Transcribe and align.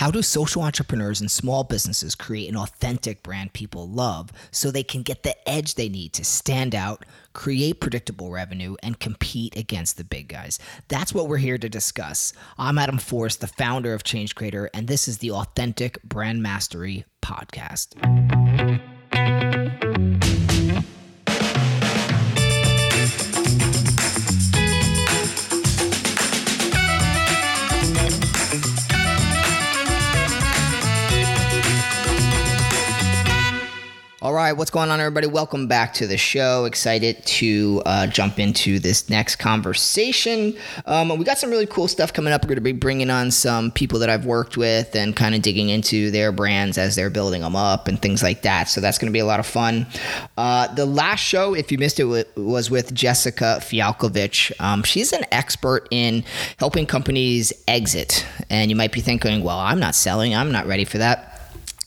How 0.00 0.10
do 0.10 0.22
social 0.22 0.62
entrepreneurs 0.62 1.20
and 1.20 1.30
small 1.30 1.62
businesses 1.62 2.14
create 2.14 2.48
an 2.48 2.56
authentic 2.56 3.22
brand 3.22 3.52
people 3.52 3.86
love 3.86 4.32
so 4.50 4.70
they 4.70 4.82
can 4.82 5.02
get 5.02 5.24
the 5.24 5.36
edge 5.46 5.74
they 5.74 5.90
need 5.90 6.14
to 6.14 6.24
stand 6.24 6.74
out, 6.74 7.04
create 7.34 7.80
predictable 7.80 8.30
revenue, 8.30 8.76
and 8.82 8.98
compete 8.98 9.54
against 9.58 9.98
the 9.98 10.04
big 10.04 10.28
guys? 10.28 10.58
That's 10.88 11.12
what 11.12 11.28
we're 11.28 11.36
here 11.36 11.58
to 11.58 11.68
discuss. 11.68 12.32
I'm 12.56 12.78
Adam 12.78 12.96
Force, 12.96 13.36
the 13.36 13.46
founder 13.46 13.92
of 13.92 14.02
Change 14.02 14.34
Creator, 14.34 14.70
and 14.72 14.88
this 14.88 15.06
is 15.06 15.18
the 15.18 15.32
Authentic 15.32 16.02
Brand 16.02 16.42
Mastery 16.42 17.04
Podcast. 17.20 17.92
All 34.30 34.36
right, 34.36 34.52
what's 34.52 34.70
going 34.70 34.90
on, 34.90 35.00
everybody? 35.00 35.26
Welcome 35.26 35.66
back 35.66 35.92
to 35.94 36.06
the 36.06 36.16
show. 36.16 36.64
Excited 36.64 37.26
to 37.26 37.82
uh, 37.84 38.06
jump 38.06 38.38
into 38.38 38.78
this 38.78 39.10
next 39.10 39.36
conversation. 39.40 40.56
Um, 40.86 41.08
we 41.18 41.24
got 41.24 41.36
some 41.36 41.50
really 41.50 41.66
cool 41.66 41.88
stuff 41.88 42.12
coming 42.12 42.32
up. 42.32 42.44
We're 42.44 42.50
going 42.50 42.58
to 42.58 42.60
be 42.60 42.70
bringing 42.70 43.10
on 43.10 43.32
some 43.32 43.72
people 43.72 43.98
that 43.98 44.08
I've 44.08 44.26
worked 44.26 44.56
with 44.56 44.94
and 44.94 45.16
kind 45.16 45.34
of 45.34 45.42
digging 45.42 45.68
into 45.68 46.12
their 46.12 46.30
brands 46.30 46.78
as 46.78 46.94
they're 46.94 47.10
building 47.10 47.42
them 47.42 47.56
up 47.56 47.88
and 47.88 48.00
things 48.00 48.22
like 48.22 48.42
that. 48.42 48.68
So 48.68 48.80
that's 48.80 48.98
going 48.98 49.08
to 49.08 49.12
be 49.12 49.18
a 49.18 49.26
lot 49.26 49.40
of 49.40 49.46
fun. 49.46 49.88
Uh, 50.38 50.72
the 50.74 50.86
last 50.86 51.18
show, 51.18 51.54
if 51.54 51.72
you 51.72 51.78
missed 51.78 51.98
it, 51.98 52.04
was 52.36 52.70
with 52.70 52.94
Jessica 52.94 53.58
Fialkovich. 53.60 54.52
Um, 54.60 54.84
she's 54.84 55.12
an 55.12 55.24
expert 55.32 55.88
in 55.90 56.22
helping 56.56 56.86
companies 56.86 57.52
exit. 57.66 58.24
And 58.48 58.70
you 58.70 58.76
might 58.76 58.92
be 58.92 59.00
thinking, 59.00 59.42
well, 59.42 59.58
I'm 59.58 59.80
not 59.80 59.96
selling, 59.96 60.36
I'm 60.36 60.52
not 60.52 60.68
ready 60.68 60.84
for 60.84 60.98
that. 60.98 61.29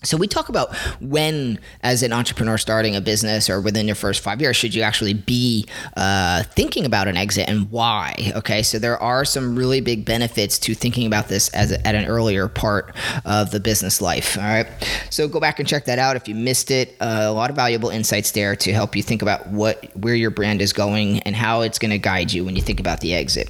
So 0.03 0.17
we 0.17 0.27
talk 0.27 0.49
about 0.49 0.75
when, 0.99 1.59
as 1.81 2.04
an 2.04 2.12
entrepreneur 2.13 2.57
starting 2.57 2.96
a 2.96 3.01
business 3.01 3.49
or 3.49 3.62
within 3.62 3.87
your 3.87 3.96
first 3.96 4.21
five 4.21 4.41
years, 4.41 4.55
should 4.55 4.76
you 4.76 4.82
actually 4.82 5.13
be 5.13 5.65
uh, 5.96 6.43
thinking 6.43 6.85
about 6.85 7.07
an 7.07 7.18
exit 7.18 7.48
and 7.48 7.71
why? 7.71 8.31
Okay, 8.35 8.63
so 8.63 8.79
there 8.79 8.98
are 9.01 9.24
some 9.24 9.55
really 9.55 9.81
big 9.81 10.05
benefits 10.05 10.59
to 10.59 10.74
thinking 10.74 11.07
about 11.07 11.29
this 11.29 11.49
as 11.49 11.71
a, 11.71 11.87
at 11.87 11.96
an 11.96 12.05
earlier 12.05 12.48
part 12.48 12.93
of 13.26 13.51
the 13.51 13.59
business 13.59 14.01
life. 14.01 14.37
All 14.37 14.43
right, 14.43 14.68
so 15.09 15.27
go 15.27 15.40
back 15.40 15.59
and 15.59 15.68
check 15.68 15.85
that 15.85 15.99
out 15.99 16.15
if 16.15 16.27
you 16.27 16.35
missed 16.35 16.70
it. 16.70 16.96
Uh, 16.99 17.24
a 17.24 17.31
lot 17.31 17.49
of 17.49 17.55
valuable 17.55 17.90
insights 17.90 18.31
there 18.31 18.55
to 18.57 18.74
help 18.74 18.96
you 18.96 19.04
think 19.04 19.21
about 19.21 19.48
what 19.48 19.85
where 19.98 20.15
your 20.15 20.31
brand 20.31 20.62
is 20.62 20.74
going 20.74 21.20
and 21.21 21.35
how 21.35 21.62
it's 21.62 21.79
going 21.79 21.91
to 21.91 21.98
guide 21.98 22.31
you 22.34 22.43
when 22.43 22.55
you 22.55 22.62
think 22.62 22.79
about 22.79 22.99
the 22.99 23.13
exit. 23.13 23.49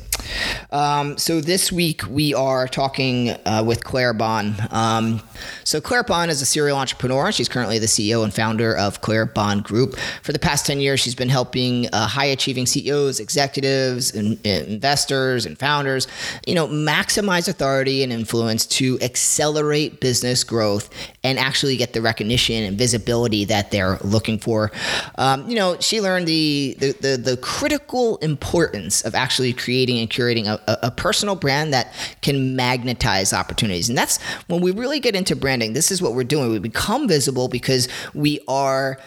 Um, 0.71 1.17
so 1.17 1.41
this 1.41 1.71
week 1.71 2.01
we 2.09 2.33
are 2.33 2.67
talking 2.67 3.29
uh, 3.45 3.63
with 3.65 3.83
Claire 3.83 4.13
Bahn. 4.13 4.55
Um, 4.71 5.21
so 5.63 5.81
Claire 5.81 6.03
Bahn 6.03 6.29
is 6.29 6.41
a 6.41 6.45
serial 6.45 6.77
entrepreneur. 6.77 7.31
She's 7.31 7.49
currently 7.49 7.79
the 7.79 7.87
CEO 7.87 8.23
and 8.23 8.33
founder 8.33 8.75
of 8.75 9.01
Claire 9.01 9.25
Bahn 9.25 9.61
Group. 9.61 9.95
For 10.21 10.31
the 10.31 10.39
past 10.39 10.65
10 10.65 10.79
years, 10.79 10.99
she's 10.99 11.15
been 11.15 11.29
helping 11.29 11.87
uh, 11.93 12.07
high 12.07 12.25
achieving 12.25 12.65
CEOs, 12.65 13.19
executives, 13.19 14.13
and, 14.13 14.39
and 14.45 14.67
investors 14.67 15.45
and 15.45 15.57
founders, 15.57 16.07
you 16.45 16.55
know, 16.55 16.67
maximize 16.67 17.47
authority 17.47 18.03
and 18.03 18.11
influence 18.11 18.65
to 18.65 18.99
accelerate 19.01 19.99
business 19.99 20.43
growth 20.43 20.89
and 21.23 21.39
actually 21.39 21.77
get 21.77 21.93
the 21.93 22.01
recognition 22.01 22.63
and 22.63 22.77
visibility 22.77 23.45
that 23.45 23.71
they're 23.71 23.97
looking 24.03 24.39
for. 24.39 24.71
Um, 25.17 25.49
you 25.49 25.55
know, 25.55 25.77
she 25.79 26.01
learned 26.01 26.27
the, 26.27 26.75
the, 26.79 26.91
the, 26.93 27.17
the, 27.17 27.37
critical 27.37 28.17
importance 28.17 29.01
of 29.03 29.15
actually 29.15 29.53
creating 29.53 29.99
and 29.99 30.09
curating 30.09 30.47
a, 30.47 30.59
a 30.81 30.91
personal 30.91 31.35
brand 31.35 31.73
that 31.73 31.93
can 32.21 32.55
magnetize 32.55 33.33
opportunities. 33.33 33.89
And 33.89 33.97
that's 33.97 34.21
when 34.47 34.61
we 34.61 34.71
really 34.71 34.99
get 34.99 35.15
into 35.15 35.32
branding. 35.35 35.73
This 35.73 35.91
is 35.91 36.01
what 36.01 36.13
we're 36.13 36.23
doing. 36.23 36.51
We 36.51 36.59
become 36.59 37.07
visible 37.07 37.47
because 37.47 37.87
we 38.13 38.39
are 38.47 38.97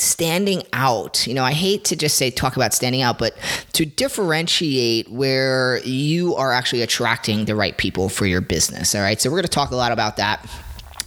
standing 0.00 0.62
out. 0.72 1.26
You 1.26 1.34
know, 1.34 1.44
I 1.44 1.52
hate 1.52 1.84
to 1.86 1.96
just 1.96 2.16
say 2.16 2.30
talk 2.30 2.56
about 2.56 2.72
standing 2.72 3.02
out, 3.02 3.18
but 3.18 3.36
to 3.72 3.84
differentiate 3.84 5.10
where 5.10 5.80
you 5.84 6.34
are 6.36 6.52
actually 6.52 6.82
attracting 6.82 7.44
the 7.46 7.54
right 7.54 7.76
people 7.76 8.08
for 8.08 8.26
your 8.26 8.40
business. 8.40 8.94
All 8.94 9.02
right. 9.02 9.20
So 9.20 9.28
we're 9.28 9.36
going 9.36 9.42
to 9.44 9.48
talk 9.48 9.70
a 9.70 9.76
lot 9.76 9.92
about 9.92 10.16
that. 10.16 10.48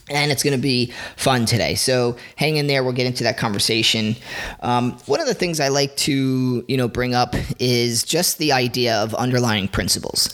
And 0.09 0.29
it's 0.29 0.43
going 0.43 0.57
to 0.57 0.61
be 0.61 0.91
fun 1.15 1.45
today. 1.45 1.75
So 1.75 2.17
hang 2.35 2.57
in 2.57 2.67
there. 2.67 2.83
We'll 2.83 2.91
get 2.91 3.05
into 3.05 3.23
that 3.23 3.37
conversation. 3.37 4.17
Um, 4.59 4.97
one 5.05 5.21
of 5.21 5.27
the 5.27 5.33
things 5.33 5.61
I 5.61 5.69
like 5.69 5.95
to, 5.97 6.65
you 6.67 6.75
know, 6.75 6.89
bring 6.89 7.15
up 7.15 7.33
is 7.59 8.03
just 8.03 8.37
the 8.37 8.51
idea 8.51 9.01
of 9.01 9.15
underlying 9.15 9.69
principles 9.69 10.29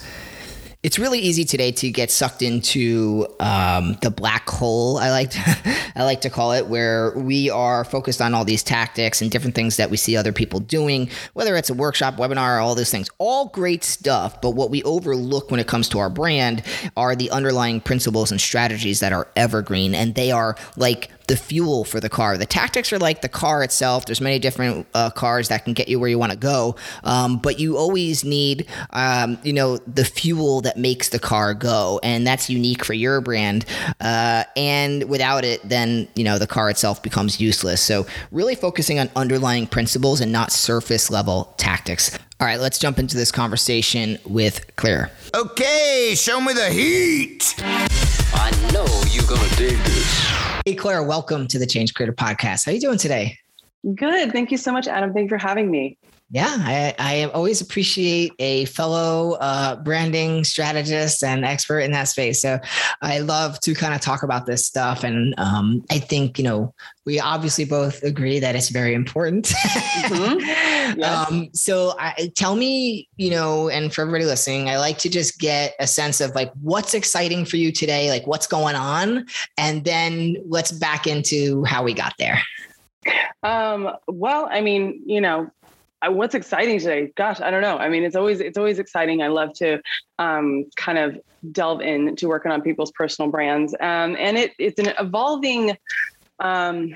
it's 0.87 0.97
really 0.97 1.19
easy 1.19 1.43
today 1.43 1.69
to 1.69 1.91
get 1.91 2.09
sucked 2.09 2.41
into 2.41 3.27
um, 3.41 3.97
the 4.01 4.09
black 4.09 4.49
hole. 4.49 4.97
I 4.97 5.09
like 5.09 5.31
to, 5.31 5.57
I 5.97 6.05
like 6.05 6.21
to 6.21 6.29
call 6.29 6.53
it, 6.53 6.67
where 6.67 7.11
we 7.17 7.49
are 7.49 7.83
focused 7.83 8.21
on 8.21 8.33
all 8.33 8.45
these 8.45 8.63
tactics 8.63 9.21
and 9.21 9.29
different 9.29 9.53
things 9.53 9.75
that 9.75 9.89
we 9.89 9.97
see 9.97 10.15
other 10.15 10.31
people 10.31 10.61
doing, 10.61 11.09
whether 11.33 11.57
it's 11.57 11.69
a 11.69 11.73
workshop, 11.73 12.15
webinar, 12.15 12.63
all 12.63 12.73
those 12.73 12.89
things. 12.89 13.09
All 13.17 13.47
great 13.47 13.83
stuff, 13.83 14.39
but 14.39 14.51
what 14.51 14.69
we 14.69 14.81
overlook 14.83 15.51
when 15.51 15.59
it 15.59 15.67
comes 15.67 15.89
to 15.89 15.99
our 15.99 16.09
brand 16.09 16.63
are 16.95 17.17
the 17.17 17.31
underlying 17.31 17.81
principles 17.81 18.31
and 18.31 18.39
strategies 18.39 19.01
that 19.01 19.11
are 19.11 19.27
evergreen, 19.35 19.93
and 19.93 20.15
they 20.15 20.31
are 20.31 20.55
like 20.77 21.09
the 21.27 21.35
fuel 21.37 21.83
for 21.83 21.99
the 21.99 22.09
car. 22.09 22.37
The 22.37 22.45
tactics 22.45 22.91
are 22.91 22.99
like 22.99 23.21
the 23.21 23.29
car 23.29 23.63
itself. 23.63 24.05
There's 24.05 24.21
many 24.21 24.39
different 24.39 24.87
uh, 24.93 25.09
cars 25.11 25.49
that 25.49 25.65
can 25.65 25.73
get 25.73 25.89
you 25.89 25.99
where 25.99 26.09
you 26.09 26.17
want 26.17 26.31
to 26.31 26.37
go, 26.37 26.75
um, 27.03 27.37
but 27.37 27.59
you 27.59 27.77
always 27.77 28.23
need, 28.23 28.65
um, 28.91 29.37
you 29.43 29.53
know, 29.53 29.77
the 29.77 30.05
fuel 30.05 30.61
that 30.61 30.77
makes 30.77 31.09
the 31.09 31.19
car 31.19 31.53
go, 31.53 31.99
and 32.01 32.25
that's 32.25 32.49
unique 32.49 32.83
for 32.83 32.93
your 32.93 33.21
brand. 33.21 33.65
Uh, 33.99 34.45
and 34.55 35.03
without 35.09 35.43
it, 35.43 35.61
then 35.67 36.07
you 36.15 36.23
know 36.23 36.37
the 36.37 36.47
car 36.47 36.69
itself 36.69 37.03
becomes 37.03 37.39
useless. 37.39 37.81
So 37.81 38.05
really 38.31 38.55
focusing 38.55 38.99
on 38.99 39.09
underlying 39.15 39.67
principles 39.67 40.21
and 40.21 40.31
not 40.31 40.51
surface 40.51 41.09
level 41.11 41.53
tactics. 41.57 42.17
All 42.39 42.45
right, 42.45 42.59
let's 42.59 42.77
jump 42.77 42.99
into 42.99 43.17
this 43.17 43.31
conversation 43.31 44.19
with 44.25 44.75
Claire. 44.75 45.11
Okay, 45.33 46.13
show 46.15 46.39
me 46.39 46.53
the 46.53 46.69
heat. 46.69 47.55
I 47.59 48.51
know 48.71 48.85
you're 49.11 49.25
gonna 49.25 49.55
dig 49.55 49.77
this. 49.79 50.46
Hey, 50.67 50.75
Claire, 50.75 51.01
welcome 51.01 51.47
to 51.47 51.59
the 51.59 51.65
Change 51.65 51.93
Creator 51.93 52.11
Podcast. 52.11 52.65
How 52.65 52.71
are 52.71 52.75
you 52.75 52.81
doing 52.81 52.97
today? 52.97 53.39
Good. 53.95 54.33
Thank 54.33 54.51
you 54.51 54.57
so 54.57 54.73
much, 54.73 54.85
Adam. 54.85 55.13
Thank 55.13 55.31
you 55.31 55.37
for 55.37 55.37
having 55.37 55.71
me. 55.71 55.97
Yeah, 56.29 56.57
I, 56.59 56.93
I 56.99 57.23
always 57.31 57.61
appreciate 57.61 58.33
a 58.37 58.65
fellow 58.65 59.37
uh, 59.39 59.77
branding 59.77 60.43
strategist 60.43 61.23
and 61.23 61.45
expert 61.45 61.79
in 61.79 61.91
that 61.91 62.09
space. 62.09 62.41
So 62.41 62.59
I 63.01 63.19
love 63.19 63.61
to 63.61 63.73
kind 63.73 63.93
of 63.93 64.01
talk 64.01 64.23
about 64.23 64.45
this 64.45 64.65
stuff. 64.65 65.05
And 65.05 65.33
um, 65.37 65.85
I 65.89 65.99
think, 65.99 66.37
you 66.37 66.43
know, 66.43 66.73
we 67.05 67.21
obviously 67.21 67.63
both 67.63 68.03
agree 68.03 68.39
that 68.39 68.57
it's 68.57 68.67
very 68.67 68.93
important. 68.93 69.47
Mm-hmm. 69.47 70.67
Yes. 70.97 71.29
um, 71.29 71.49
so 71.53 71.95
I, 71.99 72.31
tell 72.35 72.55
me, 72.55 73.09
you 73.17 73.29
know, 73.29 73.67
and 73.67 73.93
for 73.93 74.01
everybody 74.01 74.23
listening, 74.23 74.69
I 74.69 74.77
like 74.77 74.97
to 74.99 75.09
just 75.09 75.37
get 75.37 75.75
a 75.81 75.85
sense 75.85 76.21
of 76.21 76.33
like 76.33 76.49
what's 76.61 76.93
exciting 76.93 77.43
for 77.43 77.57
you 77.57 77.73
today, 77.73 78.09
like 78.09 78.25
what's 78.25 78.47
going 78.47 78.75
on, 78.75 79.25
and 79.57 79.83
then 79.83 80.37
let's 80.47 80.71
back 80.71 81.05
into 81.05 81.65
how 81.65 81.83
we 81.83 81.93
got 81.93 82.13
there. 82.17 82.41
Um, 83.43 83.91
well, 84.07 84.47
I 84.49 84.61
mean, 84.61 85.01
you 85.05 85.21
know, 85.21 85.51
what's 86.05 86.35
exciting 86.35 86.79
today? 86.79 87.11
Gosh, 87.15 87.41
I 87.41 87.51
don't 87.51 87.61
know. 87.61 87.77
I 87.77 87.89
mean, 87.89 88.03
it's 88.03 88.15
always 88.15 88.39
it's 88.39 88.57
always 88.57 88.79
exciting. 88.79 89.21
I 89.21 89.27
love 89.27 89.53
to 89.55 89.81
um, 90.19 90.65
kind 90.75 90.97
of 90.97 91.19
delve 91.51 91.81
into 91.81 92.27
working 92.27 92.51
on 92.51 92.61
people's 92.61 92.91
personal 92.91 93.31
brands, 93.31 93.73
um, 93.79 94.15
and 94.19 94.37
it 94.37 94.53
it's 94.59 94.79
an 94.79 94.93
evolving. 94.99 95.77
Um, 96.39 96.95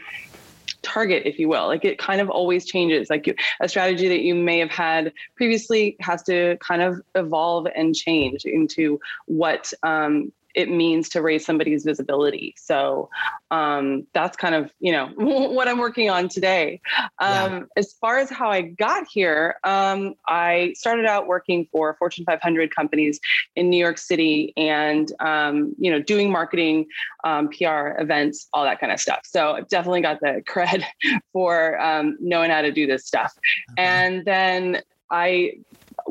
target 0.84 1.23
if 1.25 1.38
you 1.38 1.47
will 1.47 1.67
like 1.67 1.85
it 1.85 2.00
kind 2.00 2.19
of 2.19 2.29
always 2.29 2.66
changes 2.66 3.07
like 3.07 3.28
you, 3.28 3.35
a 3.59 3.69
strategy 3.69 4.07
that 4.07 4.22
you 4.22 4.34
may 4.34 4.57
have 4.57 4.72
had 4.72 5.13
previously 5.35 5.95
has 6.00 6.23
to 6.23 6.57
kind 6.57 6.81
of 6.81 7.00
evolve 7.13 7.68
and 7.75 7.94
change 7.94 8.45
into 8.45 9.00
what 9.28 9.72
um, 9.83 10.31
it 10.56 10.69
means 10.69 11.09
to 11.09 11.22
raise 11.22 11.45
somebody's 11.45 11.84
visibility. 11.84 12.53
So 12.57 13.09
um, 13.50 14.07
that's 14.13 14.38
kind 14.38 14.56
of 14.56 14.71
you 14.80 14.92
know 14.92 15.09
what 15.18 15.68
I'm 15.68 15.77
working 15.77 16.09
on 16.09 16.30
today. 16.30 16.81
Um, 17.19 17.53
yeah. 17.53 17.62
As 17.77 17.94
far 17.94 18.18
as 18.18 18.30
how 18.30 18.50
I 18.50 18.62
got 18.62 19.06
here, 19.12 19.56
um, 19.63 20.15
I 20.27 20.74
started 20.75 21.06
out 21.06 21.27
working 21.27 21.68
for 21.71 21.95
Fortune 22.00 22.25
500 22.25 22.74
companies 22.74 23.19
in 23.56 23.69
New 23.69 23.77
York 23.77 23.98
City, 23.98 24.53
and 24.57 25.12
um, 25.19 25.75
you 25.77 25.92
know 25.92 26.01
doing 26.01 26.31
marketing, 26.31 26.88
um, 27.24 27.50
PR 27.50 28.00
events, 28.00 28.48
all 28.53 28.63
that 28.63 28.80
kind 28.80 28.92
of 28.92 29.00
stuff. 29.00 29.21
So 29.24 29.53
I've 29.53 29.68
definitely 29.68 30.01
got 30.01 30.19
the 30.19 30.42
cred 30.50 30.83
for 31.33 31.80
um, 31.81 32.18
knowing 32.19 32.51
how 32.51 32.62
to 32.62 32.71
do 32.71 32.88
this 32.88 33.06
stuff. 33.06 33.33
Okay. 33.74 33.83
And 33.83 34.25
then 34.25 34.81
I 35.12 35.53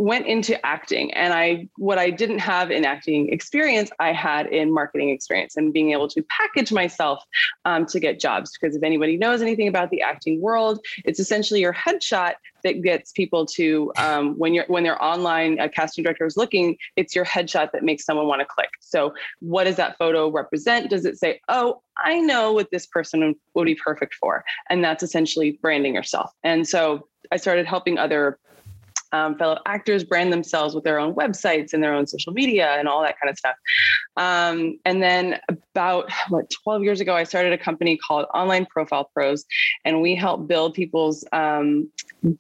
went 0.00 0.26
into 0.26 0.54
acting. 0.64 1.12
And 1.12 1.34
i 1.34 1.68
what 1.76 1.98
i 1.98 2.08
didn't 2.08 2.38
have 2.38 2.70
in 2.70 2.86
acting 2.86 3.28
experience 3.28 3.90
i 4.00 4.12
had 4.12 4.46
in 4.46 4.72
marketing 4.72 5.10
experience 5.10 5.58
and 5.58 5.74
being 5.74 5.92
able 5.92 6.08
to 6.08 6.22
package 6.22 6.72
myself 6.72 7.22
um, 7.66 7.84
to 7.86 8.00
get 8.00 8.18
jobs. 8.18 8.50
Because 8.58 8.74
if 8.74 8.82
anybody 8.82 9.18
knows 9.18 9.42
anything 9.42 9.68
about 9.68 9.90
the 9.90 10.00
acting 10.00 10.40
world 10.40 10.80
it's 11.04 11.20
essentially 11.20 11.60
your 11.60 11.74
headshot 11.74 12.32
that 12.64 12.80
gets 12.82 13.12
people 13.12 13.44
to 13.44 13.92
um, 13.98 14.38
when 14.38 14.54
you're 14.54 14.64
when 14.68 14.84
they're 14.84 15.02
online 15.02 15.58
a 15.58 15.68
casting 15.68 16.02
director 16.02 16.24
is 16.24 16.36
looking 16.36 16.78
it's 16.96 17.14
your 17.14 17.26
headshot 17.26 17.70
that 17.72 17.82
makes 17.82 18.06
someone 18.06 18.26
want 18.26 18.40
to 18.40 18.46
click. 18.46 18.70
So 18.80 19.12
what 19.40 19.64
does 19.64 19.76
that 19.76 19.98
photo 19.98 20.30
represent? 20.30 20.88
Does 20.88 21.04
it 21.04 21.18
say 21.18 21.40
oh 21.48 21.82
i 21.98 22.18
know 22.18 22.54
what 22.54 22.68
this 22.72 22.86
person 22.86 23.34
would 23.52 23.66
be 23.66 23.74
perfect 23.74 24.14
for 24.14 24.44
and 24.70 24.82
that's 24.82 25.02
essentially 25.02 25.58
branding 25.60 25.94
yourself. 25.94 26.32
And 26.42 26.66
so 26.66 27.06
i 27.30 27.36
started 27.36 27.66
helping 27.66 27.98
other 27.98 28.38
um, 29.12 29.36
fellow 29.36 29.58
actors 29.66 30.04
brand 30.04 30.32
themselves 30.32 30.74
with 30.74 30.84
their 30.84 30.98
own 30.98 31.14
websites 31.14 31.72
and 31.72 31.82
their 31.82 31.94
own 31.94 32.06
social 32.06 32.32
media 32.32 32.76
and 32.78 32.88
all 32.88 33.02
that 33.02 33.16
kind 33.20 33.30
of 33.30 33.38
stuff. 33.38 33.56
Um, 34.16 34.78
and 34.84 35.02
then 35.02 35.40
about 35.48 36.10
what 36.28 36.50
12 36.62 36.82
years 36.82 37.00
ago, 37.00 37.14
I 37.14 37.24
started 37.24 37.52
a 37.52 37.58
company 37.58 37.96
called 37.96 38.26
Online 38.34 38.66
Profile 38.66 39.10
Pros, 39.14 39.44
and 39.84 40.00
we 40.00 40.14
help 40.14 40.46
build 40.46 40.74
people's 40.74 41.24
um, 41.32 41.90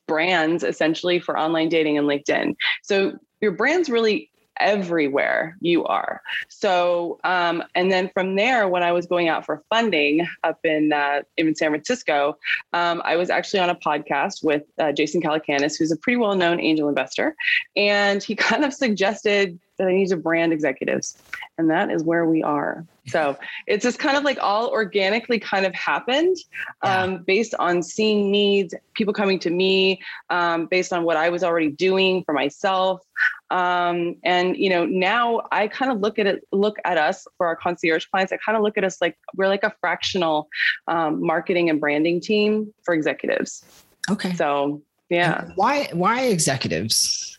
brands 0.06 0.64
essentially 0.64 1.18
for 1.18 1.38
online 1.38 1.68
dating 1.68 1.98
and 1.98 2.06
LinkedIn. 2.06 2.54
So 2.82 3.18
your 3.40 3.52
brand's 3.52 3.88
really 3.88 4.29
everywhere 4.60 5.56
you 5.60 5.84
are. 5.84 6.22
So, 6.48 7.18
um, 7.24 7.62
and 7.74 7.90
then 7.90 8.10
from 8.12 8.36
there, 8.36 8.68
when 8.68 8.82
I 8.82 8.92
was 8.92 9.06
going 9.06 9.28
out 9.28 9.44
for 9.46 9.62
funding 9.70 10.26
up 10.44 10.60
in 10.64 10.92
uh, 10.92 11.22
in 11.36 11.54
San 11.54 11.70
Francisco, 11.70 12.38
um, 12.72 13.02
I 13.04 13.16
was 13.16 13.30
actually 13.30 13.60
on 13.60 13.70
a 13.70 13.74
podcast 13.74 14.44
with 14.44 14.62
uh, 14.78 14.92
Jason 14.92 15.20
Calacanis, 15.20 15.78
who's 15.78 15.92
a 15.92 15.96
pretty 15.96 16.16
well 16.16 16.34
known 16.34 16.60
angel 16.60 16.88
investor, 16.88 17.34
and 17.76 18.22
he 18.22 18.34
kind 18.50 18.64
of 18.64 18.72
suggested 18.72 19.58
that 19.78 19.88
I 19.88 19.92
need 19.92 20.08
to 20.08 20.16
brand 20.16 20.52
executives, 20.52 21.16
and 21.56 21.70
that 21.70 21.90
is 21.90 22.04
where 22.04 22.26
we 22.26 22.42
are. 22.42 22.84
So 23.06 23.36
it's 23.66 23.82
just 23.82 23.98
kind 23.98 24.16
of 24.16 24.24
like 24.24 24.38
all 24.40 24.68
organically 24.68 25.38
kind 25.38 25.66
of 25.66 25.74
happened 25.74 26.36
um, 26.82 27.12
yeah. 27.12 27.18
based 27.26 27.54
on 27.58 27.82
seeing 27.82 28.30
needs, 28.30 28.74
people 28.94 29.12
coming 29.12 29.38
to 29.40 29.50
me, 29.50 30.00
um, 30.28 30.66
based 30.66 30.92
on 30.92 31.02
what 31.04 31.16
I 31.16 31.30
was 31.30 31.42
already 31.42 31.70
doing 31.70 32.22
for 32.24 32.32
myself. 32.32 33.00
Um, 33.50 34.16
and 34.24 34.56
you 34.56 34.70
know, 34.70 34.86
now 34.86 35.42
I 35.50 35.68
kind 35.68 35.90
of 35.90 36.00
look 36.00 36.18
at 36.18 36.26
it, 36.26 36.46
look 36.52 36.76
at 36.84 36.96
us 36.96 37.26
for 37.36 37.46
our 37.46 37.56
concierge 37.56 38.06
clients. 38.06 38.32
I 38.32 38.36
kind 38.36 38.56
of 38.56 38.62
look 38.62 38.78
at 38.78 38.84
us 38.84 39.00
like 39.00 39.18
we're 39.34 39.48
like 39.48 39.64
a 39.64 39.74
fractional 39.80 40.48
um, 40.88 41.24
marketing 41.24 41.68
and 41.68 41.80
branding 41.80 42.20
team 42.20 42.72
for 42.82 42.94
executives. 42.94 43.64
Okay. 44.10 44.34
So 44.34 44.82
yeah. 45.08 45.44
And 45.44 45.52
why 45.56 45.88
why 45.92 46.22
executives? 46.22 47.38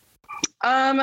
Um, 0.64 1.00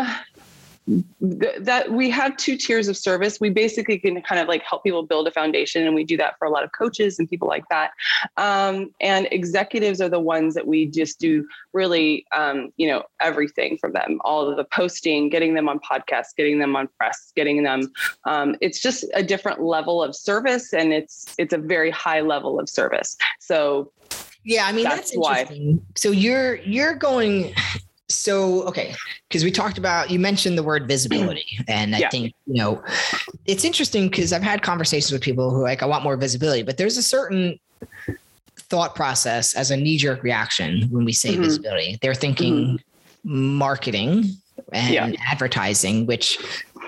that 1.22 1.92
we 1.92 2.10
have 2.10 2.36
two 2.38 2.58
tiers 2.58 2.88
of 2.88 2.98
service. 2.98 3.40
We 3.40 3.50
basically 3.50 4.00
can 4.00 4.22
kind 4.22 4.42
of 4.42 4.48
like 4.48 4.64
help 4.64 4.84
people 4.84 5.04
build 5.04 5.28
a 5.28 5.32
foundation, 5.32 5.86
and 5.86 5.96
we 5.96 6.04
do 6.04 6.18
that 6.18 6.38
for 6.38 6.46
a 6.46 6.50
lot 6.50 6.64
of 6.64 6.72
coaches 6.72 7.20
and 7.20 7.30
people 7.30 7.48
like 7.48 7.64
that. 7.70 7.92
Um, 8.38 8.92
and 9.02 9.28
executives 9.32 10.02
are 10.02 10.10
the 10.10 10.20
ones 10.20 10.56
that 10.56 10.68
we 10.68 10.86
just 10.86 11.20
do 11.20 11.48
really, 11.74 12.26
um, 12.36 12.72
you 12.78 12.88
know, 12.88 13.04
everything 13.20 13.78
from 13.78 13.94
them, 13.94 14.20
all 14.24 14.48
of 14.48 14.58
the 14.58 14.64
posting, 14.64 15.30
getting 15.30 15.54
them 15.54 15.70
on 15.70 15.80
podcasts, 15.80 16.36
getting 16.36 16.60
them 16.60 16.76
on 16.76 16.88
press, 16.98 17.32
getting 17.36 17.64
them. 17.64 17.92
Um, 18.26 18.56
it's 18.62 18.82
just 18.82 19.06
a 19.14 19.24
different 19.24 19.62
level 19.62 20.04
of 20.04 20.16
service, 20.16 20.74
and 20.74 20.94
it's 20.94 21.36
it's 21.38 21.54
a 21.54 21.58
very 21.58 21.92
high 21.92 22.22
level 22.22 22.60
of 22.60 22.70
service. 22.70 23.18
So 23.40 23.92
yeah, 24.44 24.66
I 24.66 24.72
mean 24.72 24.86
that's, 24.86 25.12
that's 25.12 25.16
interesting. 25.16 25.78
Why. 25.78 25.84
So 25.96 26.12
you're 26.12 26.56
you're 26.56 26.96
going 26.96 27.54
so 28.10 28.64
okay 28.64 28.96
because 29.28 29.44
we 29.44 29.52
talked 29.52 29.78
about 29.78 30.10
you 30.10 30.20
mentioned 30.20 30.58
the 30.58 30.64
word 30.64 30.88
visibility 30.88 31.46
and 31.68 31.96
i 31.96 32.00
yeah. 32.00 32.10
think 32.10 32.34
you 32.48 32.56
know 32.56 32.84
it's 33.46 33.64
interesting 33.64 34.10
because 34.10 34.34
i've 34.34 34.42
had 34.42 34.62
conversations 34.62 35.12
with 35.12 35.22
people 35.22 35.52
who 35.52 35.62
like 35.62 35.84
i 35.84 35.86
want 35.86 36.04
more 36.04 36.18
visibility 36.18 36.64
but 36.64 36.78
there's 36.78 36.98
a 36.98 37.04
certain 37.04 37.60
thought 38.58 38.96
process 38.96 39.56
as 39.56 39.72
a 39.72 39.78
knee-jerk 39.78 40.24
reaction 40.24 40.88
when 40.90 41.06
we 41.06 41.14
say 41.14 41.34
mm-hmm. 41.34 41.44
visibility 41.44 41.98
they're 42.02 42.16
thinking 42.16 42.80
mm-hmm. 43.26 43.58
marketing 43.58 44.26
and 44.74 44.94
yeah. 44.94 45.12
advertising 45.28 46.06
which 46.06 46.40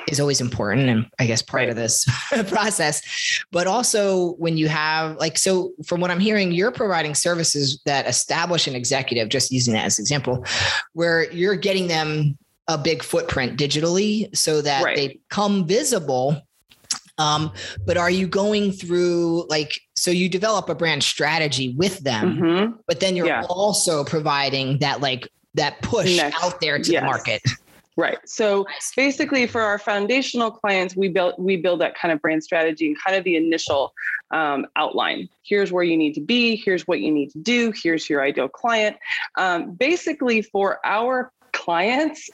is 0.07 0.19
always 0.19 0.41
important 0.41 0.89
and 0.89 1.05
I 1.19 1.25
guess 1.25 1.41
part 1.41 1.61
right. 1.61 1.69
of 1.69 1.75
this 1.75 2.05
process. 2.47 3.01
But 3.51 3.67
also 3.67 4.33
when 4.33 4.57
you 4.57 4.67
have 4.67 5.17
like 5.17 5.37
so 5.37 5.71
from 5.85 6.01
what 6.01 6.11
I'm 6.11 6.19
hearing, 6.19 6.51
you're 6.51 6.71
providing 6.71 7.15
services 7.15 7.81
that 7.85 8.07
establish 8.07 8.67
an 8.67 8.75
executive, 8.75 9.29
just 9.29 9.51
using 9.51 9.73
that 9.73 9.85
as 9.85 9.99
an 9.99 10.03
example, 10.03 10.45
where 10.93 11.31
you're 11.31 11.55
getting 11.55 11.87
them 11.87 12.37
a 12.67 12.77
big 12.77 13.03
footprint 13.03 13.59
digitally 13.59 14.35
so 14.35 14.61
that 14.61 14.83
right. 14.83 14.95
they 14.95 15.19
come 15.29 15.65
visible. 15.67 16.41
Um, 17.17 17.51
but 17.85 17.97
are 17.97 18.09
you 18.09 18.27
going 18.27 18.71
through 18.71 19.45
like 19.47 19.79
so 19.95 20.09
you 20.09 20.29
develop 20.29 20.69
a 20.69 20.75
brand 20.75 21.03
strategy 21.03 21.75
with 21.77 21.99
them, 21.99 22.37
mm-hmm. 22.37 22.71
but 22.87 22.99
then 22.99 23.15
you're 23.15 23.27
yeah. 23.27 23.43
also 23.49 24.03
providing 24.03 24.79
that 24.79 25.01
like 25.01 25.29
that 25.53 25.81
push 25.81 26.17
Next. 26.17 26.43
out 26.43 26.61
there 26.61 26.79
to 26.79 26.91
yes. 26.91 27.01
the 27.01 27.05
market. 27.05 27.41
Right. 27.97 28.17
So 28.25 28.65
basically, 28.95 29.47
for 29.47 29.61
our 29.61 29.77
foundational 29.77 30.49
clients, 30.49 30.95
we 30.95 31.09
build 31.09 31.35
we 31.37 31.57
build 31.57 31.81
that 31.81 31.95
kind 31.95 32.13
of 32.13 32.21
brand 32.21 32.43
strategy 32.43 32.87
and 32.87 32.97
kind 33.01 33.17
of 33.17 33.23
the 33.23 33.35
initial 33.35 33.93
um, 34.31 34.65
outline. 34.77 35.27
Here's 35.43 35.71
where 35.71 35.83
you 35.83 35.97
need 35.97 36.13
to 36.13 36.21
be. 36.21 36.55
Here's 36.55 36.87
what 36.87 37.01
you 37.01 37.11
need 37.11 37.31
to 37.31 37.39
do. 37.39 37.73
Here's 37.75 38.09
your 38.09 38.23
ideal 38.23 38.47
client. 38.47 38.95
Um, 39.37 39.73
basically, 39.73 40.41
for 40.41 40.79
our 40.85 41.33
clients, 41.51 42.29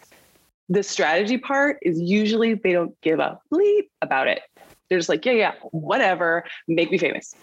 the 0.69 0.83
strategy 0.83 1.38
part 1.38 1.77
is 1.81 2.00
usually 2.00 2.53
they 2.53 2.74
don't 2.74 3.00
give 3.01 3.19
a 3.19 3.39
bleep 3.51 3.88
about 4.01 4.27
it. 4.27 4.42
They're 4.89 5.00
just 5.00 5.10
like, 5.10 5.25
yeah, 5.25 5.33
yeah, 5.33 5.53
whatever, 5.71 6.44
make 6.68 6.92
me 6.92 6.98
famous. 6.98 7.33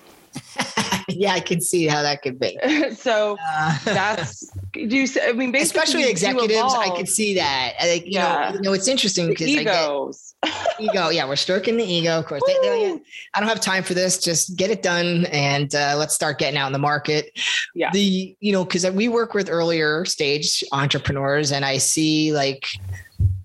yeah, 1.09 1.33
I 1.33 1.41
can 1.41 1.61
see 1.61 1.87
how 1.87 2.03
that 2.03 2.23
could 2.23 2.39
be. 2.39 2.59
so 2.95 3.37
uh, 3.47 3.79
that's 3.85 4.49
do 4.73 4.97
you? 4.97 5.07
I 5.23 5.33
mean, 5.33 5.55
especially 5.55 6.09
executives, 6.09 6.75
I 6.75 6.95
could 6.97 7.09
see 7.09 7.35
that. 7.35 7.75
Like, 7.81 8.05
you 8.07 8.13
yeah. 8.13 8.51
know, 8.51 8.55
you 8.57 8.61
know, 8.63 8.73
it's 8.73 8.89
interesting 8.89 9.29
because 9.29 9.49
egos. 9.49 10.35
Get 10.43 10.55
ego. 10.81 11.09
Yeah, 11.11 11.27
we're 11.29 11.37
stroking 11.37 11.77
the 11.77 11.85
ego. 11.85 12.19
Of 12.19 12.27
course, 12.27 12.43
they, 12.47 12.55
they, 12.63 13.01
I 13.35 13.41
don't 13.41 13.49
have 13.49 13.61
time 13.61 13.83
for 13.83 13.95
this. 13.95 14.19
Just 14.19 14.57
get 14.57 14.71
it 14.71 14.83
done, 14.83 15.27
and 15.27 15.75
uh, 15.75 15.95
let's 15.97 16.15
start 16.15 16.39
getting 16.39 16.59
out 16.59 16.67
in 16.67 16.73
the 16.73 16.79
market. 16.79 17.39
Yeah. 17.75 17.91
The 17.93 18.37
you 18.41 18.53
know 18.53 18.65
because 18.65 18.89
we 18.91 19.09
work 19.09 19.35
with 19.35 19.49
earlier 19.49 20.05
stage 20.05 20.65
entrepreneurs, 20.73 21.53
and 21.53 21.65
I 21.65 21.79
see 21.79 22.33
like 22.33 22.67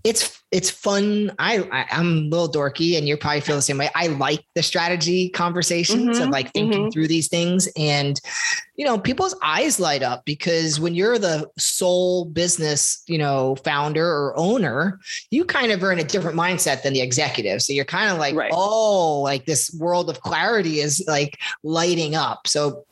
it's 0.03 0.41
it's 0.51 0.69
fun. 0.69 1.31
I, 1.37 1.59
I 1.71 1.85
am 1.91 2.07
a 2.07 2.35
little 2.35 2.51
dorky, 2.51 2.97
and 2.97 3.07
you 3.07 3.17
probably 3.17 3.41
feel 3.41 3.55
the 3.55 3.61
same 3.61 3.77
way. 3.77 3.89
I 3.93 4.07
like 4.07 4.43
the 4.55 4.63
strategy 4.63 5.29
conversations 5.29 6.17
mm-hmm, 6.17 6.23
of 6.23 6.29
like 6.29 6.51
thinking 6.53 6.83
mm-hmm. 6.83 6.89
through 6.89 7.07
these 7.07 7.27
things, 7.27 7.69
and 7.75 8.19
you 8.75 8.85
know, 8.85 8.97
people's 8.97 9.35
eyes 9.43 9.79
light 9.79 10.01
up 10.01 10.23
because 10.23 10.79
when 10.79 10.95
you're 10.95 11.19
the 11.19 11.49
sole 11.57 12.25
business, 12.25 13.03
you 13.07 13.17
know, 13.17 13.57
founder 13.57 14.07
or 14.07 14.33
owner, 14.37 14.99
you 15.31 15.43
kind 15.43 15.71
of 15.71 15.83
are 15.83 15.91
in 15.91 15.99
a 15.99 16.03
different 16.03 16.37
mindset 16.37 16.81
than 16.81 16.93
the 16.93 17.01
executive. 17.01 17.61
So 17.61 17.73
you're 17.73 17.83
kind 17.83 18.09
of 18.09 18.17
like, 18.17 18.35
right. 18.35 18.51
oh, 18.53 19.19
like 19.19 19.45
this 19.45 19.75
world 19.77 20.09
of 20.09 20.21
clarity 20.21 20.79
is 20.79 21.03
like 21.07 21.37
lighting 21.61 22.15
up. 22.15 22.47
So 22.47 22.85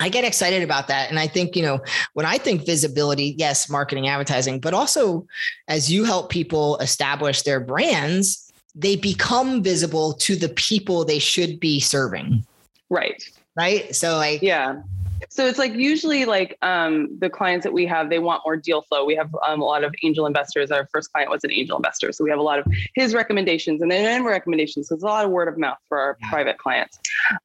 I 0.00 0.08
get 0.08 0.24
excited 0.24 0.62
about 0.62 0.88
that. 0.88 1.08
And 1.08 1.18
I 1.18 1.26
think, 1.26 1.54
you 1.54 1.62
know, 1.62 1.80
when 2.14 2.26
I 2.26 2.36
think 2.36 2.66
visibility, 2.66 3.34
yes, 3.38 3.70
marketing, 3.70 4.08
advertising, 4.08 4.58
but 4.58 4.74
also 4.74 5.26
as 5.68 5.90
you 5.90 6.04
help 6.04 6.30
people 6.30 6.76
establish 6.78 7.42
their 7.42 7.60
brands, 7.60 8.52
they 8.74 8.96
become 8.96 9.62
visible 9.62 10.14
to 10.14 10.34
the 10.34 10.48
people 10.50 11.04
they 11.04 11.20
should 11.20 11.60
be 11.60 11.78
serving. 11.78 12.44
Right. 12.90 13.22
Right. 13.56 13.94
So, 13.94 14.16
like, 14.16 14.42
yeah. 14.42 14.82
So 15.30 15.46
it's 15.46 15.58
like 15.58 15.74
usually 15.74 16.24
like 16.24 16.56
um, 16.62 17.16
the 17.18 17.30
clients 17.30 17.64
that 17.64 17.72
we 17.72 17.86
have, 17.86 18.10
they 18.10 18.18
want 18.18 18.42
more 18.44 18.56
deal 18.56 18.82
flow. 18.82 19.04
We 19.04 19.14
have 19.16 19.34
um, 19.46 19.60
a 19.60 19.64
lot 19.64 19.84
of 19.84 19.94
angel 20.02 20.26
investors. 20.26 20.70
Our 20.70 20.86
first 20.92 21.12
client 21.12 21.30
was 21.30 21.44
an 21.44 21.52
angel 21.52 21.76
investor, 21.76 22.12
so 22.12 22.24
we 22.24 22.30
have 22.30 22.38
a 22.38 22.42
lot 22.42 22.58
of 22.58 22.66
his 22.94 23.14
recommendations 23.14 23.82
and 23.82 23.90
then 23.90 24.24
recommendations. 24.24 24.88
So 24.88 24.94
it's 24.94 25.04
a 25.04 25.06
lot 25.06 25.24
of 25.24 25.30
word 25.30 25.48
of 25.48 25.58
mouth 25.58 25.78
for 25.88 25.98
our 25.98 26.16
yeah. 26.20 26.30
private 26.30 26.58
clients. 26.58 26.98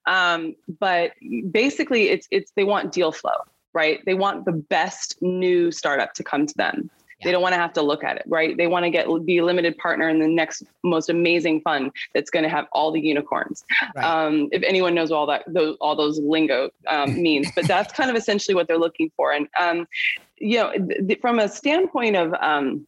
Um, 0.06 0.56
but 0.80 1.14
basically, 1.52 2.10
it's 2.10 2.28
it's 2.32 2.52
they 2.56 2.64
want 2.64 2.92
deal 2.92 3.12
flow, 3.12 3.32
right? 3.74 4.00
They 4.06 4.14
want 4.14 4.46
the 4.46 4.52
best 4.54 5.18
new 5.22 5.72
startup 5.72 6.14
to 6.16 6.24
come 6.24 6.46
to 6.46 6.54
them. 6.56 6.90
They 7.24 7.32
don't 7.32 7.42
want 7.42 7.54
to 7.54 7.60
have 7.60 7.74
to 7.74 7.82
look 7.82 8.04
at 8.04 8.18
it, 8.18 8.24
right? 8.28 8.56
They 8.56 8.68
want 8.68 8.86
to 8.86 8.90
get 8.90 9.08
be 9.26 9.40
a 9.40 9.46
limited 9.46 9.78
partner 9.78 10.08
in 10.10 10.20
the 10.20 10.28
next 10.28 10.64
most 10.84 11.10
amazing 11.10 11.62
fund 11.62 11.92
that's 12.14 12.30
going 12.30 12.44
to 12.44 12.50
have 12.50 12.68
all 12.72 12.92
the 12.92 13.02
unicorns. 13.02 13.66
Right. 13.96 14.06
Um, 14.06 14.50
if 14.52 14.64
anyone 14.64 14.96
knows 14.96 15.12
all 15.12 15.26
that, 15.28 15.44
those, 15.48 15.76
all 15.82 15.96
those 15.96 16.20
lingo 16.20 16.70
um, 16.88 17.22
means, 17.22 17.50
but 17.56 17.68
that's 17.68 17.92
kind 17.94 18.10
of 18.10 18.16
essentially 18.16 18.56
what 18.56 18.68
they're 18.68 18.78
looking 18.78 19.12
for. 19.16 19.32
And 19.32 19.48
um, 19.60 19.88
you 20.38 20.58
know, 20.58 20.72
th- 20.72 21.20
from 21.20 21.40
a 21.40 21.50
standpoint 21.50 22.16
of 22.16 22.34
um, 22.40 22.88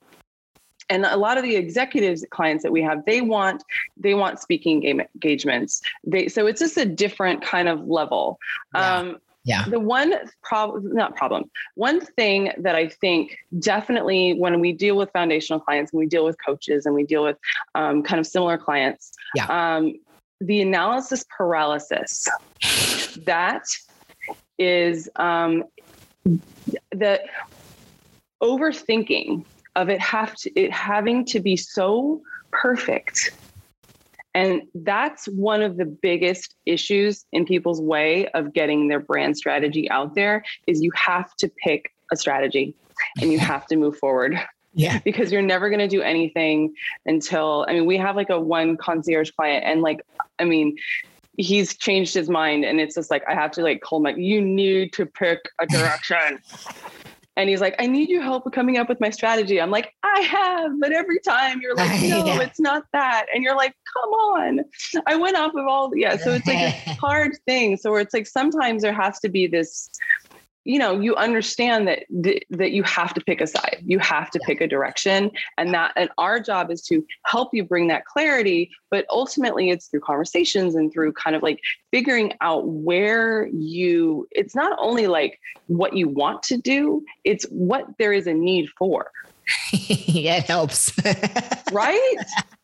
and 0.91 1.05
a 1.05 1.17
lot 1.17 1.37
of 1.37 1.43
the 1.43 1.55
executives 1.55 2.25
clients 2.29 2.63
that 2.63 2.71
we 2.71 2.81
have 2.81 3.03
they 3.05 3.21
want 3.21 3.63
they 3.97 4.13
want 4.13 4.39
speaking 4.39 4.83
engagements 4.83 5.81
they 6.03 6.27
so 6.27 6.45
it's 6.45 6.59
just 6.59 6.77
a 6.77 6.85
different 6.85 7.41
kind 7.41 7.69
of 7.69 7.87
level 7.87 8.37
yeah. 8.75 8.97
um, 8.97 9.17
Yeah. 9.43 9.65
The 9.67 9.79
one 9.79 10.13
problem, 10.43 10.93
not 10.93 11.15
problem, 11.15 11.49
one 11.75 11.99
thing 12.01 12.51
that 12.57 12.75
I 12.75 12.87
think 12.87 13.37
definitely 13.59 14.33
when 14.33 14.59
we 14.59 14.71
deal 14.71 14.95
with 14.95 15.09
foundational 15.11 15.59
clients 15.59 15.91
and 15.91 15.99
we 15.99 16.05
deal 16.05 16.25
with 16.25 16.37
coaches 16.45 16.85
and 16.85 16.93
we 16.93 17.03
deal 17.03 17.23
with 17.23 17.37
um, 17.73 18.03
kind 18.03 18.19
of 18.19 18.27
similar 18.27 18.57
clients, 18.57 19.11
Yeah. 19.35 19.47
um, 19.47 19.95
the 20.39 20.61
analysis 20.61 21.25
paralysis, 21.35 22.27
that 23.25 23.63
is 24.59 25.09
um, 25.15 25.63
the 26.91 27.21
overthinking 28.41 29.45
of 29.75 29.89
it 29.89 29.99
have 30.01 30.35
to 30.35 30.51
it 30.59 30.71
having 30.71 31.23
to 31.25 31.39
be 31.39 31.55
so 31.55 32.21
perfect 32.51 33.31
and 34.33 34.61
that's 34.75 35.25
one 35.27 35.61
of 35.61 35.77
the 35.77 35.85
biggest 35.85 36.55
issues 36.65 37.25
in 37.31 37.45
people's 37.45 37.81
way 37.81 38.27
of 38.29 38.53
getting 38.53 38.87
their 38.87 38.99
brand 38.99 39.37
strategy 39.37 39.89
out 39.89 40.15
there 40.15 40.43
is 40.67 40.81
you 40.81 40.91
have 40.95 41.35
to 41.37 41.49
pick 41.63 41.91
a 42.11 42.15
strategy 42.15 42.73
and 43.19 43.31
you 43.31 43.39
have 43.51 43.65
to 43.67 43.75
move 43.75 43.97
forward 43.97 44.39
Yeah. 44.73 44.99
because 45.03 45.31
you're 45.31 45.41
never 45.41 45.69
going 45.69 45.79
to 45.79 45.87
do 45.87 46.01
anything 46.01 46.73
until 47.05 47.65
I 47.67 47.73
mean 47.73 47.85
we 47.85 47.97
have 47.97 48.15
like 48.15 48.29
a 48.29 48.39
one 48.39 48.77
concierge 48.77 49.31
client 49.31 49.65
and 49.65 49.81
like 49.81 50.05
I 50.39 50.45
mean 50.45 50.77
he's 51.37 51.75
changed 51.75 52.13
his 52.13 52.29
mind 52.29 52.65
and 52.65 52.79
it's 52.79 52.95
just 52.95 53.09
like 53.09 53.23
I 53.27 53.33
have 53.33 53.51
to 53.51 53.63
like 53.63 53.81
call 53.81 53.99
my 54.01 54.13
you 54.13 54.41
need 54.41 54.93
to 54.93 55.05
pick 55.05 55.39
a 55.59 55.65
direction. 55.67 56.39
And 57.37 57.49
he's 57.49 57.61
like, 57.61 57.75
I 57.79 57.87
need 57.87 58.09
your 58.09 58.21
help 58.23 58.51
coming 58.51 58.77
up 58.77 58.89
with 58.89 58.99
my 58.99 59.09
strategy. 59.09 59.61
I'm 59.61 59.71
like, 59.71 59.93
I 60.03 60.19
have, 60.21 60.71
but 60.81 60.91
every 60.91 61.19
time 61.21 61.61
you're 61.61 61.75
like, 61.75 62.01
no, 62.01 62.25
Yeah. 62.25 62.41
it's 62.41 62.59
not 62.59 62.83
that. 62.91 63.27
And 63.33 63.41
you're 63.43 63.55
like, 63.55 63.73
come 63.93 64.11
on. 64.11 64.59
I 65.07 65.15
went 65.15 65.37
off 65.37 65.53
of 65.55 65.65
all, 65.65 65.91
yeah. 65.95 66.17
So 66.17 66.31
it's 66.33 66.45
like 66.45 66.57
a 66.57 66.71
hard 66.99 67.37
thing. 67.47 67.77
So 67.77 67.91
where 67.91 68.01
it's 68.01 68.13
like 68.13 68.27
sometimes 68.27 68.81
there 68.81 68.93
has 68.93 69.19
to 69.21 69.29
be 69.29 69.47
this, 69.47 69.89
you 70.63 70.77
know, 70.77 70.99
you 70.99 71.15
understand 71.15 71.87
that 71.87 72.03
th- 72.23 72.43
that 72.51 72.71
you 72.71 72.83
have 72.83 73.13
to 73.15 73.21
pick 73.21 73.41
a 73.41 73.47
side. 73.47 73.81
You 73.83 73.99
have 73.99 74.29
to 74.31 74.39
pick 74.45 74.61
a 74.61 74.67
direction, 74.67 75.31
and 75.57 75.73
that 75.73 75.93
and 75.95 76.09
our 76.17 76.39
job 76.39 76.69
is 76.71 76.81
to 76.83 77.05
help 77.25 77.53
you 77.53 77.63
bring 77.63 77.87
that 77.87 78.05
clarity. 78.05 78.69
But 78.89 79.05
ultimately, 79.09 79.69
it's 79.69 79.87
through 79.87 80.01
conversations 80.01 80.75
and 80.75 80.91
through 80.93 81.13
kind 81.13 81.35
of 81.35 81.41
like 81.41 81.59
figuring 81.91 82.33
out 82.41 82.67
where 82.67 83.47
you. 83.47 84.27
It's 84.31 84.55
not 84.55 84.77
only 84.79 85.07
like 85.07 85.39
what 85.67 85.95
you 85.95 86.07
want 86.07 86.43
to 86.43 86.57
do; 86.57 87.03
it's 87.23 87.45
what 87.45 87.85
there 87.97 88.13
is 88.13 88.27
a 88.27 88.33
need 88.33 88.69
for. 88.77 89.11
yeah, 89.73 90.37
it 90.37 90.45
helps. 90.45 90.91
Right? 91.71 92.17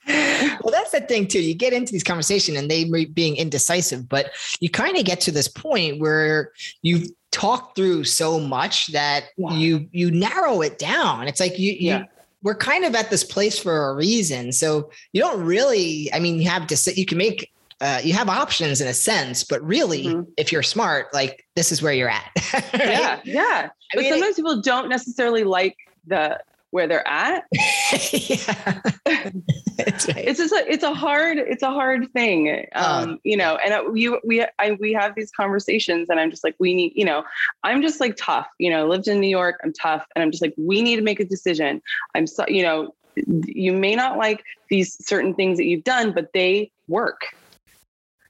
well, 0.06 0.72
that's 0.72 0.92
the 0.92 1.00
thing 1.00 1.28
too. 1.28 1.42
You 1.42 1.54
get 1.54 1.72
into 1.72 1.94
these 1.94 2.04
conversations 2.04 2.58
and 2.58 2.70
they 2.70 2.84
being 3.06 3.38
indecisive, 3.38 4.10
but 4.10 4.32
you 4.60 4.70
kind 4.70 4.98
of 4.98 5.06
get 5.06 5.22
to 5.22 5.32
this 5.32 5.48
point 5.48 6.02
where 6.02 6.52
you've 6.82 7.10
talked 7.38 7.76
through 7.76 8.04
so 8.04 8.40
much 8.40 8.88
that 8.88 9.26
Yeah. 9.38 9.54
you 9.54 9.88
you 9.92 10.10
narrow 10.12 10.62
it 10.62 10.80
down. 10.80 11.28
It's 11.28 11.40
like 11.40 11.58
you, 11.60 11.72
you 11.74 11.90
Yeah. 11.92 12.04
we're 12.44 12.56
kind 12.56 12.84
of 12.84 12.96
at 12.96 13.10
this 13.10 13.24
place 13.24 13.58
for 13.60 13.90
a 13.90 13.94
reason. 13.96 14.52
So 14.52 14.90
you 15.14 15.22
don't 15.22 15.42
really, 15.44 16.10
I 16.14 16.20
mean, 16.20 16.36
you 16.42 16.50
have 16.50 16.66
to 16.68 16.76
sit, 16.78 16.98
you 16.98 17.06
can 17.06 17.18
make 17.20 17.52
uh, 17.80 18.02
you 18.04 18.12
have 18.14 18.28
options 18.28 18.82
in 18.82 18.88
a 18.88 18.94
sense, 18.94 19.44
but 19.44 19.62
really, 19.62 20.06
Mhm. 20.06 20.26
if 20.36 20.52
you're 20.52 20.64
smart, 20.64 21.14
like 21.14 21.46
this 21.56 21.72
is 21.72 21.80
where 21.84 21.94
you're 21.94 22.10
at. 22.10 22.32
right? 22.54 22.74
Yeah, 22.74 23.20
yeah. 23.24 23.70
I 23.70 23.70
But 23.94 24.02
mean, 24.02 24.06
it- 24.08 24.16
sometimes 24.16 24.36
people 24.36 24.62
don't 24.62 24.90
necessarily 24.90 25.44
like 25.44 25.76
the 26.08 26.40
where 26.72 26.88
they're 26.88 27.08
at. 27.08 27.44
yeah. 28.14 28.82
That's 29.78 30.08
right. 30.08 30.18
it's 30.28 30.40
just 30.40 30.54
a, 30.54 30.72
it's 30.72 30.84
a 30.84 30.94
hard 30.94 31.38
it's 31.38 31.64
a 31.64 31.72
hard 31.72 32.12
thing 32.12 32.66
um 32.74 33.12
Uh, 33.12 33.16
you 33.24 33.38
know 33.38 33.58
and 33.64 33.74
uh, 33.74 33.92
you 33.94 34.20
we 34.24 34.46
I 34.60 34.72
we 34.80 34.94
have 34.94 35.16
these 35.16 35.32
conversations 35.32 36.10
and 36.10 36.20
I'm 36.20 36.30
just 36.30 36.44
like 36.44 36.56
we 36.60 36.74
need 36.74 36.94
you 36.96 37.06
know 37.06 37.24
I'm 37.64 37.82
just 37.82 38.00
like 38.00 38.16
tough 38.18 38.48
you 38.60 38.70
know 38.70 38.82
I 38.82 38.84
lived 38.84 39.08
in 39.08 39.20
New 39.20 39.30
York 39.30 39.60
I'm 39.64 39.74
tough 39.74 40.06
and 40.16 40.24
I'm 40.24 40.32
just 40.32 40.42
like 40.42 40.54
we 40.58 40.82
need 40.82 40.96
to 40.98 41.02
make 41.02 41.20
a 41.20 41.26
decision 41.26 41.82
I'm 42.16 42.28
so 42.28 42.46
you 42.48 42.64
know 42.64 42.94
you 43.16 43.74
may 43.74 43.96
not 43.96 44.18
like 44.18 44.44
these 44.70 44.98
certain 45.06 45.34
things 45.34 45.58
that 45.58 45.66
you've 45.66 45.84
done 45.84 46.12
but 46.12 46.30
they 46.34 46.72
work 46.88 47.22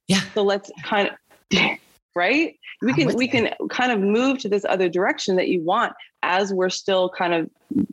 Yeah. 0.08 0.22
so 0.34 0.44
let's 0.44 0.72
kind 0.84 1.10
of 1.10 1.60
right 2.16 2.57
we 2.82 2.94
can 2.94 3.16
we 3.16 3.26
you. 3.26 3.32
can 3.32 3.54
kind 3.70 3.92
of 3.92 4.00
move 4.00 4.40
to 4.40 4.50
this 4.50 4.66
other 4.66 4.90
direction 4.90 5.36
that 5.36 5.48
you 5.48 5.64
want 5.64 5.94
as 6.24 6.54
we're 6.54 6.70
still 6.70 7.10
kind 7.10 7.34
of 7.34 7.50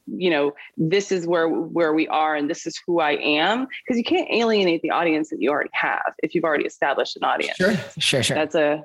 you 0.06 0.30
know 0.30 0.52
this 0.76 1.10
is 1.10 1.26
where 1.26 1.48
where 1.48 1.92
we 1.92 2.06
are 2.08 2.36
and 2.36 2.48
this 2.48 2.66
is 2.66 2.80
who 2.86 3.00
I 3.00 3.12
am 3.12 3.66
because 3.84 3.98
you 3.98 4.04
can't 4.04 4.28
alienate 4.30 4.82
the 4.82 4.90
audience 4.90 5.30
that 5.30 5.40
you 5.40 5.50
already 5.50 5.70
have 5.72 6.14
if 6.22 6.34
you've 6.34 6.44
already 6.44 6.64
established 6.64 7.16
an 7.16 7.24
audience. 7.24 7.56
Sure, 7.56 7.74
sure, 7.98 8.22
sure. 8.22 8.36
That's 8.36 8.54
a 8.54 8.84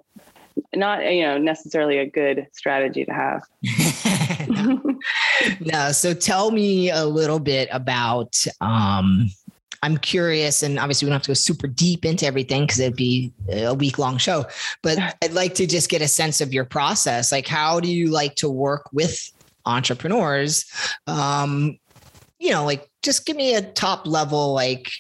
not 0.76 1.04
you 1.12 1.24
know 1.24 1.38
necessarily 1.38 1.98
a 1.98 2.06
good 2.06 2.48
strategy 2.54 3.06
to 3.06 3.12
have. 3.12 3.44
no, 5.60 5.92
so 5.92 6.14
tell 6.14 6.52
me 6.52 6.90
a 6.90 7.06
little 7.06 7.40
bit 7.40 7.70
about 7.72 8.46
um 8.62 9.30
I'm 9.82 9.98
curious, 9.98 10.64
and 10.64 10.78
obviously 10.80 11.06
we 11.06 11.10
don't 11.10 11.16
have 11.16 11.24
to 11.24 11.30
go 11.30 11.36
super 11.36 11.68
deep 11.68 12.06
into 12.06 12.26
everything 12.26 12.64
because 12.64 12.80
it'd 12.80 12.96
be 12.96 13.32
a 13.52 13.74
week 13.74 13.98
long 13.98 14.18
show. 14.18 14.46
But 14.82 15.00
I'd 15.22 15.34
like 15.34 15.56
to 15.56 15.68
just 15.68 15.90
get 15.90 16.02
a 16.02 16.08
sense 16.08 16.42
of 16.42 16.54
your 16.54 16.66
process. 16.66 17.32
Like, 17.32 17.48
how 17.48 17.80
do 17.80 17.90
you 17.90 18.08
like 18.08 18.36
to 18.36 18.50
work 18.50 18.90
with 18.92 19.32
entrepreneurs? 19.66 20.66
Um, 21.08 21.80
you 22.40 22.52
know, 22.52 22.66
like 22.66 22.90
just 23.02 23.26
give 23.26 23.36
me 23.36 23.56
a 23.56 23.62
top 23.62 24.08
level, 24.08 24.54
like 24.54 24.92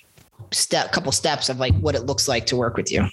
step, 0.51 0.91
couple 0.91 1.11
steps 1.11 1.49
of 1.49 1.59
like 1.59 1.75
what 1.79 1.95
it 1.95 2.01
looks 2.01 2.27
like 2.27 2.45
to 2.47 2.55
work 2.55 2.75
with 2.75 2.91
you. 2.91 3.07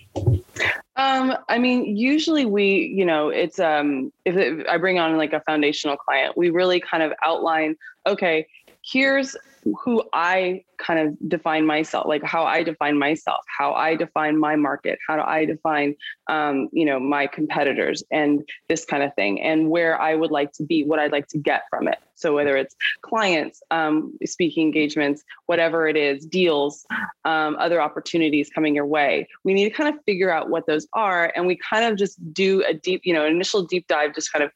Um, 0.96 1.36
I 1.48 1.58
mean, 1.58 1.96
usually 1.96 2.46
we, 2.46 2.92
you 2.96 3.04
know, 3.04 3.28
it's 3.28 3.58
um 3.58 4.12
if, 4.24 4.36
it, 4.36 4.66
I 4.66 4.78
bring 4.78 4.98
on 4.98 5.16
like 5.16 5.32
a 5.32 5.40
foundational 5.40 5.96
client, 5.96 6.36
we 6.36 6.50
really 6.50 6.80
kind 6.80 7.02
of 7.02 7.12
outline, 7.22 7.76
okay, 8.06 8.46
here's 8.82 9.36
who 9.82 10.02
I 10.12 10.64
kind 10.78 11.00
of 11.08 11.28
define 11.28 11.66
myself, 11.66 12.06
like 12.06 12.22
how 12.22 12.44
I 12.44 12.62
define 12.62 12.98
myself, 12.98 13.44
how 13.46 13.72
I 13.72 13.96
define 13.96 14.38
my 14.38 14.56
market, 14.56 14.98
how 15.08 15.16
do 15.16 15.22
I 15.22 15.44
define, 15.44 15.96
um, 16.28 16.68
you 16.72 16.84
know, 16.84 17.00
my 17.00 17.26
competitors 17.26 18.04
and 18.10 18.46
this 18.68 18.84
kind 18.84 19.02
of 19.02 19.14
thing, 19.14 19.40
and 19.40 19.70
where 19.70 20.00
I 20.00 20.14
would 20.14 20.30
like 20.30 20.52
to 20.52 20.62
be, 20.62 20.84
what 20.84 20.98
I'd 20.98 21.12
like 21.12 21.28
to 21.28 21.38
get 21.38 21.62
from 21.70 21.88
it. 21.88 21.98
So 22.14 22.34
whether 22.34 22.56
it's 22.56 22.74
clients, 23.02 23.62
um, 23.70 24.16
speaking 24.24 24.66
engagements, 24.66 25.22
whatever 25.46 25.86
it 25.86 25.96
is, 25.96 26.24
deals, 26.24 26.86
um, 27.24 27.56
other 27.58 27.80
opportunities 27.80 28.48
coming 28.48 28.74
your 28.74 28.86
way, 28.86 29.28
we 29.44 29.52
need 29.54 29.64
to 29.64 29.70
kind 29.70 29.94
of 29.94 30.02
figure 30.04 30.30
out 30.30 30.48
what 30.48 30.66
those 30.66 30.86
are, 30.92 31.32
and 31.34 31.46
we 31.46 31.56
kind 31.56 31.84
of 31.84 31.98
just 31.98 32.16
do 32.32 32.62
a 32.64 32.74
deep, 32.74 33.02
you 33.04 33.12
know, 33.12 33.26
initial 33.26 33.62
deep 33.62 33.86
dive, 33.88 34.14
just 34.14 34.32
kind 34.32 34.42
of, 34.42 34.50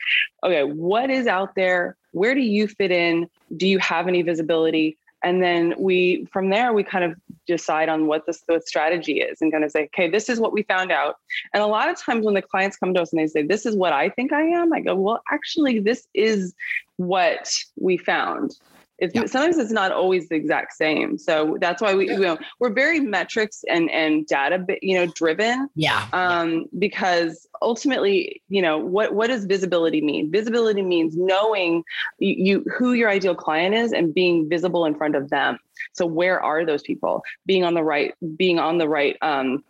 okay, 0.45 0.63
what 0.63 1.11
is 1.11 1.27
out 1.27 1.55
there? 1.55 1.97
Where 2.13 2.35
do 2.35 2.41
you 2.41 2.67
fit 2.67 2.91
in? 2.91 3.29
Do 3.57 3.69
you 3.69 3.79
have 3.79 4.09
any 4.09 4.23
visibility? 4.23 4.97
And 5.23 5.43
then 5.43 5.75
we 5.79 6.27
from 6.33 6.51
there 6.51 6.73
we 6.73 6.83
kind 6.83 7.05
of 7.05 7.15
decide 7.47 7.89
on 7.89 8.07
what 8.07 8.27
the, 8.27 8.39
the 8.49 8.61
strategy 8.65 9.21
is 9.21 9.41
and 9.41 9.53
kind 9.53 9.65
of 9.65 9.71
say 9.71 9.85
okay 9.85 10.09
this 10.09 10.29
is 10.29 10.41
what 10.41 10.53
we 10.53 10.63
found 10.63 10.91
out. 10.93 11.17
And 11.53 11.63
a 11.63 11.67
lot 11.67 11.89
of 11.89 11.99
times 11.99 12.25
when 12.25 12.35
the 12.35 12.43
clients 12.43 12.77
come 12.77 12.95
to 12.95 13.03
us 13.03 13.13
and 13.13 13.21
they 13.21 13.27
say 13.27 13.43
this 13.43 13.67
is 13.67 13.77
what 13.77 13.93
i 13.93 14.09
think 14.09 14.33
i 14.33 14.43
am 14.43 14.73
i 14.73 14.81
go 14.81 14.95
well 14.95 15.23
actually 15.31 15.79
this 15.81 16.07
is 16.15 16.55
what 16.97 17.53
we 17.77 17.97
found 17.97 18.57
it's, 19.01 19.15
Yeah. 19.15 19.27
sometimes 19.27 19.59
it's 19.59 19.73
not 19.73 19.93
always 19.93 20.29
the 20.29 20.37
exact 20.37 20.75
same 20.75 21.19
so 21.19 21.57
that's 21.61 21.83
why 21.83 21.95
we 21.95 22.09
you 22.09 22.19
know 22.19 22.39
we're 22.59 22.73
very 22.73 23.01
metrics 23.01 23.65
and 23.69 23.91
and 23.91 24.27
data 24.27 24.65
you 24.83 24.95
know 24.97 25.07
driven 25.15 25.69
Yeah. 25.75 26.07
um, 26.13 26.67
because 26.79 27.49
ultimately, 27.63 28.43
you 28.49 28.63
know, 28.63 28.79
what 28.79 29.15
what 29.15 29.29
does 29.29 29.45
visibility 29.45 30.01
mean? 30.01 30.31
Visibility 30.31 30.83
means 30.83 31.17
knowing 31.17 31.83
you, 32.19 32.35
you 32.39 32.65
who 32.77 32.93
your 32.93 33.09
ideal 33.11 33.35
client 33.35 33.75
is 33.75 33.93
and 33.93 34.15
being 34.15 34.49
visible 34.49 34.85
in 34.87 34.95
front 34.95 35.15
of 35.15 35.31
them. 35.31 35.59
So 35.93 36.07
where 36.07 36.41
are 36.41 36.65
those 36.65 36.83
people? 36.83 37.23
Being 37.47 37.65
on 37.65 37.75
the 37.75 37.83
right, 37.83 38.15
being 38.37 38.59
on 38.59 38.79
the 38.79 38.89
right. 38.89 39.17
Um, 39.23 39.65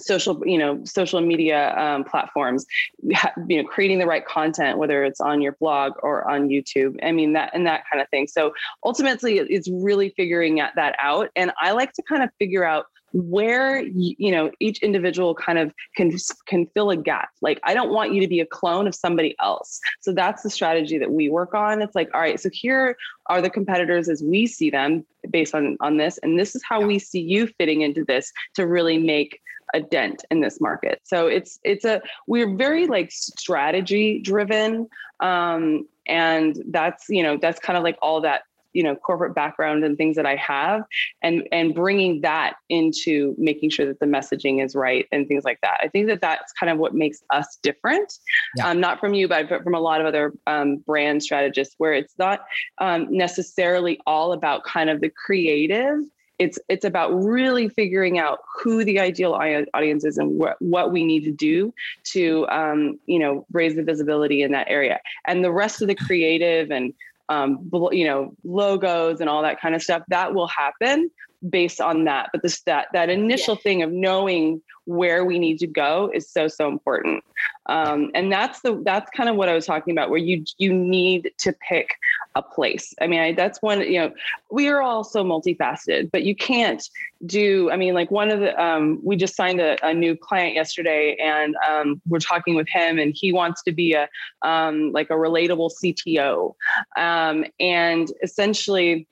social 0.00 0.42
you 0.46 0.58
know 0.58 0.82
social 0.84 1.20
media 1.20 1.76
um, 1.76 2.04
platforms 2.04 2.66
you 3.02 3.62
know 3.62 3.64
creating 3.64 3.98
the 3.98 4.06
right 4.06 4.26
content 4.26 4.78
whether 4.78 5.04
it's 5.04 5.20
on 5.20 5.40
your 5.40 5.52
blog 5.52 5.92
or 6.02 6.28
on 6.28 6.48
youtube. 6.48 6.96
I 7.02 7.12
mean 7.12 7.32
that 7.34 7.50
and 7.54 7.66
that 7.66 7.84
kind 7.90 8.02
of 8.02 8.08
thing. 8.08 8.26
So 8.26 8.52
ultimately 8.84 9.38
it's 9.38 9.68
really 9.70 10.10
figuring 10.10 10.56
that 10.56 10.96
out. 11.00 11.30
And 11.36 11.52
i 11.60 11.72
like 11.72 11.92
to 11.92 12.02
kind 12.02 12.22
of 12.22 12.30
figure 12.38 12.64
out 12.64 12.86
where 13.14 13.80
you 13.80 14.32
know 14.32 14.50
each 14.58 14.82
individual 14.82 15.36
kind 15.36 15.56
of 15.56 15.72
can 15.96 16.12
can 16.46 16.66
fill 16.74 16.90
a 16.90 16.96
gap. 16.96 17.28
Like 17.40 17.60
i 17.62 17.72
don't 17.72 17.92
want 17.92 18.12
you 18.12 18.20
to 18.20 18.26
be 18.26 18.40
a 18.40 18.46
clone 18.46 18.86
of 18.88 18.94
somebody 18.94 19.36
else. 19.40 19.80
So 20.00 20.12
that's 20.12 20.42
the 20.42 20.50
strategy 20.50 20.98
that 20.98 21.12
we 21.12 21.30
work 21.30 21.54
on. 21.54 21.80
It's 21.80 21.94
like 21.94 22.10
all 22.12 22.20
right 22.20 22.40
so 22.40 22.50
here 22.52 22.96
are 23.26 23.40
the 23.40 23.50
competitors 23.50 24.08
as 24.08 24.22
we 24.22 24.46
see 24.46 24.68
them 24.68 25.06
based 25.30 25.54
on 25.54 25.76
on 25.80 25.96
this. 25.96 26.18
And 26.22 26.38
this 26.38 26.56
is 26.56 26.62
how 26.68 26.84
we 26.84 26.98
see 26.98 27.20
you 27.20 27.46
fitting 27.46 27.82
into 27.82 28.04
this 28.04 28.32
to 28.54 28.66
really 28.66 28.98
make 28.98 29.40
a 29.74 29.80
dent 29.80 30.24
in 30.30 30.40
this 30.40 30.60
market 30.60 31.00
so 31.04 31.26
it's 31.26 31.58
it's 31.64 31.84
a 31.84 32.00
we're 32.26 32.54
very 32.56 32.86
like 32.86 33.10
strategy 33.10 34.18
driven 34.20 34.88
um 35.20 35.86
and 36.06 36.62
that's 36.70 37.06
you 37.08 37.22
know 37.22 37.36
that's 37.40 37.60
kind 37.60 37.76
of 37.76 37.82
like 37.82 37.98
all 38.00 38.20
that 38.20 38.42
you 38.74 38.82
know 38.82 38.94
corporate 38.94 39.34
background 39.34 39.84
and 39.84 39.96
things 39.96 40.16
that 40.16 40.26
I 40.26 40.36
have, 40.36 40.82
and 41.22 41.48
and 41.52 41.74
bringing 41.74 42.20
that 42.22 42.54
into 42.68 43.34
making 43.38 43.70
sure 43.70 43.86
that 43.86 44.00
the 44.00 44.06
messaging 44.06 44.62
is 44.62 44.74
right 44.74 45.06
and 45.12 45.26
things 45.26 45.44
like 45.44 45.60
that. 45.62 45.78
I 45.80 45.88
think 45.88 46.08
that 46.08 46.20
that's 46.20 46.52
kind 46.52 46.70
of 46.70 46.78
what 46.78 46.92
makes 46.92 47.22
us 47.30 47.56
different, 47.62 48.12
Yeah. 48.56 48.68
um, 48.68 48.80
not 48.80 49.00
from 49.00 49.14
you, 49.14 49.28
but 49.28 49.48
but 49.48 49.62
from 49.62 49.74
a 49.74 49.80
lot 49.80 50.00
of 50.00 50.06
other 50.06 50.32
um, 50.46 50.78
brand 50.78 51.22
strategists, 51.22 51.76
where 51.78 51.94
it's 51.94 52.18
not 52.18 52.44
um, 52.78 53.06
necessarily 53.10 54.00
all 54.06 54.32
about 54.32 54.64
kind 54.64 54.90
of 54.90 55.00
the 55.00 55.10
creative 55.10 56.00
it's 56.38 56.58
it's 56.68 56.84
about 56.84 57.10
really 57.12 57.68
figuring 57.68 58.18
out 58.18 58.40
who 58.62 58.84
the 58.84 58.98
ideal 58.98 59.32
audience 59.32 60.04
is 60.04 60.18
and 60.18 60.38
what 60.38 60.60
what 60.60 60.92
we 60.92 61.04
need 61.04 61.24
to 61.24 61.30
do 61.30 61.72
to 62.04 62.46
um, 62.48 62.98
you 63.06 63.18
know 63.18 63.46
raise 63.52 63.76
the 63.76 63.82
visibility 63.82 64.42
in 64.42 64.52
that 64.52 64.66
area. 64.68 65.00
And 65.26 65.44
the 65.44 65.52
rest 65.52 65.82
of 65.82 65.88
the 65.88 65.94
creative 65.94 66.70
and 66.70 66.92
um, 67.28 67.70
you 67.92 68.04
know 68.04 68.34
logos 68.44 69.20
and 69.20 69.28
all 69.28 69.42
that 69.42 69.60
kind 69.60 69.74
of 69.74 69.82
stuff 69.82 70.02
that 70.08 70.34
will 70.34 70.48
happen 70.48 71.10
based 71.48 71.80
on 71.80 72.04
that 72.04 72.30
but 72.32 72.42
this 72.42 72.62
that 72.62 72.86
that 72.92 73.10
initial 73.10 73.56
thing 73.56 73.82
of 73.82 73.92
knowing 73.92 74.62
where 74.86 75.24
we 75.24 75.38
need 75.38 75.58
to 75.58 75.66
go 75.66 76.10
is 76.12 76.30
so 76.30 76.48
so 76.48 76.68
important. 76.68 77.24
Um, 77.66 78.10
and 78.14 78.30
that's 78.30 78.60
the 78.60 78.82
that's 78.84 79.10
kind 79.10 79.28
of 79.28 79.36
what 79.36 79.48
i 79.48 79.54
was 79.54 79.64
talking 79.64 79.92
about 79.92 80.10
where 80.10 80.18
you 80.18 80.44
you 80.58 80.72
need 80.72 81.32
to 81.38 81.52
pick 81.66 81.94
a 82.34 82.42
place. 82.42 82.92
I 83.00 83.06
mean 83.06 83.20
I, 83.20 83.32
that's 83.32 83.62
one 83.62 83.80
you 83.80 83.98
know 83.98 84.12
we 84.50 84.68
are 84.68 84.82
all 84.82 85.04
so 85.04 85.24
multifaceted 85.24 86.10
but 86.10 86.24
you 86.24 86.36
can't 86.36 86.86
do 87.26 87.70
i 87.70 87.76
mean 87.76 87.94
like 87.94 88.10
one 88.10 88.30
of 88.30 88.40
the 88.40 88.62
um, 88.62 89.00
we 89.02 89.16
just 89.16 89.34
signed 89.34 89.60
a, 89.60 89.82
a 89.86 89.94
new 89.94 90.16
client 90.16 90.54
yesterday 90.54 91.16
and 91.22 91.56
um, 91.68 92.02
we're 92.06 92.18
talking 92.18 92.54
with 92.54 92.68
him 92.68 92.98
and 92.98 93.14
he 93.16 93.32
wants 93.32 93.62
to 93.62 93.72
be 93.72 93.94
a 93.94 94.08
um, 94.42 94.92
like 94.92 95.08
a 95.10 95.14
relatable 95.14 95.70
cto 95.82 96.54
um, 96.96 97.44
and 97.58 98.12
essentially 98.22 99.06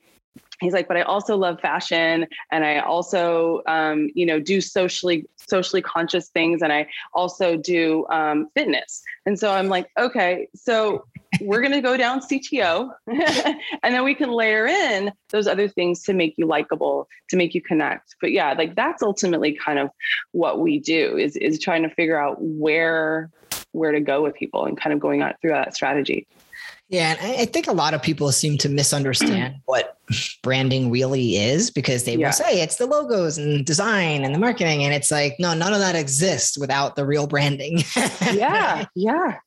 he's 0.62 0.72
like 0.72 0.88
but 0.88 0.96
i 0.96 1.02
also 1.02 1.36
love 1.36 1.60
fashion 1.60 2.26
and 2.50 2.64
i 2.64 2.78
also 2.78 3.62
um, 3.66 4.08
you 4.14 4.24
know 4.24 4.40
do 4.40 4.60
socially 4.60 5.26
socially 5.36 5.82
conscious 5.82 6.28
things 6.28 6.62
and 6.62 6.72
i 6.72 6.86
also 7.14 7.56
do 7.56 8.06
um, 8.08 8.48
fitness. 8.54 9.02
And 9.26 9.38
so 9.38 9.52
i'm 9.52 9.68
like 9.68 9.88
okay 9.98 10.48
so 10.54 11.04
we're 11.40 11.60
going 11.60 11.72
to 11.72 11.80
go 11.80 11.96
down 11.96 12.20
cto 12.20 12.90
and 13.06 13.94
then 13.94 14.04
we 14.04 14.14
can 14.14 14.30
layer 14.30 14.66
in 14.66 15.12
those 15.30 15.46
other 15.46 15.68
things 15.68 16.02
to 16.02 16.12
make 16.12 16.34
you 16.36 16.46
likable 16.46 17.08
to 17.28 17.36
make 17.36 17.54
you 17.54 17.62
connect. 17.62 18.16
But 18.20 18.32
yeah 18.32 18.52
like 18.52 18.74
that's 18.74 19.02
ultimately 19.02 19.54
kind 19.54 19.78
of 19.78 19.90
what 20.32 20.60
we 20.60 20.78
do 20.78 21.16
is 21.16 21.36
is 21.36 21.58
trying 21.58 21.82
to 21.82 21.90
figure 21.90 22.18
out 22.18 22.36
where 22.40 23.30
where 23.72 23.92
to 23.92 24.00
go 24.00 24.22
with 24.22 24.34
people 24.34 24.66
and 24.66 24.78
kind 24.78 24.92
of 24.92 25.00
going 25.00 25.22
out 25.22 25.40
through 25.40 25.52
that 25.52 25.74
strategy 25.74 26.26
Yeah, 26.92 27.16
and 27.18 27.40
I, 27.40 27.46
think 27.46 27.68
a 27.68 27.72
lot 27.72 27.94
of 27.94 28.02
people 28.02 28.30
seem 28.32 28.58
to 28.58 28.68
misunderstand 28.68 29.54
what 29.64 29.96
branding 30.42 30.90
really 30.90 31.36
is 31.36 31.70
because 31.70 32.04
they 32.04 32.16
Yeah. 32.16 32.26
will 32.26 32.32
say 32.34 32.60
it's 32.60 32.76
the 32.76 32.84
logos 32.84 33.38
and 33.38 33.64
design 33.64 34.24
and 34.24 34.34
the 34.34 34.38
marketing, 34.38 34.84
and 34.84 34.92
it's 34.92 35.10
like 35.10 35.36
no, 35.38 35.54
none 35.54 35.72
of 35.72 35.78
that 35.78 35.96
exists 35.96 36.58
without 36.58 36.94
the 36.94 37.06
real 37.06 37.26
branding. 37.26 37.82
yeah 38.34 38.84
yeah 38.94 39.38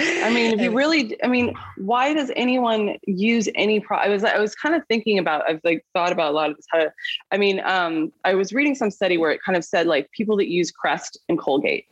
I 0.00 0.30
mean, 0.34 0.52
if 0.52 0.60
you 0.60 0.72
really, 0.72 1.16
I 1.22 1.28
mean, 1.28 1.54
why 1.76 2.12
does 2.12 2.32
anyone 2.34 2.96
use 3.06 3.48
any 3.54 3.78
pro? 3.78 3.98
I 3.98 4.08
was, 4.08 4.24
I 4.24 4.38
was 4.38 4.52
kind 4.56 4.74
of 4.74 4.82
thinking 4.88 5.20
about, 5.20 5.48
I've 5.48 5.60
like 5.62 5.84
thought 5.94 6.10
about 6.10 6.32
a 6.32 6.34
lot 6.34 6.50
of 6.50 6.56
this. 6.56 6.66
How, 6.70 6.90
I 7.30 7.36
mean, 7.36 7.60
um, 7.60 8.12
I 8.24 8.34
was 8.34 8.52
reading 8.52 8.74
some 8.74 8.90
study 8.90 9.16
where 9.16 9.30
it 9.30 9.40
kind 9.46 9.56
of 9.56 9.64
said 9.64 9.86
like 9.86 10.10
people 10.10 10.36
that 10.38 10.48
use 10.48 10.72
Crest 10.72 11.20
and 11.28 11.38
Colgate, 11.38 11.86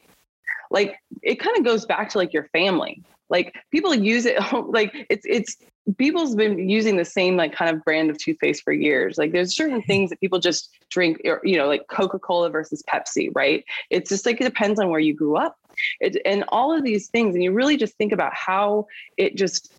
like 0.72 0.96
it 1.22 1.36
kind 1.36 1.56
of 1.56 1.64
goes 1.64 1.86
back 1.86 2.08
to 2.10 2.18
like 2.18 2.32
your 2.32 2.48
family. 2.52 3.00
Like 3.30 3.54
people 3.70 3.94
use 3.94 4.26
it, 4.26 4.38
like 4.68 5.06
it's, 5.10 5.26
it's, 5.28 5.56
people's 5.96 6.34
been 6.34 6.68
using 6.68 6.96
the 6.96 7.04
same 7.04 7.36
like 7.36 7.54
kind 7.54 7.74
of 7.74 7.82
brand 7.84 8.10
of 8.10 8.18
toothpaste 8.18 8.62
for 8.62 8.72
years. 8.72 9.16
Like 9.16 9.32
there's 9.32 9.56
certain 9.56 9.78
mm-hmm. 9.78 9.86
things 9.86 10.10
that 10.10 10.20
people 10.20 10.38
just 10.38 10.70
drink, 10.90 11.20
or, 11.24 11.40
you 11.44 11.56
know, 11.56 11.66
like 11.66 11.86
Coca-Cola 11.88 12.50
versus 12.50 12.82
Pepsi, 12.88 13.30
right? 13.34 13.64
It's 13.90 14.10
just 14.10 14.26
like, 14.26 14.40
it 14.40 14.44
depends 14.44 14.78
on 14.78 14.90
where 14.90 15.00
you 15.00 15.14
grew 15.14 15.36
up 15.36 15.56
it, 16.00 16.20
and 16.24 16.44
all 16.48 16.76
of 16.76 16.82
these 16.82 17.08
things 17.08 17.34
and 17.34 17.42
you 17.42 17.52
really 17.52 17.76
just 17.76 17.94
think 17.94 18.12
about 18.12 18.34
how 18.34 18.86
it 19.16 19.36
just 19.36 19.72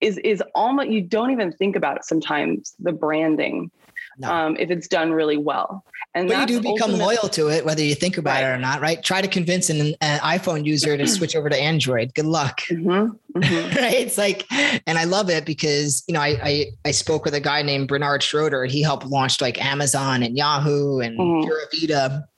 is 0.00 0.18
is 0.18 0.42
almost 0.54 0.88
you 0.88 1.00
don't 1.00 1.30
even 1.30 1.52
think 1.52 1.76
about 1.76 1.96
it 1.96 2.04
sometimes 2.04 2.74
the 2.78 2.92
branding 2.92 3.70
No. 4.18 4.30
um, 4.30 4.56
if 4.58 4.70
it's 4.70 4.88
done 4.88 5.12
really 5.12 5.36
well 5.36 5.84
and 6.14 6.28
but 6.28 6.38
you 6.50 6.60
do 6.60 6.72
become 6.74 6.92
loyal 6.92 7.28
to 7.30 7.48
it, 7.48 7.64
whether 7.64 7.82
you 7.82 7.94
think 7.94 8.18
about 8.18 8.42
it 8.42 8.46
or 8.46 8.58
not, 8.58 8.80
right? 8.82 9.02
Try 9.02 9.22
to 9.22 9.28
convince 9.28 9.70
an, 9.70 9.94
an 10.02 10.20
iPhone 10.20 10.66
user 10.66 10.96
to 10.98 11.06
switch 11.06 11.34
over 11.34 11.48
to 11.48 11.56
Android. 11.58 12.14
Good 12.14 12.26
luck. 12.26 12.60
Mhm, 12.72 13.18
mhm. 13.34 13.76
right? 13.76 13.94
It's 13.94 14.18
like, 14.18 14.44
and 14.86 14.98
I 14.98 15.04
love 15.04 15.30
it 15.30 15.46
because 15.46 16.02
you 16.06 16.14
know 16.14 16.20
I, 16.20 16.38
I 16.42 16.64
I 16.84 16.90
spoke 16.90 17.24
with 17.24 17.32
a 17.34 17.40
guy 17.40 17.62
named 17.62 17.88
Bernhard 17.88 18.22
Schroeder, 18.22 18.64
he 18.66 18.82
helped 18.82 19.06
launch 19.06 19.40
like 19.40 19.62
Amazon 19.64 20.22
and 20.22 20.36
Yahoo 20.36 20.98
and 21.00 21.18
Mhm. 21.18 21.44
Pura 21.44 21.62
Vida, 21.72 22.28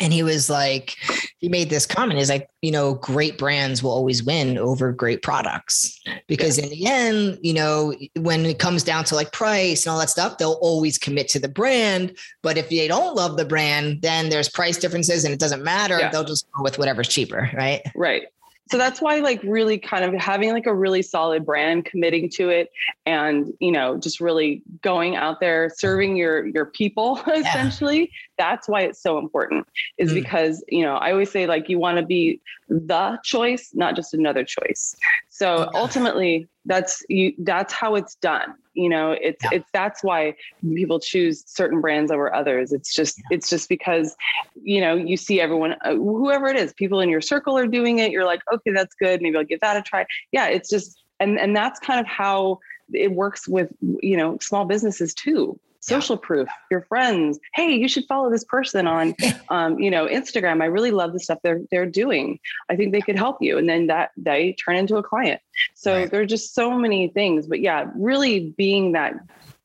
and 0.00 0.12
he 0.12 0.22
was 0.22 0.50
like, 0.50 0.96
he 1.38 1.48
made 1.48 1.70
this 1.70 1.86
comment. 1.86 2.18
He's 2.18 2.28
like, 2.28 2.48
you 2.62 2.70
know, 2.70 2.94
great 2.94 3.38
brands 3.38 3.82
will 3.82 3.90
always 3.90 4.22
win 4.22 4.58
over 4.58 4.92
great 4.92 5.22
products 5.22 6.00
because 6.26 6.58
in 6.58 6.68
the 6.68 6.86
end, 6.86 7.38
you 7.42 7.54
know, 7.54 7.94
when 8.16 8.44
it 8.44 8.58
comes 8.58 8.82
down 8.84 9.04
to 9.04 9.14
like 9.14 9.32
price 9.32 9.86
and 9.86 9.92
all 9.92 9.98
that 9.98 10.10
stuff, 10.10 10.38
they'll 10.38 10.58
always 10.60 10.98
commit 10.98 11.28
to 11.28 11.40
the 11.40 11.48
brand. 11.48 12.16
But 12.42 12.58
if 12.58 12.68
they 12.68 12.86
don't 12.86 13.16
love 13.16 13.36
the 13.36 13.44
brand, 13.44 14.02
then 14.02 14.28
there's 14.28 14.48
price 14.48 14.76
differences 14.76 15.24
and 15.24 15.32
it 15.32 15.40
doesn't 15.40 15.64
matter. 15.64 15.98
Yeah. 15.98 16.10
They'll 16.10 16.24
just 16.24 16.50
go 16.52 16.62
with 16.62 16.78
whatever's 16.78 17.08
cheaper, 17.08 17.50
right? 17.54 17.82
right 17.94 18.24
so 18.70 18.76
that's 18.76 19.00
why 19.00 19.18
like 19.20 19.42
really 19.42 19.78
kind 19.78 20.04
of 20.04 20.20
having 20.20 20.52
like 20.52 20.66
a 20.66 20.74
really 20.74 21.02
solid 21.02 21.44
brand 21.44 21.84
committing 21.84 22.28
to 22.28 22.50
it 22.50 22.70
and 23.06 23.52
you 23.60 23.72
know 23.72 23.96
just 23.96 24.20
really 24.20 24.62
going 24.82 25.16
out 25.16 25.40
there 25.40 25.70
serving 25.76 26.16
your 26.16 26.46
your 26.46 26.66
people 26.66 27.20
essentially 27.34 28.10
that's 28.38 28.68
why 28.68 28.82
it's 28.82 29.02
so 29.02 29.18
important 29.18 29.66
is 29.98 30.10
Mm. 30.12 30.14
because 30.14 30.64
you 30.68 30.82
know 30.82 30.96
i 30.96 31.10
always 31.12 31.30
say 31.30 31.46
like 31.46 31.68
you 31.68 31.78
want 31.78 31.98
to 31.98 32.04
be 32.04 32.40
the 32.68 33.18
choice 33.24 33.70
not 33.74 33.96
just 33.96 34.14
another 34.14 34.44
choice 34.44 34.94
so 35.28 35.62
Okay. 35.62 35.70
ultimately 35.74 36.48
that's 36.64 37.02
you 37.08 37.32
that's 37.38 37.72
how 37.72 37.94
it's 37.94 38.14
done 38.16 38.54
you 38.74 38.88
know 38.88 39.12
it's 39.12 39.42
Yeah. 39.44 39.50
it's 39.58 39.68
that's 39.72 40.02
why 40.04 40.34
people 40.74 41.00
choose 41.00 41.42
certain 41.46 41.80
brands 41.80 42.10
over 42.10 42.32
others 42.34 42.72
it's 42.72 42.94
just 42.94 43.20
it's 43.30 43.48
just 43.50 43.68
because 43.68 44.14
you 44.62 44.80
know 44.80 44.94
you 44.94 45.16
see 45.16 45.40
everyone 45.40 45.74
uh, 45.84 45.94
whoever 45.94 46.46
it 46.46 46.56
is 46.56 46.72
people 46.74 47.00
in 47.00 47.08
your 47.08 47.20
circle 47.20 47.56
are 47.58 47.66
doing 47.66 47.98
it 47.98 48.10
you're 48.12 48.24
like 48.26 48.40
okay 48.52 48.70
that's 48.72 48.94
good 48.94 49.20
maybe 49.22 49.36
i'll 49.36 49.44
give 49.44 49.60
that 49.60 49.76
a 49.76 49.82
try 49.82 50.06
yeah 50.32 50.46
it's 50.46 50.68
just 50.70 51.02
and 51.20 51.38
and 51.38 51.56
that's 51.56 51.80
kind 51.80 51.98
of 51.98 52.06
how 52.06 52.58
it 52.92 53.12
works 53.12 53.48
with 53.48 53.70
you 54.02 54.16
know 54.16 54.38
small 54.40 54.64
businesses 54.64 55.12
too 55.14 55.58
social 55.80 56.16
proof 56.16 56.48
your 56.70 56.82
friends 56.82 57.38
hey 57.54 57.72
you 57.72 57.88
should 57.88 58.04
follow 58.08 58.30
this 58.30 58.44
person 58.44 58.86
on 58.86 59.14
um, 59.48 59.78
you 59.78 59.90
know 59.90 60.06
instagram. 60.06 60.60
I 60.62 60.66
really 60.66 60.90
love 60.90 61.12
the 61.12 61.20
stuff 61.20 61.38
they're 61.42 61.60
they're 61.70 61.86
doing. 61.86 62.38
I 62.68 62.76
think 62.76 62.92
they 62.92 63.00
could 63.00 63.16
help 63.16 63.38
you. 63.40 63.58
And 63.58 63.68
then 63.68 63.86
that 63.86 64.10
they 64.16 64.54
turn 64.64 64.76
into 64.76 64.96
a 64.96 65.02
client. 65.02 65.40
So 65.74 65.94
Right. 65.94 66.10
there 66.10 66.20
are 66.20 66.26
just 66.26 66.54
so 66.54 66.72
many 66.78 67.08
things. 67.08 67.46
But 67.46 67.60
yeah 67.60 67.90
really 67.96 68.54
being 68.56 68.92
that 68.92 69.14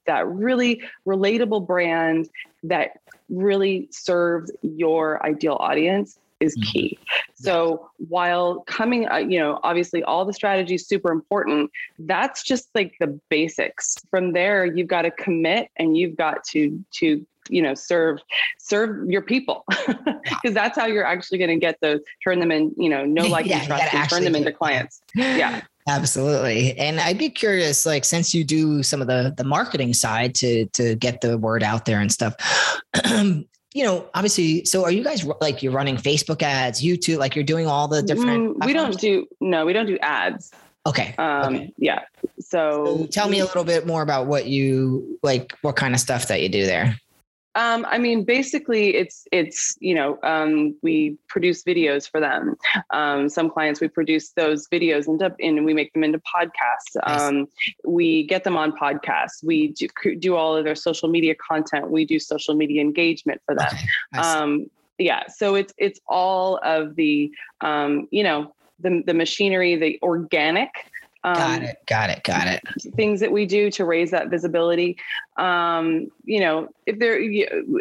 that 0.06 0.28
really 0.28 0.82
relatable 1.08 1.66
brand 1.66 2.30
that 2.64 3.00
really 3.30 3.88
serves 3.92 4.52
your 4.62 5.26
ideal 5.26 5.58
audience 5.60 6.20
is 6.44 6.56
Mhm. 6.58 6.66
key. 6.72 7.00
So 7.36 7.90
while 8.10 8.62
coming, 8.68 9.08
uh, 9.10 9.18
you 9.18 9.40
know, 9.40 9.60
obviously 9.64 10.04
all 10.04 10.26
the 10.26 10.34
strategy 10.34 10.76
is 10.76 10.88
super 10.88 11.12
important. 11.12 11.72
That's 12.00 12.44
just 12.44 12.70
like 12.76 12.94
the 13.00 13.20
basics. 13.30 13.96
From 14.10 14.34
there, 14.34 14.66
you've 14.66 14.88
got 14.88 15.04
to 15.04 15.12
commit 15.12 15.70
and 15.78 15.98
you've 15.98 16.18
got 16.18 16.44
to 16.52 16.84
to 17.00 17.26
you 17.50 17.62
know 17.62 17.74
serve 17.74 18.20
serve 18.58 19.10
your 19.10 19.22
people 19.22 19.66
because 20.24 20.54
that's 20.54 20.78
how 20.78 20.86
you're 20.86 21.06
actually 21.06 21.38
going 21.38 21.50
to 21.50 21.58
get 21.58 21.78
those 21.82 22.00
turn 22.24 22.40
them 22.40 22.54
in 22.54 22.74
you 22.78 22.88
know 22.88 23.04
no 23.20 23.28
like 23.28 23.46
Yeah, 23.46 23.58
and 23.58 23.68
trust 23.68 23.94
and 23.94 24.10
turn 24.10 24.24
them 24.24 24.36
into 24.36 24.54
clients 24.54 25.02
yeah 25.16 25.60
Absolutely. 25.88 26.78
And 26.78 27.00
I'd 27.00 27.18
be 27.18 27.30
curious, 27.30 27.86
like, 27.86 28.06
since 28.06 28.34
you 28.34 28.46
do 28.46 28.84
some 28.84 29.02
of 29.02 29.08
the 29.08 29.34
the 29.36 29.44
marketing 29.44 29.94
side 29.94 30.34
to 30.36 30.66
to 30.68 30.96
get 30.96 31.20
the 31.22 31.38
word 31.38 31.62
out 31.62 31.86
there 31.86 32.00
and 32.00 32.12
stuff, 32.12 32.36
you 33.74 33.84
know, 33.84 34.06
obviously, 34.14 34.66
so 34.66 34.84
are 34.84 34.92
you 34.92 35.04
guys 35.04 35.26
like 35.42 35.64
you're 35.64 35.72
running 35.72 35.98
Facebook 35.98 36.42
ads, 36.42 36.84
YouTube, 36.84 37.18
like 37.18 37.36
you're 37.36 37.44
doing 37.44 37.68
all 37.68 37.88
the 37.88 38.02
different 38.04 38.58
Mm, 38.58 38.66
we 38.66 38.74
don't 38.74 39.00
do 39.00 39.28
no 39.42 39.66
we 39.66 39.74
don't 39.74 39.88
do 39.88 39.98
ads 40.00 40.52
Okay. 40.86 41.16
um 41.18 41.56
okay. 41.56 41.74
yeah 41.78 42.02
so 42.40 42.86
So 42.86 43.08
tell 43.08 43.30
me 43.30 43.40
a 43.40 43.46
little 43.46 43.64
bit 43.64 43.88
more 43.88 44.02
about 44.02 44.28
what 44.28 44.46
you 44.48 45.18
like 45.24 45.58
what 45.62 45.76
kind 45.76 45.94
of 45.94 46.00
stuff 46.00 46.28
that 46.28 46.42
you 46.42 46.50
do 46.50 46.66
there. 46.66 46.96
Um, 47.56 47.86
I 47.88 47.98
mean, 48.00 48.24
basically, 48.24 48.96
it's 48.96 49.28
it's 49.32 49.76
you 49.80 49.94
know 49.94 50.18
um, 50.24 50.76
we 50.82 51.18
produce 51.28 51.64
videos 51.64 52.10
for 52.10 52.20
them. 52.20 52.56
Um, 52.90 53.30
some 53.30 53.50
clients 53.50 53.80
we 53.80 53.88
produce 53.88 54.32
those 54.32 54.68
videos 54.70 55.08
into 55.08 55.34
and 55.40 55.64
we 55.64 55.74
make 55.74 55.94
them 55.94 56.04
into 56.04 56.20
podcasts. 56.20 56.96
Nice. 57.06 57.22
Um, 57.22 57.48
we 57.86 58.26
get 58.26 58.44
them 58.44 58.58
on 58.58 58.72
podcasts. 58.72 59.44
We 59.44 59.70
do, 59.70 59.88
do 60.20 60.36
all 60.36 60.58
of 60.58 60.64
their 60.64 60.76
social 60.76 61.10
media 61.10 61.36
content. 61.36 61.92
We 61.92 62.06
do 62.06 62.20
social 62.20 62.56
media 62.56 62.82
engagement 62.82 63.42
for 63.46 63.56
them. 63.56 63.70
Okay. 64.16 64.28
Um, 64.28 64.66
yeah, 64.98 65.24
so 65.28 65.56
it's 65.56 65.74
it's 65.78 66.00
all 66.08 66.60
of 66.64 66.96
the 66.96 67.32
um, 67.62 68.08
you 68.12 68.24
know 68.24 68.54
the 68.80 69.04
the 69.06 69.14
machinery, 69.14 69.76
the 69.76 70.00
organic 70.02 70.70
Um, 71.26 71.36
got 71.36 71.64
it. 71.64 71.78
Got 71.88 72.10
it. 72.10 72.24
Got 72.24 72.48
it. 72.48 72.62
things 72.96 73.22
that 73.22 73.32
we 73.32 73.46
do 73.46 73.72
to 73.72 73.86
raise 73.86 74.12
that 74.12 74.30
visibility. 74.30 74.98
Um, 75.38 76.12
you 76.26 76.42
know, 76.42 76.68
if 76.86 77.00
there, 77.00 77.20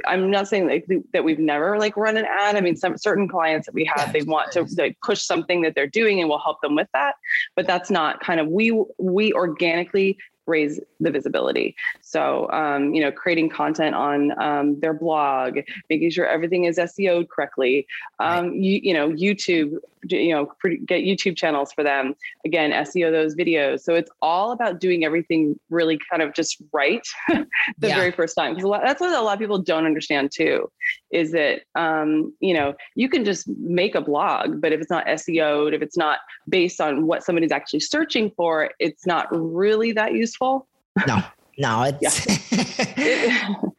I'm 0.07 0.31
not 0.31 0.47
saying 0.47 0.69
like 0.69 0.87
that 1.13 1.25
we've 1.25 1.41
never 1.41 1.79
like 1.79 1.97
run 1.97 2.17
an 2.17 2.25
ad. 2.25 2.57
I 2.57 2.61
mean, 2.61 2.77
some 2.77 2.97
certain 2.97 3.29
clients 3.29 3.67
that 3.67 3.75
we 3.75 3.85
have, 3.93 4.13
they 4.13 4.23
want 4.23 4.53
to 4.53 4.67
like 4.79 4.97
push 5.03 5.23
something 5.23 5.63
that 5.63 5.75
they're 5.75 5.89
doing, 5.89 6.21
and 6.21 6.29
we'll 6.29 6.39
help 6.39 6.61
them 6.61 6.77
with 6.77 6.89
that. 6.95 7.17
But 7.57 7.67
that's 7.67 7.91
not 7.91 8.21
kind 8.21 8.39
of 8.39 8.47
we 8.47 8.81
we 8.99 9.33
organically 9.33 10.19
raise 10.47 10.81
the 11.01 11.11
visibility. 11.11 11.75
So, 12.13 12.51
um, 12.51 12.93
you 12.93 13.01
know, 13.01 13.11
creating 13.11 13.49
content 13.49 13.95
on 13.95 14.39
um, 14.39 14.79
their 14.81 14.93
blog, 14.93 15.59
making 15.89 16.11
sure 16.11 16.27
everything 16.27 16.65
is 16.65 16.77
SEO'd 16.77 17.31
correctly. 17.31 17.87
Um, 18.19 18.53
you, 18.53 18.81
you 18.83 18.93
know, 18.93 19.09
YouTube, 19.09 19.79
you 20.11 20.35
know, 20.35 20.53
get 20.85 21.05
YouTube 21.05 21.39
channels 21.39 21.73
for 21.73 21.83
them. 21.83 22.15
Again, 22.45 22.71
SEO 22.71 23.11
those 23.11 23.35
videos. 23.35 23.81
So 23.81 23.95
it's 23.95 24.11
all 24.21 24.53
about 24.53 24.79
doing 24.79 25.07
everything 25.07 25.59
really 25.71 25.99
kind 26.11 26.21
of 26.21 26.35
just 26.35 26.61
right 26.71 27.07
the 27.29 27.47
Yeah. 27.81 27.95
very 27.95 28.13
first 28.13 28.35
time. 28.37 28.55
Because 28.55 28.71
that's 28.85 29.01
what 29.01 29.19
a 29.19 29.23
lot 29.23 29.33
of 29.33 29.39
people 29.39 29.59
don't 29.59 29.87
understand 29.87 30.33
too, 30.35 30.71
is 31.13 31.33
that 31.33 31.63
um, 31.77 32.35
you 32.41 32.53
know 32.53 32.75
you 32.95 33.09
can 33.09 33.25
just 33.25 33.49
make 33.49 33.95
a 33.95 34.03
blog, 34.03 34.61
but 34.61 34.73
if 34.73 34.83
it's 34.83 34.91
not 34.91 35.07
SEO'd, 35.07 35.73
if 35.73 35.81
it's 35.81 35.97
not 35.97 36.19
based 36.47 36.79
on 36.79 37.07
what 37.07 37.25
somebody's 37.25 37.53
actually 37.53 37.81
searching 37.81 38.31
for, 38.37 38.71
it's 38.79 39.07
not 39.07 39.29
really 39.31 39.93
that 39.93 40.13
useful. 40.13 40.69
No, 41.07 41.23
no, 41.59 41.85
it's 42.01 42.27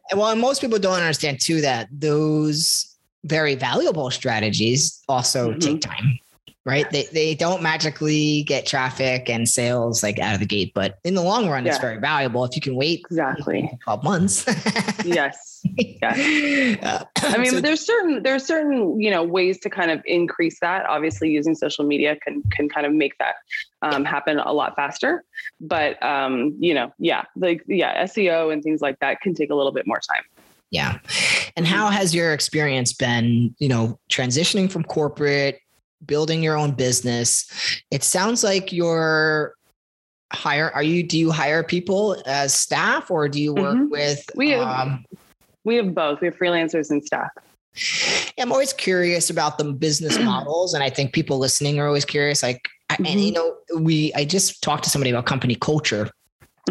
well, 0.16 0.28
and 0.30 0.40
most 0.42 0.62
people 0.62 0.80
don't 0.80 1.00
understand 1.00 1.40
too 1.42 1.62
that 1.62 1.88
those 1.92 2.96
very 3.26 3.56
valuable 3.56 4.12
strategies 4.12 5.02
also 5.08 5.52
Mhm. 5.54 5.60
take 5.62 5.82
time. 5.82 6.20
Right. 6.66 6.90
They 6.92 7.04
they 7.12 7.36
don't 7.36 7.62
magically 7.62 8.44
get 8.44 8.66
traffic 8.66 9.30
and 9.30 9.50
sales 9.50 10.02
like 10.02 10.18
out 10.18 10.34
of 10.34 10.40
the 10.40 10.46
gate, 10.46 10.72
but 10.74 10.98
in 11.04 11.14
the 11.14 11.22
long 11.22 11.50
run, 11.50 11.68
it's 11.68 11.78
very 11.78 12.00
valuable. 12.00 12.46
If 12.46 12.56
you 12.56 12.62
can 12.62 12.76
wait 12.76 13.02
Exactly. 13.10 13.70
12 13.84 14.04
months. 14.04 14.46
yes. 15.04 15.66
Uh, 16.02 17.04
I 17.18 17.38
mean, 17.38 17.52
so- 17.52 17.60
there's 17.62 17.86
certain 17.86 18.24
there's 18.24 18.46
certain 18.46 18.98
you 19.00 19.12
know 19.12 19.24
ways 19.24 19.60
to 19.60 19.70
kind 19.70 19.92
of 19.92 20.02
increase 20.06 20.58
that. 20.62 20.86
Obviously, 20.86 21.30
using 21.32 21.54
social 21.54 21.84
media 21.84 22.16
can 22.16 22.42
can 22.52 22.70
kind 22.70 22.86
of 22.86 22.94
make 22.94 23.18
that 23.18 23.36
um, 23.82 24.06
happen 24.06 24.40
a 24.40 24.54
lot 24.54 24.74
faster. 24.78 25.26
But 25.60 26.02
um, 26.02 26.56
you 26.60 26.74
know, 26.74 26.94
yeah, 26.98 27.26
like 27.36 27.62
yeah, 27.68 28.06
SEO 28.06 28.54
and 28.54 28.64
things 28.64 28.80
like 28.82 29.00
that 29.00 29.20
can 29.20 29.34
take 29.34 29.50
a 29.50 29.56
little 29.56 29.74
bit 29.74 29.86
more 29.86 30.00
time. 30.00 30.24
Yeah. 30.74 30.98
And 31.56 31.68
how 31.68 31.90
has 31.90 32.16
your 32.16 32.34
experience 32.34 32.94
been, 32.94 33.56
you 33.60 33.70
know, 33.70 34.00
transitioning 34.10 34.72
from 34.72 34.84
corporate, 34.84 35.60
building 36.06 36.44
your 36.44 36.58
own 36.58 36.72
business? 36.72 37.46
It 37.92 38.04
sounds 38.04 38.44
like 38.44 38.72
you're 38.72 39.54
hire 40.34 40.72
are 40.74 40.82
you 40.82 41.04
do 41.04 41.16
you 41.18 41.30
hire 41.30 41.64
people 41.64 42.20
as 42.26 42.56
staff 42.56 43.12
or 43.12 43.30
do 43.30 43.40
you 43.40 43.54
work 43.54 43.78
Mhm. 43.78 43.90
with 43.92 44.24
We 44.36 44.50
have- 44.52 44.68
um 44.68 45.06
We 45.66 45.76
have 45.78 45.94
both. 45.94 46.20
We 46.22 46.28
have 46.28 46.36
freelancers 46.38 46.90
and 46.90 47.04
staff. 47.06 47.30
I'm 48.40 48.52
always 48.52 48.74
curious 48.74 49.30
about 49.30 49.58
the 49.58 49.64
business 49.74 50.18
models 50.32 50.74
and 50.74 50.84
I 50.84 50.90
think 50.90 51.14
people 51.14 51.38
listening 51.38 51.80
are 51.80 51.88
always 51.88 52.06
curious 52.06 52.42
like 52.44 52.68
I- 52.90 52.98
and 53.06 53.22
you 53.22 53.32
know 53.32 53.56
we 53.78 54.12
I 54.16 54.26
just 54.26 54.62
talked 54.64 54.84
to 54.86 54.90
somebody 54.90 55.12
about 55.12 55.26
company 55.26 55.56
culture 55.56 56.10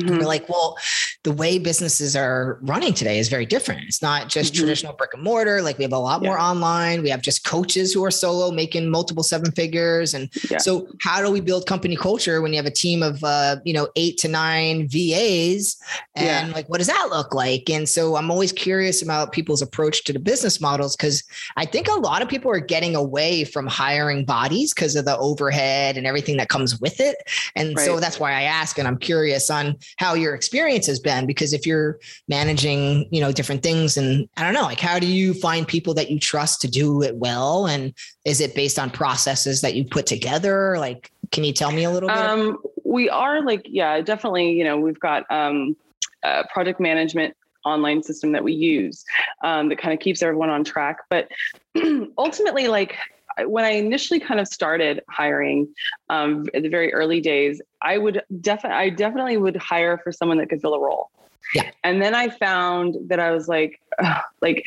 Mhm. 0.00 0.18
we're 0.20 0.24
like, 0.26 0.48
well, 0.48 0.78
the 1.22 1.32
way 1.32 1.58
businesses 1.58 2.16
are 2.16 2.58
running 2.62 2.94
today 2.94 3.18
is 3.18 3.28
very 3.28 3.44
different. 3.44 3.82
It's 3.86 4.00
not 4.00 4.28
just 4.30 4.54
Mhm. 4.54 4.56
traditional 4.58 4.94
brick 4.94 5.10
and 5.12 5.22
mortar. 5.22 5.60
Like 5.60 5.76
we 5.76 5.84
have 5.84 5.92
a 5.92 5.98
lot 5.98 6.22
more 6.22 6.38
online. 6.38 7.02
We 7.02 7.10
have 7.10 7.20
just 7.20 7.44
coaches 7.44 7.92
who 7.92 8.02
are 8.02 8.10
solo 8.10 8.50
making 8.50 8.88
multiple 8.90 9.22
seven 9.22 9.52
figures. 9.52 10.14
And 10.14 10.30
Yeah. 10.50 10.58
so 10.58 10.88
how 11.02 11.20
do 11.20 11.30
we 11.30 11.40
build 11.40 11.66
company 11.66 11.94
culture 11.94 12.40
when 12.40 12.52
you 12.52 12.56
have 12.56 12.64
a 12.66 12.70
team 12.70 13.02
of 13.02 13.22
uh, 13.22 13.56
you 13.64 13.74
know, 13.74 13.88
eight 13.96 14.16
to 14.18 14.28
nine 14.28 14.88
VAs? 14.88 15.76
And 16.16 16.48
Yeah. 16.48 16.54
like 16.54 16.68
what 16.70 16.78
does 16.78 16.86
that 16.86 17.08
look 17.10 17.34
like? 17.34 17.68
And 17.68 17.86
so 17.86 18.16
I'm 18.16 18.30
always 18.30 18.50
curious 18.52 19.02
about 19.02 19.32
people's 19.32 19.60
approach 19.60 20.04
to 20.04 20.12
the 20.14 20.18
business 20.18 20.58
models 20.58 20.96
because 20.96 21.22
I 21.58 21.66
think 21.66 21.88
a 21.88 22.00
lot 22.00 22.22
of 22.22 22.28
people 22.30 22.50
are 22.50 22.60
getting 22.60 22.96
away 22.96 23.44
from 23.44 23.66
hiring 23.66 24.24
bodies 24.24 24.72
because 24.72 24.96
of 24.96 25.04
the 25.04 25.18
overhead 25.18 25.98
and 25.98 26.06
everything 26.06 26.38
that 26.38 26.48
comes 26.48 26.80
with 26.80 26.98
it. 26.98 27.16
And 27.56 27.78
so 27.78 28.00
that's 28.00 28.18
why 28.18 28.32
I 28.32 28.42
ask, 28.42 28.78
and 28.78 28.88
I'm 28.88 28.96
curious 28.98 29.50
on 29.50 29.76
how 29.96 30.14
your 30.14 30.34
experience 30.34 30.86
has 30.86 31.00
been 31.00 31.26
because 31.26 31.52
if 31.52 31.66
you're 31.66 31.98
managing, 32.28 33.08
you 33.10 33.20
know, 33.20 33.32
different 33.32 33.62
things, 33.62 33.96
and 33.96 34.28
I 34.36 34.44
don't 34.44 34.54
know, 34.54 34.62
like 34.62 34.80
how 34.80 34.98
do 34.98 35.06
you 35.06 35.34
find 35.34 35.66
people 35.66 35.94
that 35.94 36.10
you 36.10 36.18
trust 36.18 36.60
to 36.62 36.68
do 36.68 37.02
it 37.02 37.16
well, 37.16 37.66
and 37.66 37.94
is 38.24 38.40
it 38.40 38.54
based 38.54 38.78
on 38.78 38.90
processes 38.90 39.60
that 39.60 39.74
you 39.74 39.84
put 39.84 40.06
together? 40.06 40.78
Like, 40.78 41.10
can 41.30 41.44
you 41.44 41.52
tell 41.52 41.72
me 41.72 41.84
a 41.84 41.90
little 41.90 42.08
bit? 42.08 42.18
Um, 42.18 42.58
we 42.84 43.08
are 43.08 43.42
like, 43.42 43.66
yeah, 43.68 44.00
definitely. 44.00 44.52
You 44.52 44.64
know, 44.64 44.78
we've 44.78 45.00
got 45.00 45.24
um, 45.30 45.76
a 46.22 46.44
project 46.52 46.80
management 46.80 47.36
online 47.64 48.02
system 48.02 48.32
that 48.32 48.42
we 48.42 48.52
use 48.52 49.04
um, 49.42 49.68
that 49.68 49.78
kind 49.78 49.94
of 49.94 50.00
keeps 50.00 50.22
everyone 50.22 50.50
on 50.50 50.64
track. 50.64 50.98
But 51.08 51.28
ultimately, 52.18 52.68
like 52.68 52.96
when 53.44 53.64
I 53.64 53.70
initially 53.70 54.20
kind 54.20 54.40
of 54.40 54.48
started 54.48 55.02
hiring 55.08 55.68
um, 56.10 56.46
in 56.54 56.62
the 56.62 56.68
very 56.68 56.92
early 56.92 57.20
days, 57.20 57.60
I 57.80 57.98
would 57.98 58.22
definitely, 58.40 58.78
I 58.78 58.88
definitely 58.90 59.36
would 59.36 59.56
hire 59.56 59.98
for 59.98 60.12
someone 60.12 60.38
that 60.38 60.48
could 60.48 60.60
fill 60.60 60.74
a 60.74 60.80
role. 60.80 61.10
Yeah. 61.54 61.70
And 61.84 62.00
then 62.00 62.14
I 62.14 62.28
found 62.28 62.96
that 63.08 63.20
I 63.20 63.32
was 63.32 63.48
like, 63.48 63.80
ugh, 63.98 64.22
like 64.40 64.64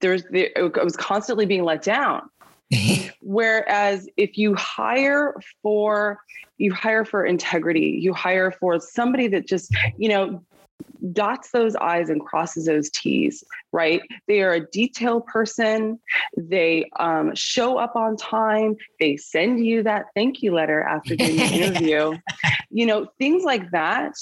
there's, 0.00 0.24
the, 0.30 0.54
I 0.56 0.82
was 0.82 0.96
constantly 0.96 1.46
being 1.46 1.64
let 1.64 1.82
down. 1.82 2.28
Whereas 3.20 4.08
if 4.16 4.36
you 4.36 4.54
hire 4.54 5.34
for 5.62 6.18
you 6.58 6.74
hire 6.74 7.04
for 7.04 7.24
integrity, 7.24 7.98
you 8.02 8.12
hire 8.12 8.50
for 8.50 8.80
somebody 8.80 9.28
that 9.28 9.46
just, 9.46 9.74
you 9.96 10.08
know, 10.08 10.42
dots 11.12 11.50
those 11.50 11.76
I's 11.76 12.10
and 12.10 12.20
crosses 12.20 12.66
those 12.66 12.90
T's, 12.90 13.44
right? 13.72 14.00
They 14.26 14.42
are 14.42 14.52
a 14.52 14.66
detail 14.70 15.20
person. 15.20 15.98
They 16.36 16.90
um, 16.98 17.34
show 17.34 17.78
up 17.78 17.96
on 17.96 18.16
time. 18.16 18.76
They 19.00 19.16
send 19.16 19.64
you 19.64 19.82
that 19.84 20.06
thank 20.14 20.42
you 20.42 20.52
letter 20.52 20.82
after 20.82 21.16
doing 21.16 21.36
the 21.36 21.44
interview. 21.52 22.18
You 22.70 22.86
know, 22.86 23.06
things 23.18 23.44
like 23.44 23.70
that. 23.70 24.14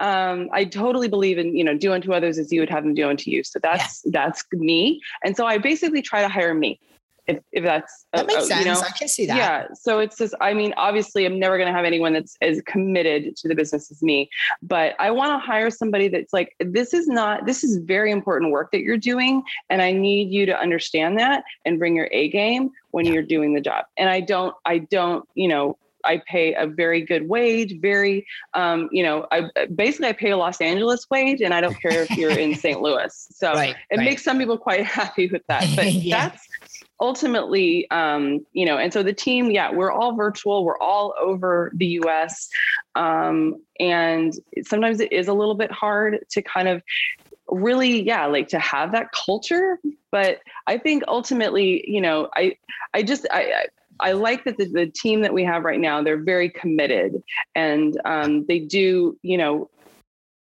Um, 0.00 0.48
I 0.52 0.64
totally 0.64 1.08
believe 1.08 1.38
in, 1.38 1.56
you 1.56 1.64
know, 1.64 1.76
do 1.76 1.92
unto 1.92 2.12
others 2.12 2.38
as 2.38 2.52
you 2.52 2.60
would 2.60 2.70
have 2.70 2.84
them 2.84 2.94
do 2.94 3.08
unto 3.08 3.30
you. 3.30 3.42
So 3.42 3.58
that's 3.60 4.02
that's 4.06 4.44
me. 4.52 5.00
And 5.24 5.36
so 5.36 5.46
I 5.46 5.58
basically 5.58 6.02
try 6.02 6.22
to 6.22 6.28
hire 6.28 6.54
me. 6.54 6.80
If, 7.28 7.38
if 7.52 7.62
that's 7.62 8.06
that 8.14 8.26
makes 8.26 8.44
uh, 8.44 8.46
sense. 8.46 8.64
you 8.66 8.72
know, 8.72 8.80
I 8.80 8.90
can 8.90 9.06
see 9.06 9.26
that. 9.26 9.36
yeah. 9.36 9.66
So 9.74 9.98
it's 9.98 10.16
just, 10.16 10.34
I 10.40 10.54
mean, 10.54 10.72
obviously, 10.78 11.26
I'm 11.26 11.38
never 11.38 11.58
going 11.58 11.66
to 11.68 11.74
have 11.74 11.84
anyone 11.84 12.14
that's 12.14 12.36
as 12.40 12.60
committed 12.62 13.36
to 13.36 13.48
the 13.48 13.54
business 13.54 13.90
as 13.90 14.02
me, 14.02 14.30
but 14.62 14.94
I 14.98 15.10
want 15.10 15.30
to 15.32 15.46
hire 15.46 15.70
somebody 15.70 16.08
that's 16.08 16.32
like, 16.32 16.56
this 16.58 16.94
is 16.94 17.06
not, 17.06 17.44
this 17.44 17.62
is 17.62 17.76
very 17.84 18.10
important 18.12 18.50
work 18.50 18.70
that 18.72 18.80
you're 18.80 18.96
doing. 18.96 19.42
And 19.68 19.82
I 19.82 19.92
need 19.92 20.30
you 20.32 20.46
to 20.46 20.58
understand 20.58 21.18
that 21.18 21.44
and 21.66 21.78
bring 21.78 21.94
your 21.94 22.08
A 22.12 22.30
game 22.30 22.70
when 22.92 23.04
Yeah. 23.04 23.12
you're 23.12 23.22
doing 23.24 23.52
the 23.52 23.60
job. 23.60 23.84
And 23.98 24.08
I 24.08 24.20
don't, 24.20 24.54
I 24.64 24.78
don't, 24.78 25.28
you 25.34 25.48
know, 25.48 25.76
I 26.04 26.22
pay 26.28 26.54
a 26.54 26.66
very 26.66 27.02
good 27.02 27.28
wage, 27.28 27.74
very, 27.82 28.24
um, 28.54 28.88
you 28.92 29.02
know, 29.02 29.26
I 29.32 29.50
basically 29.74 30.06
I 30.08 30.12
pay 30.12 30.30
a 30.30 30.36
Los 30.36 30.60
Angeles 30.60 31.04
wage, 31.10 31.40
and 31.42 31.52
I 31.52 31.60
don't 31.60 31.78
care 31.82 32.04
if 32.04 32.16
you're 32.16 32.36
in 32.36 32.54
St. 32.64 32.80
Louis. 32.80 33.26
So 33.32 33.52
Right, 33.54 33.74
it 33.90 33.96
right. 33.96 34.04
makes 34.04 34.22
some 34.22 34.38
people 34.38 34.56
quite 34.56 34.86
happy 35.00 35.26
with 35.28 35.42
that. 35.48 35.66
But 35.76 35.92
Yeah. 36.02 36.28
that's 36.28 36.47
ultimately, 37.00 37.90
um, 37.90 38.44
you 38.52 38.66
know, 38.66 38.76
and 38.76 38.92
so 38.92 39.02
the 39.02 39.12
team, 39.12 39.50
yeah, 39.50 39.70
we're 39.72 39.92
all 39.92 40.14
virtual. 40.14 40.64
We're 40.64 40.78
all 40.78 41.14
over 41.20 41.70
the 41.74 41.86
U.S. 41.86 42.48
Um, 42.94 43.62
and 43.78 44.34
sometimes 44.64 45.00
it 45.00 45.12
is 45.12 45.28
a 45.28 45.34
little 45.34 45.54
bit 45.54 45.70
hard 45.70 46.24
to 46.30 46.42
kind 46.42 46.68
of 46.68 46.82
really 47.50 48.02
yeah 48.02 48.26
like 48.26 48.46
to 48.46 48.58
have 48.58 48.92
that 48.92 49.06
culture 49.10 49.78
but 50.10 50.40
i 50.66 50.76
think 50.76 51.02
ultimately 51.08 51.82
you 51.90 51.98
know 51.98 52.28
i 52.36 52.54
i 52.92 53.02
just 53.02 53.26
i, 53.30 53.64
I 54.00 54.12
like 54.12 54.44
that 54.44 54.56
the, 54.56 54.66
the 54.66 54.86
team 54.86 55.22
that 55.22 55.34
we 55.34 55.44
have 55.44 55.64
right 55.64 55.80
now, 55.80 56.02
they're 56.02 56.22
very 56.22 56.50
committed 56.50 57.22
and 57.54 58.00
um, 58.04 58.46
they 58.46 58.60
do, 58.60 59.18
you 59.22 59.36
know, 59.36 59.70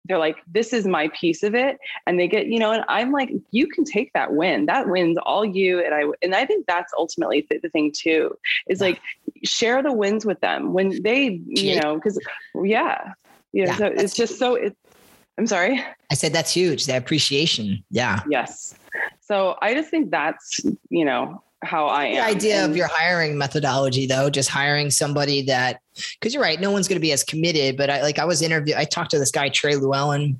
they're 0.07 0.17
like, 0.17 0.37
this 0.47 0.73
is 0.73 0.87
my 0.87 1.09
piece 1.09 1.43
of 1.43 1.53
it. 1.53 1.77
And 2.05 2.19
they 2.19 2.27
get, 2.27 2.47
you 2.47 2.59
know, 2.59 2.71
and 2.71 2.83
I'm 2.87 3.11
like, 3.11 3.31
you 3.51 3.67
can 3.67 3.83
take 3.83 4.13
that 4.13 4.33
win. 4.33 4.65
That 4.65 4.87
wins 4.89 5.17
all 5.23 5.45
you. 5.45 5.83
And 5.83 5.93
I, 5.93 6.03
and 6.21 6.33
I 6.35 6.45
think 6.45 6.65
that's 6.65 6.93
ultimately 6.97 7.45
the, 7.49 7.59
the 7.59 7.69
thing 7.69 7.91
too, 7.91 8.37
is 8.67 8.81
like 8.81 8.99
share 9.43 9.83
the 9.83 9.93
wins 9.93 10.25
with 10.25 10.39
them 10.39 10.73
when 10.73 11.01
they, 11.03 11.41
you 11.45 11.79
know, 11.81 11.99
cause 11.99 12.19
yeah. 12.63 13.13
Yeah. 13.53 13.65
Yeah, 13.65 13.77
so 13.77 13.85
it's 13.87 14.15
just 14.15 14.37
so, 14.37 14.55
it, 14.55 14.77
I'm 15.37 15.47
sorry. 15.47 15.83
I 16.11 16.15
said 16.15 16.33
that's 16.33 16.51
huge. 16.51 16.85
The 16.85 16.97
appreciation. 16.97 17.83
Yeah. 17.89 18.21
Yes. 18.29 18.75
So 19.21 19.55
I 19.61 19.73
just 19.73 19.89
think 19.89 20.11
that's, 20.11 20.59
you 20.89 21.05
know, 21.05 21.43
how 21.63 21.87
I 21.87 22.05
am. 22.05 22.15
The 22.15 22.23
idea 22.23 22.65
of 22.65 22.77
your 22.77 22.87
hiring 22.87 23.37
methodology, 23.37 24.05
though, 24.05 24.29
just 24.29 24.49
hiring 24.49 24.89
somebody 24.89 25.41
that, 25.43 25.81
because 26.19 26.33
you're 26.33 26.43
right, 26.43 26.59
no 26.59 26.71
one's 26.71 26.87
going 26.87 26.97
to 26.97 27.01
be 27.01 27.11
as 27.11 27.23
committed. 27.23 27.77
But 27.77 27.89
I 27.89 28.01
like, 28.01 28.19
I 28.19 28.25
was 28.25 28.41
interviewed, 28.41 28.77
I 28.77 28.85
talked 28.85 29.11
to 29.11 29.19
this 29.19 29.31
guy, 29.31 29.49
Trey 29.49 29.73
Lewellen. 29.73 30.39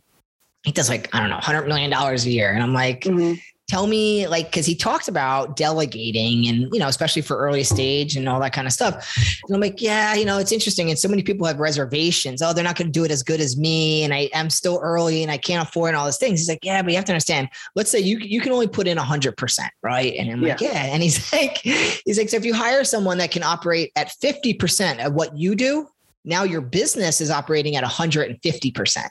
He 0.64 0.72
does 0.72 0.90
like, 0.90 1.14
I 1.16 1.20
don't 1.20 1.30
know, 1.30 1.38
$100 1.38 1.68
million 1.68 1.92
a 1.94 2.16
year. 2.18 2.52
And 2.52 2.62
I'm 2.62 2.74
like, 2.74 3.02
Mhm. 3.02 3.40
Tell 3.68 3.86
me 3.86 4.28
like 4.28 4.46
because 4.46 4.66
he 4.66 4.74
talks 4.74 5.10
about 5.10 5.58
delegating 5.58 6.48
and 6.48 6.74
you 6.74 6.80
know 6.80 6.88
especially 6.88 7.22
for 7.22 7.38
early 7.38 7.64
stage 7.64 8.16
and 8.16 8.28
all 8.30 8.40
that 8.40 8.54
kind 8.54 8.66
of 8.66 8.72
stuff. 8.72 9.18
And 9.46 9.56
i'm 9.56 9.62
like 9.62 9.82
yeah 9.82 10.14
you 10.16 10.26
know 10.26 10.38
it's 10.38 10.52
interesting 10.52 10.90
and 10.90 10.98
so 10.98 11.10
many 11.10 11.22
people 11.22 11.46
have 11.46 11.60
reservations. 11.60 12.42
Oh 12.42 12.54
they're 12.54 12.64
not 12.64 12.78
going 12.78 12.88
to 12.88 12.92
do 12.92 13.04
it 13.04 13.12
as 13.12 13.24
good 13.24 13.42
as 13.42 13.58
me 13.58 14.04
and 14.04 14.14
i 14.14 14.30
am 14.34 14.50
still 14.50 14.80
early 14.82 15.22
and 15.22 15.32
i 15.32 15.38
can't 15.38 15.68
afford 15.68 15.96
all 15.96 16.06
those 16.06 16.18
things. 16.18 16.40
He's 16.40 16.50
like 16.50 16.64
yeah 16.64 16.82
but 16.82 16.92
you 16.92 16.96
have 16.96 17.06
to 17.06 17.12
understand 17.12 17.50
let's 17.76 17.92
say 17.92 18.00
you 18.00 18.20
you 18.20 18.40
can 18.40 18.54
only 18.54 18.68
put 18.68 18.88
in 18.88 18.98
100% 18.98 19.60
right? 19.84 20.14
And 20.18 20.32
i'm 20.32 20.42
like 20.42 20.62
yeah. 20.62 20.86
And 20.86 21.04
he's 21.04 21.32
like 21.34 21.58
he's 21.58 22.18
like 22.18 22.30
so 22.30 22.38
if 22.38 22.46
you 22.46 22.54
hire 22.54 22.84
someone 22.84 23.18
that 23.18 23.32
can 23.32 23.44
operate 23.44 23.92
at 23.96 24.14
50% 24.24 25.06
of 25.06 25.14
what 25.14 25.38
you 25.38 25.56
do 25.56 25.88
now 26.24 26.44
your 26.44 26.62
business 26.62 27.20
is 27.20 27.30
operating 27.30 27.76
at 27.76 27.84
150% 27.84 29.08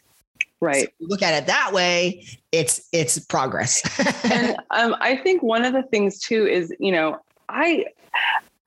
right. 0.61 0.85
so 0.85 0.89
look 1.01 1.23
at 1.23 1.35
it 1.35 1.47
that 1.47 1.73
way 1.73 2.27
it's 2.53 2.89
it's 2.93 3.19
progress. 3.19 3.83
And 4.31 4.57
um, 4.71 4.97
i 5.01 5.17
think 5.17 5.43
one 5.43 5.65
of 5.65 5.73
the 5.73 5.83
things 5.85 6.19
too 6.19 6.47
is 6.47 6.75
you 6.79 6.93
know 6.93 7.21
i 7.49 7.85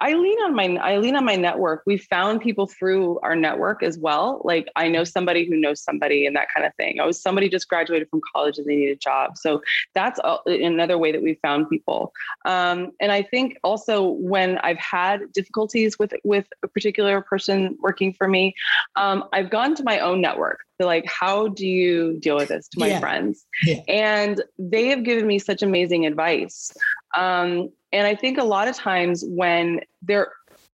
I 0.01 0.13
lean 0.13 0.39
on 0.39 0.55
my 0.55 0.75
I 0.77 0.97
lean 0.97 1.15
on 1.15 1.25
my 1.25 1.35
network. 1.35 1.83
We 1.85 1.97
found 1.97 2.41
people 2.41 2.67
through 2.67 3.19
our 3.19 3.35
network 3.35 3.83
as 3.83 3.97
well. 3.97 4.41
Like 4.43 4.69
I 4.75 4.87
know 4.87 5.03
somebody 5.03 5.45
who 5.45 5.55
knows 5.55 5.81
somebody 5.81 6.25
and 6.25 6.35
that 6.35 6.47
kind 6.53 6.65
of 6.65 6.73
thing. 6.75 6.99
I 6.99 7.05
was 7.05 7.21
somebody 7.21 7.49
just 7.49 7.67
graduated 7.67 8.09
from 8.09 8.21
college 8.33 8.57
and 8.57 8.67
they 8.67 8.75
need 8.75 8.89
a 8.91 8.95
job. 8.95 9.37
So 9.37 9.61
that's 9.93 10.19
another 10.45 10.97
way 10.97 11.11
that 11.11 11.21
we 11.21 11.35
found 11.41 11.69
people. 11.69 12.13
Um, 12.45 12.91
and 12.99 13.11
I 13.11 13.23
think 13.23 13.57
also 13.63 14.03
when 14.03 14.57
I've 14.59 14.77
had 14.77 15.31
difficulties 15.33 15.99
with 15.99 16.13
with 16.23 16.45
a 16.63 16.67
particular 16.67 17.21
person 17.21 17.77
working 17.79 18.13
for 18.13 18.27
me, 18.27 18.55
um, 18.95 19.25
I've 19.33 19.49
gone 19.49 19.75
to 19.75 19.83
my 19.83 19.99
own 19.99 20.21
network. 20.21 20.59
So 20.79 20.87
like, 20.87 21.05
how 21.07 21.49
do 21.49 21.67
you 21.67 22.17
deal 22.19 22.37
with 22.37 22.47
this 22.47 22.69
to 22.69 22.79
my 22.79 22.87
yeah. 22.87 22.99
friends? 22.99 23.45
Yeah. 23.63 23.81
And 23.89 24.41
they 24.57 24.87
have 24.87 25.03
given 25.03 25.27
me 25.27 25.37
such 25.37 25.61
amazing 25.61 26.05
advice. 26.05 26.71
Um, 27.17 27.69
and 27.91 28.05
I 28.05 28.15
think 28.15 28.37
a 28.37 28.43
lot 28.43 28.67
of 28.67 28.75
times 28.75 29.23
when 29.27 29.81
they're 30.01 30.31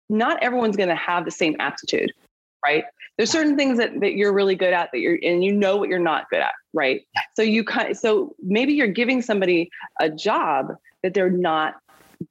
not 0.09 0.41
everyone's 0.43 0.75
going 0.75 0.89
to 0.89 0.95
have 0.95 1.25
the 1.25 1.31
same 1.31 1.55
aptitude, 1.59 2.11
right? 2.65 2.83
There's 3.17 3.31
certain 3.31 3.55
things 3.55 3.77
that, 3.77 3.99
that 4.01 4.13
you're 4.13 4.33
really 4.33 4.55
good 4.55 4.73
at 4.73 4.89
that 4.91 4.99
you're 4.99 5.19
and 5.23 5.43
you 5.43 5.53
know 5.53 5.77
what 5.77 5.89
you're 5.89 5.99
not 5.99 6.29
good 6.29 6.41
at, 6.41 6.53
right? 6.73 7.01
So 7.35 7.41
you 7.41 7.63
kind 7.63 7.95
so 7.97 8.35
maybe 8.41 8.73
you're 8.73 8.87
giving 8.87 9.21
somebody 9.21 9.69
a 9.99 10.09
job 10.09 10.73
that 11.03 11.13
they're 11.13 11.29
not 11.29 11.75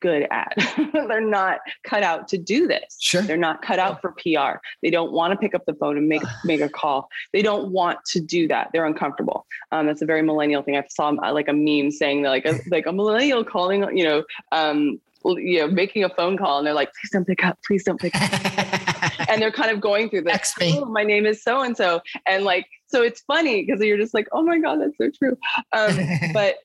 good 0.01 0.27
at. 0.31 0.55
They're 0.93 1.21
not 1.21 1.61
cut 1.85 2.03
out 2.03 2.29
to 2.29 2.39
do 2.39 2.67
this. 2.67 2.97
Sure. 2.99 3.23
They're 3.23 3.37
not 3.37 3.63
cut 3.63 3.79
out 3.79 4.01
for 4.01 4.13
PR. 4.13 4.59
They 4.83 4.91
don't 4.91 5.13
want 5.13 5.33
to 5.33 5.39
pick 5.39 5.55
up 5.55 5.67
the 5.67 5.75
phone 5.75 5.97
and 5.97 6.09
make 6.09 6.23
make 6.45 6.61
a 6.61 6.69
call. 6.69 7.09
They 7.33 7.43
don't 7.43 7.71
want 7.71 8.05
to 8.07 8.21
do 8.21 8.49
that. 8.49 8.71
They're 8.73 8.87
uncomfortable. 8.87 9.47
Um, 9.73 9.87
that's 9.87 10.03
a 10.03 10.07
very 10.07 10.23
millennial 10.23 10.63
thing. 10.63 10.77
I 10.77 10.85
saw 10.89 11.09
uh, 11.11 11.33
like 11.33 11.49
a 11.49 11.53
meme 11.53 11.91
saying 11.91 12.23
that 12.23 12.31
like 12.31 12.47
a, 12.47 12.59
like 12.71 12.87
a 12.87 12.93
millennial 12.93 13.45
calling, 13.45 13.97
you 13.97 14.05
know, 14.05 14.25
um, 14.53 15.01
you 15.25 15.59
know, 15.61 15.69
making 15.69 16.05
a 16.05 16.09
phone 16.09 16.39
call 16.39 16.59
and 16.59 16.67
they're 16.67 16.75
like, 16.75 16.91
please 16.95 17.11
don't 17.11 17.27
pick 17.27 17.45
up, 17.45 17.59
please 17.67 17.85
don't 17.85 18.01
pick 18.01 18.15
up. 18.15 19.29
and 19.29 19.41
they're 19.41 19.53
kind 19.53 19.71
of 19.71 19.81
going 19.81 20.09
through 20.09 20.23
this. 20.23 20.55
Oh, 20.63 20.87
my 20.87 21.05
name 21.05 21.27
is 21.27 21.43
so 21.43 21.63
and 21.63 21.77
so, 21.77 22.01
and 22.27 22.45
like, 22.45 22.67
so 22.87 23.03
it's 23.03 23.21
funny 23.23 23.65
because 23.65 23.81
you're 23.81 23.99
just 23.99 24.15
like, 24.15 24.29
oh 24.33 24.43
my 24.43 24.59
god, 24.59 24.81
that's 24.81 24.97
so 24.99 25.11
true. 25.11 25.37
Um, 25.73 25.99
but 26.33 26.57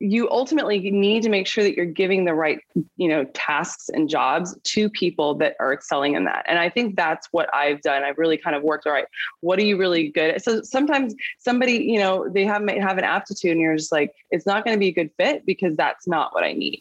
you 0.00 0.28
ultimately 0.30 0.90
need 0.90 1.22
to 1.22 1.28
make 1.28 1.46
sure 1.46 1.62
that 1.64 1.76
you're 1.76 1.86
giving 1.86 2.24
the 2.24 2.34
right 2.34 2.58
you 2.96 3.08
know 3.08 3.24
tasks 3.34 3.88
and 3.88 4.08
jobs 4.08 4.56
to 4.64 4.88
people 4.90 5.34
that 5.34 5.56
are 5.60 5.72
excelling 5.72 6.14
in 6.14 6.24
that. 6.24 6.44
And 6.48 6.58
i 6.58 6.68
think 6.68 6.96
that's 6.96 7.28
what 7.32 7.52
i've 7.54 7.80
done. 7.82 8.04
I've 8.04 8.18
really 8.18 8.36
kind 8.36 8.56
of 8.56 8.62
worked 8.62 8.86
all 8.86 8.92
right 8.92 9.06
what 9.40 9.58
are 9.58 9.64
you 9.64 9.76
really 9.76 10.08
good 10.08 10.34
at? 10.34 10.44
So 10.44 10.62
sometimes 10.62 11.14
somebody 11.38 11.74
you 11.74 11.98
know 11.98 12.28
they 12.28 12.44
have 12.44 12.62
might 12.62 12.82
have 12.82 12.98
an 12.98 13.04
aptitude 13.04 13.52
and 13.52 13.60
you're 13.60 13.76
just 13.76 13.92
like 13.92 14.12
it's 14.30 14.46
not 14.46 14.64
going 14.64 14.74
to 14.74 14.80
be 14.80 14.88
a 14.88 14.92
good 14.92 15.10
fit 15.16 15.46
because 15.46 15.76
that's 15.76 16.06
not 16.06 16.34
what 16.34 16.44
i 16.44 16.52
need. 16.52 16.80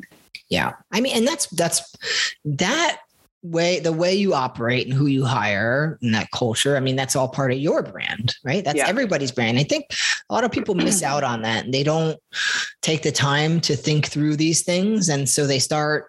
Yeah. 0.49 0.73
I 0.91 1.02
mean 1.02 1.15
and 1.15 1.28
that's 1.28 1.47
that's 1.47 1.95
that 2.45 2.99
way 3.43 3.79
the 3.79 3.93
way 3.93 4.13
you 4.13 4.34
operate 4.34 4.88
and 4.88 4.95
who 4.95 5.06
you 5.06 5.25
hire 5.25 5.99
and 6.01 6.13
that 6.13 6.32
culture 6.32 6.77
i 6.77 6.79
mean 6.79 6.95
that's 6.95 7.15
all 7.15 7.27
part 7.27 7.51
of 7.51 7.58
your 7.58 7.84
brand 7.84 8.34
right? 8.43 8.63
That's 8.63 8.77
yeah. 8.77 8.88
everybody's 8.88 9.32
brand. 9.32 9.58
I 9.58 9.63
think 9.63 9.86
a 10.29 10.34
lot 10.34 10.43
of 10.43 10.51
people 10.51 10.75
miss 10.75 11.01
out 11.01 11.23
on 11.23 11.41
that 11.43 11.65
and 11.65 11.73
they 11.73 11.84
don't 11.84 12.19
take 12.82 13.03
the 13.03 13.12
time 13.12 13.62
to 13.62 13.75
think 13.75 14.08
through 14.08 14.36
these 14.36 14.63
things. 14.63 15.10
And 15.10 15.27
so 15.27 15.47
they 15.47 15.60
start 15.60 16.08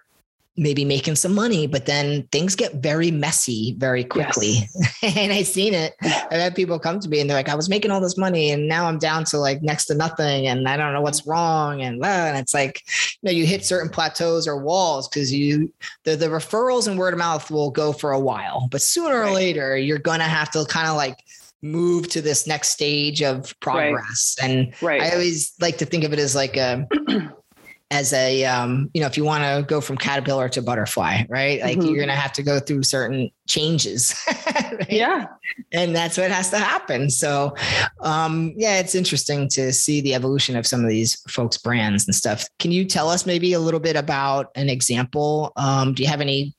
maybe 0.57 0.85
making 0.85 1.15
some 1.15 1.33
money, 1.33 1.67
but 1.67 1.85
then 1.85 2.27
things 2.31 2.55
get 2.55 2.75
very 2.75 3.11
messy 3.11 3.75
very 3.77 4.03
quickly. 4.03 4.69
Yes. 4.73 4.99
and 5.17 5.33
I've 5.33 5.47
seen 5.47 5.73
it. 5.73 5.93
I've 6.01 6.39
had 6.39 6.55
people 6.55 6.79
come 6.79 6.99
to 7.01 7.09
me 7.09 7.19
and 7.19 7.29
they're 7.29 7.37
like, 7.37 7.49
I 7.49 7.55
was 7.55 7.67
making 7.67 7.91
all 7.91 7.99
this 7.99 8.17
money 8.17 8.51
and 8.51 8.67
now 8.67 8.87
I'm 8.87 8.97
down 8.97 9.25
to 9.25 9.37
like 9.37 9.61
next 9.61 9.85
to 9.87 9.95
nothing 9.95 10.47
and 10.47 10.67
I 10.67 10.77
don't 10.77 10.93
know 10.93 11.01
what's 11.01 11.27
wrong. 11.27 11.81
And, 11.81 11.99
well, 11.99 12.27
and 12.27 12.37
it's 12.37 12.53
like, 12.53 12.81
you 13.21 13.27
know, 13.27 13.31
you 13.31 13.45
hit 13.45 13.65
certain 13.65 13.89
plateaus 13.89 14.47
or 14.47 14.57
walls 14.57 15.09
because 15.09 15.33
you, 15.33 15.73
the, 16.05 16.15
the 16.15 16.27
referrals 16.27 16.87
and 16.87 16.97
word 16.97 17.13
of 17.13 17.19
mouth 17.19 17.51
will 17.51 17.71
go 17.71 17.91
for 17.91 18.11
a 18.11 18.19
while, 18.19 18.67
but 18.71 18.81
sooner 18.81 19.19
right. 19.19 19.29
or 19.29 19.33
later, 19.33 19.77
you're 19.77 19.99
going 19.99 20.19
to 20.19 20.25
have 20.25 20.51
to 20.51 20.63
kind 20.65 20.87
of 20.87 20.95
like 20.95 21.17
move 21.61 22.07
to 22.09 22.21
this 22.21 22.47
next 22.47 22.69
stage 22.69 23.21
of 23.21 23.53
progress. 23.59 24.37
Right. 24.39 24.49
And 24.49 24.73
right. 24.81 25.01
I 25.01 25.11
always 25.11 25.53
like 25.59 25.77
to 25.79 25.85
think 25.85 26.05
of 26.05 26.13
it 26.13 26.19
as 26.19 26.33
like 26.33 26.55
a, 26.55 26.87
as 27.91 28.13
a 28.13 28.43
um, 28.45 28.89
you 28.93 29.01
know 29.01 29.07
if 29.07 29.15
you 29.15 29.23
want 29.23 29.43
to 29.43 29.63
go 29.67 29.79
from 29.79 29.97
caterpillar 29.97 30.49
to 30.49 30.61
butterfly 30.61 31.23
right? 31.29 31.61
Like 31.61 31.77
mm-hmm. 31.77 31.87
you're 31.87 31.99
gonna 31.99 32.15
have 32.15 32.33
to 32.33 32.43
go 32.43 32.59
through 32.59 32.83
certain 32.83 33.29
changes 33.47 34.15
right? 34.27 34.85
yeah. 34.89 35.27
And 35.71 35.95
that's 35.95 36.17
what 36.17 36.31
has 36.31 36.49
to 36.49 36.57
happen. 36.57 37.09
So 37.09 37.53
um, 37.99 38.53
yeah 38.57 38.79
it's 38.79 38.95
interesting 38.95 39.47
to 39.49 39.71
see 39.71 40.01
the 40.01 40.15
evolution 40.15 40.55
of 40.55 40.65
some 40.65 40.83
of 40.83 40.89
these 40.89 41.21
folks 41.29 41.57
brands 41.57 42.07
and 42.07 42.15
stuff. 42.15 42.47
Can 42.59 42.71
you 42.71 42.85
tell 42.85 43.09
us 43.09 43.25
maybe 43.25 43.53
a 43.53 43.59
little 43.59 43.79
bit 43.79 43.95
about 43.95 44.51
an 44.55 44.69
example? 44.69 45.53
Um, 45.55 45.93
do 45.93 46.01
you 46.01 46.09
have 46.09 46.21
any 46.21 46.55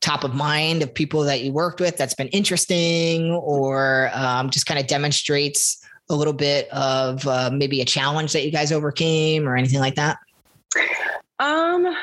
top 0.00 0.24
of 0.24 0.34
mind 0.34 0.82
of 0.82 0.92
people 0.92 1.22
that 1.22 1.42
you 1.42 1.52
worked 1.52 1.80
with 1.80 1.96
that's 1.96 2.14
been 2.14 2.28
interesting 2.28 3.30
or 3.32 4.10
um, 4.12 4.50
just 4.50 4.66
kind 4.66 4.78
of 4.78 4.86
demonstrates 4.86 5.82
a 6.10 6.14
little 6.14 6.34
bit 6.34 6.68
of 6.70 7.26
uh, 7.26 7.50
maybe 7.52 7.80
a 7.80 7.84
challenge 7.84 8.32
that 8.34 8.44
you 8.44 8.52
guys 8.52 8.70
overcame 8.70 9.48
or 9.48 9.56
anything 9.56 9.80
like 9.80 9.94
that 9.94 10.18
um, 11.38 11.94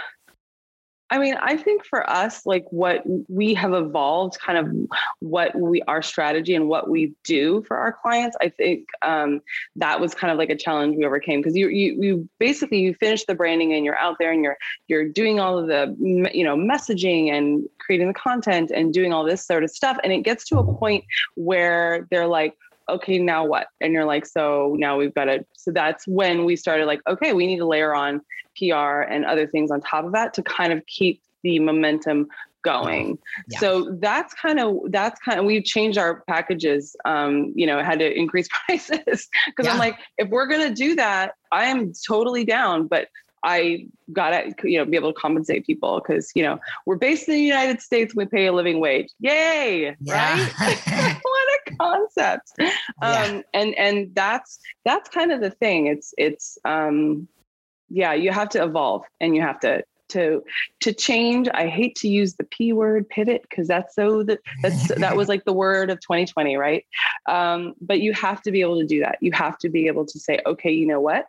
I 1.12 1.18
mean, 1.18 1.36
I 1.42 1.58
think 1.58 1.86
for 1.86 2.10
us, 2.10 2.46
like 2.46 2.66
what 2.72 3.04
we 3.30 3.54
have 3.54 3.74
evolved, 3.74 4.40
kind 4.40 4.58
of 4.58 4.98
what 5.20 5.54
we 5.54 5.82
our 5.82 6.02
strategy 6.02 6.56
and 6.56 6.70
what 6.70 6.90
we 6.90 7.14
do 7.26 7.64
for 7.68 7.78
our 7.78 7.92
clients. 7.92 8.38
I 8.40 8.48
think 8.48 8.88
um, 9.02 9.42
that 9.76 10.00
was 10.00 10.16
kind 10.16 10.32
of 10.32 10.38
like 10.38 10.50
a 10.50 10.56
challenge 10.56 10.96
we 10.96 11.06
overcame 11.06 11.42
because 11.42 11.58
you 11.58 11.68
you 11.68 12.02
you 12.02 12.30
basically 12.40 12.80
you 12.80 12.94
finish 12.94 13.26
the 13.26 13.36
branding 13.36 13.74
and 13.74 13.84
you're 13.84 13.98
out 13.98 14.16
there 14.20 14.32
and 14.32 14.42
you're 14.42 14.58
you're 14.88 15.10
doing 15.10 15.42
all 15.42 15.60
of 15.60 15.68
the 15.68 15.94
you 16.00 16.46
know 16.46 16.56
messaging 16.56 17.30
and 17.30 17.68
creating 17.80 18.08
the 18.08 18.14
content 18.14 18.72
and 18.74 18.94
doing 18.94 19.12
all 19.12 19.26
this 19.26 19.46
sort 19.46 19.66
of 19.66 19.70
stuff, 19.70 19.98
and 20.06 20.14
it 20.14 20.22
gets 20.22 20.46
to 20.46 20.60
a 20.60 20.78
point 20.78 21.04
where 21.36 22.08
they're 22.10 22.28
like, 22.28 22.56
okay, 22.90 23.18
now 23.18 23.46
what? 23.46 23.68
And 23.80 23.94
you're 23.94 24.06
like, 24.06 24.26
so 24.26 24.76
now 24.78 24.98
we've 24.98 25.14
got 25.14 25.26
to. 25.26 25.46
So 25.54 25.72
that's 25.72 26.08
when 26.08 26.46
we 26.46 26.56
started 26.56 26.86
like, 26.86 27.02
okay, 27.08 27.34
we 27.34 27.48
need 27.48 27.58
to 27.58 27.66
layer 27.66 27.94
on 27.94 28.22
PR 28.58 29.02
and 29.02 29.26
other 29.26 29.48
things 29.48 29.72
on 29.72 29.82
top 29.82 30.06
of 30.06 30.12
that 30.14 30.34
to 30.36 30.44
kind 30.44 30.74
of 30.74 30.86
keep 30.86 31.22
the 31.44 31.60
momentum 31.60 32.28
going. 32.64 33.18
Yeah. 33.50 33.60
So 33.60 33.98
that's 34.00 34.34
kind 34.34 34.60
of 34.60 34.78
that's 34.90 35.20
kind 35.22 35.40
of 35.40 35.46
we've 35.46 35.64
changed 35.64 35.98
our 35.98 36.22
packages. 36.28 36.96
Um, 37.06 37.54
you 37.56 37.66
know, 37.66 37.82
had 37.84 38.00
to 38.00 38.12
increase 38.12 38.48
prices 38.66 39.28
because 39.48 39.66
yeah. 39.66 39.74
I'm 39.74 39.80
like, 39.80 39.98
if 40.18 40.30
we're 40.30 40.48
gonna 40.48 40.74
do 40.74 40.96
that, 40.96 41.34
I 41.52 41.66
am 41.66 41.94
totally 42.08 42.46
down. 42.46 42.88
But 42.88 43.08
I 43.44 43.88
gotta 44.14 44.54
you 44.64 44.78
know 44.78 44.86
be 44.86 44.98
able 44.98 45.14
to 45.14 45.20
compensate 45.20 45.66
people 45.66 46.00
because 46.00 46.32
you 46.36 46.44
know 46.44 46.60
we're 46.86 46.96
based 46.96 47.28
in 47.28 47.36
the 47.36 47.42
United 47.42 47.82
States. 47.82 48.16
We 48.16 48.26
pay 48.26 48.48
a 48.48 48.54
living 48.54 48.80
wage. 48.80 49.10
Yay! 49.20 49.96
Yeah. 50.00 50.50
Right? 50.60 51.18
what 51.22 51.48
a 51.68 51.76
concept. 51.78 52.52
Um, 53.02 53.44
and 53.54 53.76
and 53.76 54.14
that's 54.14 54.60
that's 54.86 55.10
kind 55.10 55.32
of 55.32 55.42
the 55.42 55.52
thing. 55.52 55.88
It's 55.88 56.14
it's 56.18 56.58
um 56.66 57.28
yeah, 57.90 58.14
you 58.14 58.32
have 58.32 58.50
to 58.50 58.64
evolve 58.64 59.04
and 59.20 59.36
you 59.36 59.42
have 59.42 59.60
to 59.62 59.84
to 60.12 60.44
to 60.82 60.94
change. 60.94 61.48
I 61.54 61.68
hate 61.68 61.96
to 61.98 62.08
use 62.08 62.36
the 62.36 62.44
p 62.44 62.74
word 62.74 63.10
pivot 63.10 63.42
because 63.50 63.68
that's 63.68 63.96
so 63.96 64.24
that 64.24 64.40
that's 64.62 64.88
that 64.96 65.16
was 65.16 65.28
like 65.28 65.46
the 65.46 65.54
word 65.54 65.90
of 65.90 66.00
2020, 66.02 66.56
right? 66.58 66.86
Um, 67.28 67.74
but 67.82 68.02
you 68.02 68.14
have 68.14 68.42
to 68.44 68.52
be 68.52 68.62
able 68.62 68.80
to 68.80 68.86
do 68.86 69.00
that. 69.00 69.18
You 69.22 69.32
have 69.32 69.58
to 69.60 69.70
be 69.70 69.88
able 69.88 70.06
to 70.06 70.20
say, 70.20 70.40
okay, 70.46 70.72
you 70.72 70.86
know 70.86 71.02
what? 71.02 71.28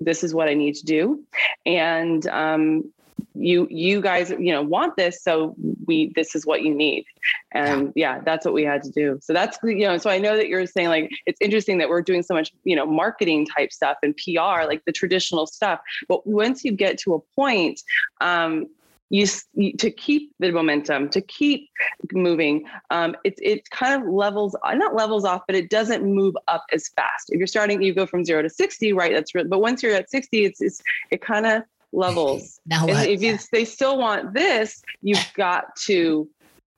This 0.00 0.24
is 0.24 0.34
what 0.34 0.48
I 0.48 0.54
need 0.54 0.74
to 0.76 0.84
do, 0.84 1.24
and 1.64 2.26
um, 2.26 2.92
you 3.34 3.66
you 3.70 4.00
guys 4.00 4.30
you 4.30 4.52
know 4.52 4.62
want 4.62 4.96
this 4.96 5.22
so 5.22 5.54
we 5.86 6.12
this 6.14 6.34
is 6.34 6.46
what 6.46 6.62
you 6.62 6.72
need 6.72 7.04
and 7.52 7.92
yeah. 7.96 8.16
yeah. 8.16 8.22
that's 8.24 8.44
what 8.44 8.54
we 8.54 8.62
had 8.62 8.82
to 8.82 8.90
do 8.90 9.18
so 9.20 9.32
that's 9.32 9.58
you 9.64 9.86
know 9.86 9.98
so 9.98 10.08
i 10.08 10.18
know 10.18 10.36
that 10.36 10.48
you're 10.48 10.66
saying 10.66 10.88
like 10.88 11.10
it's 11.26 11.40
interesting 11.40 11.78
that 11.78 11.88
we're 11.88 12.02
doing 12.02 12.22
so 12.22 12.32
much 12.32 12.52
you 12.62 12.76
know 12.76 12.86
marketing 12.86 13.44
type 13.56 13.72
stuff 13.72 13.96
and 14.02 14.16
pr 14.16 14.66
like 14.66 14.82
the 14.86 14.92
traditional 14.92 15.46
stuff 15.46 15.80
but 16.08 16.24
once 16.26 16.64
you 16.64 16.72
get 16.72 16.96
to 16.96 17.14
a 17.14 17.18
point 17.34 17.80
um 18.20 18.66
you, 19.10 19.26
you 19.54 19.72
to 19.76 19.90
keep 19.90 20.32
the 20.38 20.50
momentum, 20.50 21.08
to 21.10 21.20
keep 21.20 21.68
moving, 22.12 22.64
um, 22.90 23.14
it 23.24 23.34
it 23.40 23.70
kind 23.70 24.02
of 24.02 24.08
levels 24.08 24.56
not 24.64 24.94
levels 24.94 25.24
off, 25.24 25.42
but 25.46 25.56
it 25.56 25.70
doesn't 25.70 26.04
move 26.04 26.34
up 26.48 26.64
as 26.72 26.88
fast. 26.88 27.30
If 27.30 27.38
you're 27.38 27.46
starting, 27.46 27.82
you 27.82 27.94
go 27.94 28.06
from 28.06 28.24
zero 28.24 28.42
to 28.42 28.50
sixty, 28.50 28.92
right? 28.92 29.12
That's 29.12 29.34
re- 29.34 29.44
but 29.44 29.60
once 29.60 29.82
you're 29.82 29.94
at 29.94 30.10
sixty, 30.10 30.44
it's, 30.44 30.60
it's 30.60 30.80
it 31.10 31.20
kind 31.20 31.46
of 31.46 31.62
levels. 31.92 32.60
Now 32.66 32.86
what? 32.86 33.06
if 33.06 33.22
you, 33.22 33.38
they 33.52 33.64
still 33.64 33.98
want 33.98 34.32
this, 34.32 34.82
you've 35.02 35.26
got 35.36 35.76
to, 35.84 36.26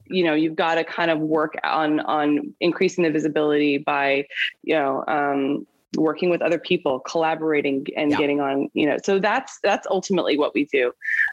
you 0.07 0.25
know, 0.25 0.35
you've 0.35 0.57
got 0.57 0.75
to 0.75 0.85
kind 0.85 1.11
of 1.11 1.21
work 1.21 1.55
on 1.63 2.01
on 2.01 2.55
increasing 2.61 3.05
the 3.05 3.11
visibility 3.11 3.79
by, 3.79 4.27
you 4.63 4.75
know, 4.75 5.05
um, 5.07 5.67
working 5.97 6.31
with 6.31 6.43
other 6.43 6.59
people, 6.59 7.01
collaborating, 7.01 7.87
and 7.97 8.11
Yeah. 8.11 8.19
getting 8.19 8.41
on. 8.41 8.69
You 8.75 8.87
know, 8.87 8.97
so 9.03 9.19
that's 9.19 9.59
that's 9.63 9.87
ultimately 9.89 10.39
what 10.39 10.55
we 10.55 10.65
do. 10.67 10.93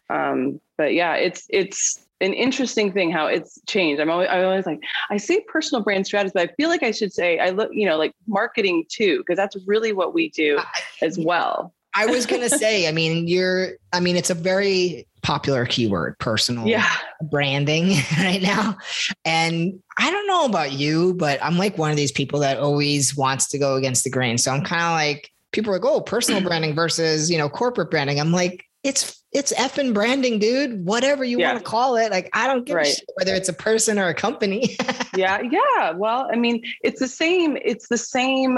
Um, 0.10 0.60
but 0.78 0.94
yeah, 0.94 1.16
it's 1.16 1.46
it's 1.50 2.06
an 2.22 2.34
interesting 2.34 2.92
thing 2.94 3.12
how 3.12 3.28
it's 3.28 3.60
changed. 3.68 4.02
I'm 4.02 4.10
always, 4.10 4.30
I'm 4.32 4.46
always 4.46 4.66
like, 4.66 4.80
I 5.10 5.18
say 5.18 5.42
personal 5.42 5.84
brand 5.84 6.06
strategy, 6.08 6.32
but 6.34 6.50
I 6.50 6.54
feel 6.54 6.70
like 6.70 6.82
I 6.82 6.92
should 6.92 7.12
say 7.12 7.38
I 7.38 7.50
look, 7.50 7.70
you 7.74 7.86
know, 7.86 7.98
like 7.98 8.14
marketing 8.28 8.86
too, 8.90 9.18
because 9.20 9.36
that's 9.36 9.58
really 9.68 9.92
what 9.92 10.14
we 10.14 10.30
do 10.30 10.60
as 11.02 11.20
well. 11.20 11.74
I 11.96 12.08
was 12.08 12.26
gonna 12.26 12.50
say, 12.50 12.88
I 12.88 12.92
mean, 12.92 13.28
you're 13.28 13.74
I 13.92 14.00
mean, 14.00 14.16
it's 14.16 14.30
a 14.30 14.36
very 14.36 15.06
popular 15.22 15.66
keyword, 15.66 16.18
personal 16.20 16.68
Yeah. 16.68 16.88
Branding 17.30 17.96
right 18.20 18.42
now. 18.42 18.78
And 19.26 19.82
I 19.98 20.12
don't 20.12 20.28
know 20.28 20.46
about 20.46 20.72
you, 20.72 21.14
but 21.16 21.44
I'm 21.44 21.58
like 21.58 21.78
one 21.78 21.92
of 21.92 21.98
these 21.98 22.12
people 22.12 22.40
that 22.40 22.58
always 22.60 23.16
wants 23.16 23.48
to 23.50 23.60
go 23.60 23.76
against 23.76 24.04
the 24.04 24.10
grain. 24.10 24.38
So 24.38 24.52
I'm 24.52 24.64
kind 24.64 24.84
of 24.84 24.92
like 24.92 25.30
people 25.52 25.72
are 25.74 25.80
like, 25.80 25.86
oh, 25.86 26.02
personal 26.02 26.42
branding 26.48 26.76
versus, 26.76 27.30
you 27.32 27.38
know, 27.38 27.50
corporate 27.50 27.90
branding. 27.92 28.20
I'm 28.20 28.32
like, 28.32 28.66
it's 28.84 29.24
it's 29.32 29.52
effing 29.54 29.94
branding, 29.96 30.38
dude. 30.38 30.86
Whatever 30.86 31.24
you 31.24 31.40
Yeah. 31.40 31.54
want 31.54 31.64
to 31.64 31.70
call 31.70 31.96
it. 31.96 32.12
Like, 32.12 32.30
I 32.34 32.46
don't 32.48 32.66
give 32.66 32.78
a 32.78 32.86
shit 32.86 33.04
whether 33.16 33.34
it's 33.34 33.50
a 33.50 33.54
person 33.54 33.98
or 33.98 34.08
a 34.10 34.14
company. 34.14 34.78
yeah 35.16 35.42
yeah 35.42 35.92
well 35.92 36.28
i 36.32 36.36
mean 36.36 36.60
it's 36.84 37.00
the 37.00 37.08
same 37.08 37.56
it's 37.64 37.88
the 37.88 37.98
same 37.98 38.58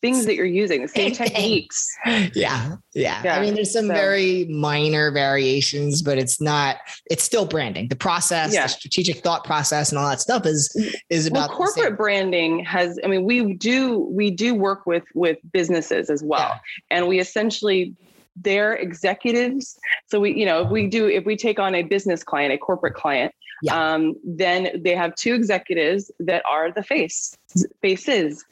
things 0.00 0.26
that 0.26 0.34
you're 0.34 0.44
using 0.46 0.82
the 0.82 0.88
same 0.88 1.14
Same 1.14 1.26
techniques 1.26 1.88
yeah, 2.34 2.76
yeah. 2.94 3.22
I 3.24 3.40
mean, 3.40 3.54
there's 3.54 3.72
some 3.72 3.86
so- 3.86 3.94
very 3.94 4.44
minor 4.46 5.10
variations, 5.10 6.02
but 6.02 6.18
it's 6.18 6.40
not. 6.40 6.76
It's 7.10 7.22
still 7.24 7.44
branding. 7.46 7.88
The 7.88 7.96
process, 7.96 8.52
Yeah. 8.54 8.64
the 8.64 8.68
strategic 8.68 9.18
thought 9.22 9.44
process, 9.44 9.90
and 9.90 9.98
all 9.98 10.08
that 10.08 10.20
stuff 10.20 10.46
is 10.46 10.70
is 11.10 11.30
well 11.30 11.44
about 11.44 11.50
the 11.50 11.56
corporate 11.56 11.84
same. 11.86 11.96
branding 11.96 12.64
has 12.64 12.98
i 13.04 13.06
mean 13.08 13.24
we 13.24 13.54
do 13.54 13.98
we 14.10 14.30
do 14.30 14.54
work 14.54 14.86
with 14.86 15.04
with 15.14 15.38
businesses 15.52 16.10
as 16.10 16.22
well 16.22 16.40
Yeah. 16.52 16.58
and 16.90 17.08
we 17.08 17.18
essentially 17.20 17.94
their 18.36 18.74
executives 18.74 19.78
so 20.06 20.20
we 20.20 20.34
you 20.34 20.44
know 20.46 20.62
if 20.62 20.70
we 20.70 20.86
do 20.86 21.06
if 21.08 21.24
we 21.24 21.36
take 21.36 21.58
on 21.58 21.74
a 21.74 21.82
business 21.82 22.22
client 22.24 22.52
a 22.52 22.58
corporate 22.58 22.94
client 22.94 23.32
Yeah. 23.62 23.94
um, 23.94 24.14
then 24.24 24.80
they 24.82 24.94
have 24.94 25.14
two 25.14 25.34
executives 25.34 26.10
that 26.20 26.42
are 26.50 26.70
the 26.72 26.82
face 26.82 27.36
faces 27.82 28.44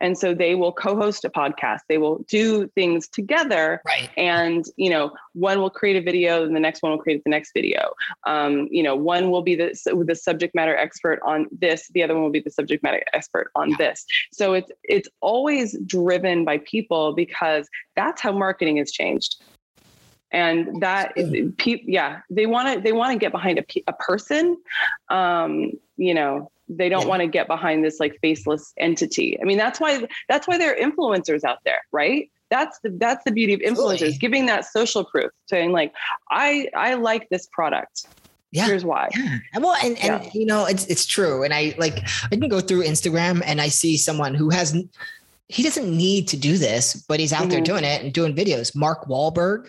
and 0.00 0.16
so 0.16 0.34
they 0.34 0.54
will 0.54 0.72
co-host 0.72 1.24
a 1.24 1.30
podcast. 1.30 1.80
They 1.88 1.98
will 1.98 2.24
do 2.28 2.68
things 2.68 3.08
together 3.08 3.80
Right. 3.86 4.10
and 4.16 4.64
you 4.76 4.90
know 4.90 5.12
one 5.32 5.60
will 5.60 5.70
create 5.70 5.96
a 5.96 6.02
video 6.02 6.44
and 6.44 6.54
the 6.54 6.60
next 6.60 6.82
one 6.82 6.92
will 6.92 6.98
create 6.98 7.22
the 7.24 7.30
next 7.30 7.52
video. 7.54 7.92
Um, 8.26 8.68
you 8.70 8.82
know 8.82 8.94
one 8.96 9.30
will 9.30 9.42
be 9.42 9.54
the, 9.54 9.74
the 10.06 10.14
subject 10.14 10.54
matter 10.54 10.76
expert 10.76 11.20
on 11.24 11.46
this 11.50 11.88
the 11.94 12.02
other 12.02 12.14
one 12.14 12.22
will 12.22 12.30
be 12.30 12.40
the 12.40 12.50
subject 12.50 12.82
matter 12.82 13.02
expert 13.12 13.50
on 13.54 13.70
Yeah. 13.70 13.76
this. 13.78 14.04
So 14.32 14.52
it's 14.54 14.70
it's 14.84 15.08
always 15.20 15.76
driven 15.86 16.44
by 16.44 16.58
people 16.58 17.14
because 17.14 17.68
that's 17.96 18.20
how 18.20 18.32
marketing 18.32 18.76
has 18.78 18.90
changed. 18.92 19.42
And 20.32 20.80
that 20.82 21.14
pe- 21.58 21.84
yeah 21.86 22.20
they 22.30 22.46
want 22.46 22.74
to 22.74 22.80
they 22.80 22.92
want 22.92 23.12
to 23.12 23.18
get 23.18 23.30
behind 23.30 23.58
a, 23.58 23.62
pe- 23.62 23.82
a 23.86 23.92
person 23.92 24.56
um 25.08 25.70
you 25.96 26.12
know 26.14 26.50
they 26.68 26.88
don't 26.88 27.02
Yeah. 27.02 27.08
want 27.08 27.20
to 27.20 27.26
get 27.28 27.46
behind 27.46 27.84
this 27.84 28.00
like 28.00 28.18
faceless 28.22 28.72
entity 28.78 29.38
i 29.40 29.44
mean 29.44 29.58
that's 29.58 29.78
why 29.80 30.06
that's 30.28 30.46
why 30.48 30.56
there 30.58 30.72
are 30.72 30.76
influencers 30.76 31.44
out 31.44 31.58
there 31.64 31.80
right 31.92 32.30
that's 32.50 32.78
the 32.80 32.90
that's 32.98 33.22
the 33.24 33.32
beauty 33.32 33.52
of 33.54 33.60
influencers 33.60 33.92
Absolutely. 33.92 34.18
giving 34.18 34.46
that 34.46 34.64
social 34.64 35.04
proof 35.04 35.30
saying 35.48 35.72
like 35.72 35.92
i 36.30 36.68
i 36.74 36.94
like 36.94 37.28
this 37.28 37.46
product 37.52 38.06
Yeah. 38.52 38.66
here's 38.66 38.84
why 38.84 39.08
Yeah. 39.14 39.38
Well, 39.58 39.74
and, 39.82 39.98
and 39.98 40.22
Yeah. 40.24 40.30
you 40.32 40.46
know, 40.46 40.64
it's 40.66 40.86
it's 40.86 41.06
true. 41.06 41.42
And 41.42 41.52
I 41.52 41.74
like 41.76 41.96
I 42.30 42.36
can 42.36 42.48
go 42.48 42.60
through 42.60 42.84
Instagram 42.84 43.42
and 43.44 43.60
I 43.60 43.68
see 43.68 43.96
someone 43.96 44.32
who 44.34 44.48
has 44.50 44.76
he 45.48 45.62
doesn't 45.64 45.90
need 46.06 46.28
to 46.28 46.36
do 46.36 46.56
this, 46.56 46.94
but 47.08 47.18
he's 47.20 47.32
out 47.32 47.48
there 47.50 47.60
Mhm. 47.60 47.64
doing 47.70 47.84
it 47.84 48.02
and 48.02 48.12
doing 48.12 48.32
videos. 48.34 48.74
Mark 48.76 49.08
Wahlberg, 49.08 49.66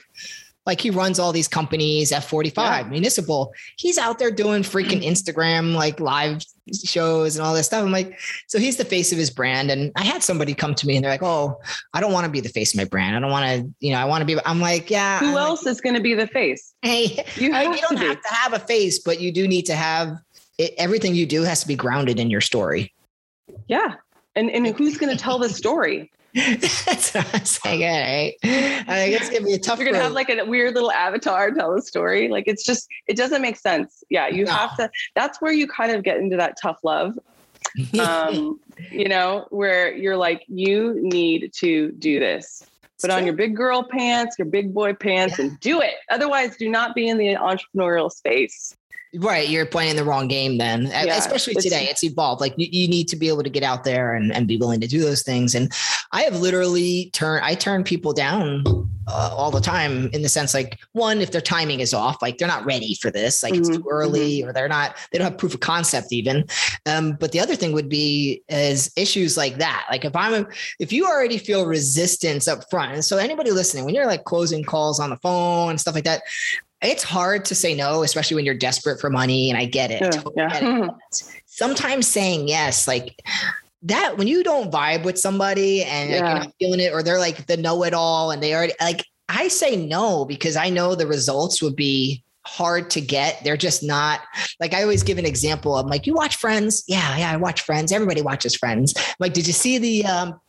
like 0.68 0.80
he 0.82 0.92
runs 0.92 1.18
all 1.20 1.34
these 1.34 1.48
companies, 1.48 2.12
F45, 2.12 2.84
Yeah. 2.86 2.90
municipal. 2.90 3.54
He's 3.78 3.98
out 3.98 4.20
there 4.20 4.30
doing 4.32 4.62
freaking 4.62 5.04
Instagram 5.04 5.74
like 5.74 6.00
live 6.00 6.44
shows 6.74 7.36
and 7.36 7.46
all 7.46 7.54
this 7.54 7.68
stuff. 7.68 7.84
I'm 7.84 7.92
like, 7.92 8.20
so 8.48 8.60
he's 8.60 8.78
the 8.78 8.86
face 8.86 9.12
of 9.12 9.18
his 9.18 9.30
brand. 9.30 9.70
And 9.72 9.92
I 9.96 10.04
had 10.04 10.24
somebody 10.24 10.54
come 10.54 10.74
to 10.76 10.88
me 10.88 10.96
and 10.96 11.04
they're 11.04 11.12
like, 11.12 11.24
Oh, 11.24 11.60
I 11.94 12.02
don't 12.02 12.12
want 12.12 12.26
to 12.26 12.32
be 12.32 12.40
the 12.42 12.50
face 12.50 12.74
of 12.74 12.78
my 12.78 12.86
brand. 12.86 13.16
I 13.16 13.20
don't 13.20 13.32
want 13.32 13.46
to, 13.46 13.74
you 13.80 13.92
know, 13.92 14.00
I 14.00 14.06
want 14.06 14.22
to 14.22 14.26
be, 14.26 14.38
I'm 14.46 14.60
like, 14.60 14.90
yeah. 14.90 15.20
who 15.20 15.28
I'm 15.28 15.34
like, 15.34 15.44
else 15.48 15.66
is 15.66 15.82
going 15.82 15.96
to 15.96 16.02
be 16.02 16.14
the 16.14 16.28
face 16.28 16.74
Hey, 16.82 17.26
you 17.36 17.52
like, 17.52 17.68
have 17.68 17.76
you 17.76 17.82
don't 17.82 17.96
to 17.98 18.02
be 18.02 18.06
have 18.08 18.22
to 18.22 18.34
have 18.34 18.54
a 18.54 18.60
face, 18.60 19.00
but 19.00 19.20
you 19.20 19.32
do 19.32 19.48
need 19.48 19.66
to 19.68 19.76
have 19.76 20.18
it, 20.58 20.74
everything 20.78 21.16
you 21.16 21.26
do 21.26 21.44
has 21.44 21.62
to 21.62 21.68
be 21.68 21.76
grounded 21.76 22.20
in 22.20 22.30
your 22.30 22.42
story. 22.42 22.94
yeah 23.68 23.96
and 24.36 24.50
and 24.52 24.68
who's 24.78 24.98
going 24.98 25.16
to 25.16 25.22
tell 25.22 25.40
the 25.40 25.50
story 25.50 26.12
That's 26.36 27.14
what 27.14 27.34
I'm 27.34 27.46
saying. 27.46 27.84
All 27.84 28.02
right. 28.02 28.34
I 28.88 29.10
guess 29.10 29.22
it's 29.22 29.30
gonna 29.30 29.46
be 29.46 29.54
a 29.54 29.60
tough. 29.60 29.80
you're 29.80 29.90
gonna 29.90 30.04
have 30.04 30.12
like 30.12 30.30
a 30.30 30.44
weird 30.46 30.74
little 30.74 30.92
avatar 30.92 31.52
tell 31.52 31.74
a 31.74 31.82
story 31.82 32.28
like 32.28 32.44
it's 32.48 32.64
just 32.66 32.88
it 33.08 33.16
doesn't 33.16 33.42
make 33.42 33.56
sense 33.58 34.04
yeah 34.10 34.28
you 34.28 34.44
No. 34.46 34.52
have 34.52 34.76
to 34.78 34.90
that's 35.16 35.42
where 35.42 35.54
you 35.54 35.68
kind 35.68 35.92
of 35.92 36.04
get 36.04 36.18
into 36.18 36.36
that 36.38 36.56
tough 36.62 36.80
love 36.84 37.18
um 38.00 38.60
you 38.92 39.08
know 39.08 39.48
where 39.50 39.96
you're 39.96 40.18
like 40.18 40.44
you 40.48 40.96
need 41.02 41.52
to 41.54 41.92
do 41.94 42.20
this 42.20 42.64
put 43.02 43.10
on 43.12 43.26
your 43.26 43.36
big 43.36 43.56
girl 43.56 43.84
pants 43.84 44.38
your 44.38 44.46
big 44.48 44.74
boy 44.74 44.94
pants 44.94 45.40
and 45.40 45.60
do 45.62 45.82
it 45.82 45.96
otherwise 46.10 46.58
do 46.58 46.70
not 46.70 46.94
be 46.96 47.08
in 47.08 47.18
the 47.18 47.34
entrepreneurial 47.36 48.12
space 48.12 48.76
right. 49.18 49.48
You're 49.48 49.66
playing 49.66 49.96
the 49.96 50.04
wrong 50.04 50.28
game 50.28 50.58
then, 50.58 50.84
Yeah, 50.88 51.18
especially 51.18 51.52
it's- 51.52 51.64
today. 51.64 51.88
It's 51.90 52.04
evolved. 52.04 52.42
Like 52.42 52.54
you, 52.58 52.68
you 52.72 52.88
need 52.88 53.08
to 53.10 53.16
be 53.16 53.28
able 53.28 53.44
to 53.44 53.50
get 53.50 53.64
out 53.64 53.84
there 53.84 54.16
and, 54.16 54.32
and 54.34 54.48
be 54.48 54.58
willing 54.58 54.82
to 54.82 54.88
do 54.88 55.02
those 55.02 55.22
things. 55.24 55.56
And 55.56 55.72
I 56.12 56.22
have 56.24 56.40
literally 56.40 57.10
turned, 57.14 57.44
I 57.44 57.56
turn 57.56 57.84
people 57.84 58.14
down 58.14 58.64
uh, 59.08 59.30
all 59.38 59.52
the 59.52 59.62
time 59.62 60.10
in 60.14 60.24
the 60.24 60.30
sense 60.30 60.54
like 60.56 60.80
one, 60.94 61.22
if 61.22 61.32
their 61.32 61.42
timing 61.42 61.80
is 61.80 61.94
off, 61.94 62.20
like 62.24 62.38
they're 62.40 62.48
not 62.48 62.66
ready 62.66 62.96
for 62.96 63.12
this, 63.12 63.44
like 63.44 63.54
it's 63.54 63.70
Mhm, 63.70 63.76
too 63.76 63.86
early 63.90 64.44
or 64.44 64.52
they're 64.52 64.68
not, 64.68 64.96
they 65.12 65.20
don't 65.20 65.30
have 65.30 65.38
proof 65.38 65.54
of 65.54 65.60
concept 65.60 66.12
even. 66.12 66.44
Um, 66.88 67.16
but 67.20 67.32
the 67.32 67.40
other 67.40 67.56
thing 67.56 67.74
would 67.74 67.88
be 67.90 68.42
is 68.50 68.92
issues 68.98 69.38
like 69.38 69.58
that. 69.58 69.86
Like 69.92 70.06
if 70.06 70.16
I'm, 70.16 70.34
a, 70.34 70.48
if 70.80 70.92
you 70.92 71.06
already 71.06 71.38
feel 71.38 71.68
resistance 71.68 72.48
up 72.48 72.68
front, 72.72 72.94
and 72.94 73.06
so 73.06 73.18
anybody 73.18 73.52
listening, 73.52 73.86
when 73.86 73.94
you're 73.94 74.08
like 74.08 74.24
closing 74.24 74.64
calls 74.64 75.00
on 75.00 75.12
the 75.12 75.18
phone 75.18 75.70
and 75.70 75.80
stuff 75.80 75.94
like 75.94 76.04
that, 76.06 76.24
it's 76.82 77.04
hard 77.04 77.46
to 77.46 77.56
say 77.56 77.76
no, 77.76 78.04
especially 78.04 78.36
when 78.36 78.46
you're 78.46 78.54
desperate 78.54 79.00
for 79.00 79.10
money. 79.10 79.50
And 79.50 79.58
I 79.58 79.66
get 79.66 79.92
it. 79.92 80.02
yeah, 80.02 80.10
Totally 80.10 80.36
get 80.36 80.64
it 80.64 80.92
sometimes 81.46 82.08
saying 82.08 82.48
yes, 82.48 82.88
like 82.88 83.20
that 83.84 84.18
when 84.18 84.28
you 84.28 84.44
don't 84.44 84.72
vibe 84.72 85.04
with 85.04 85.18
somebody 85.18 85.84
and 85.84 86.12
like, 86.12 86.20
you're 86.20 86.30
not 86.30 86.54
feeling 86.60 86.80
it, 86.80 86.94
or 86.94 87.02
they're 87.04 87.20
like 87.20 87.46
the 87.48 87.58
know 87.58 87.84
it 87.84 87.94
all 87.94 88.32
and 88.32 88.42
they 88.42 88.54
already 88.54 88.74
like, 88.82 89.06
I 89.30 89.48
say 89.48 89.76
no 89.76 90.26
because 90.26 90.56
I 90.56 90.70
know 90.70 90.96
the 90.96 91.08
results 91.08 91.62
would 91.62 91.76
be 91.76 92.24
hard 92.46 92.90
to 92.92 93.02
get. 93.02 93.44
They're 93.44 93.58
just 93.58 93.84
not 93.84 94.22
like 94.60 94.74
I 94.74 94.84
always 94.84 95.02
give 95.02 95.18
an 95.18 95.26
example. 95.26 95.78
I'm 95.78 95.88
like, 95.88 96.06
you 96.06 96.14
watch 96.14 96.36
Friends? 96.36 96.84
Yeah, 96.88 97.18
yeah, 97.18 97.32
I 97.32 97.38
watch 97.38 97.62
Friends. 97.62 97.92
Everybody 97.92 98.22
watches 98.22 98.56
Friends. 98.56 98.94
I'm 98.98 99.16
like, 99.20 99.34
did 99.34 99.48
you 99.48 99.54
see 99.54 99.78
the 99.78 100.06
um 100.06 100.40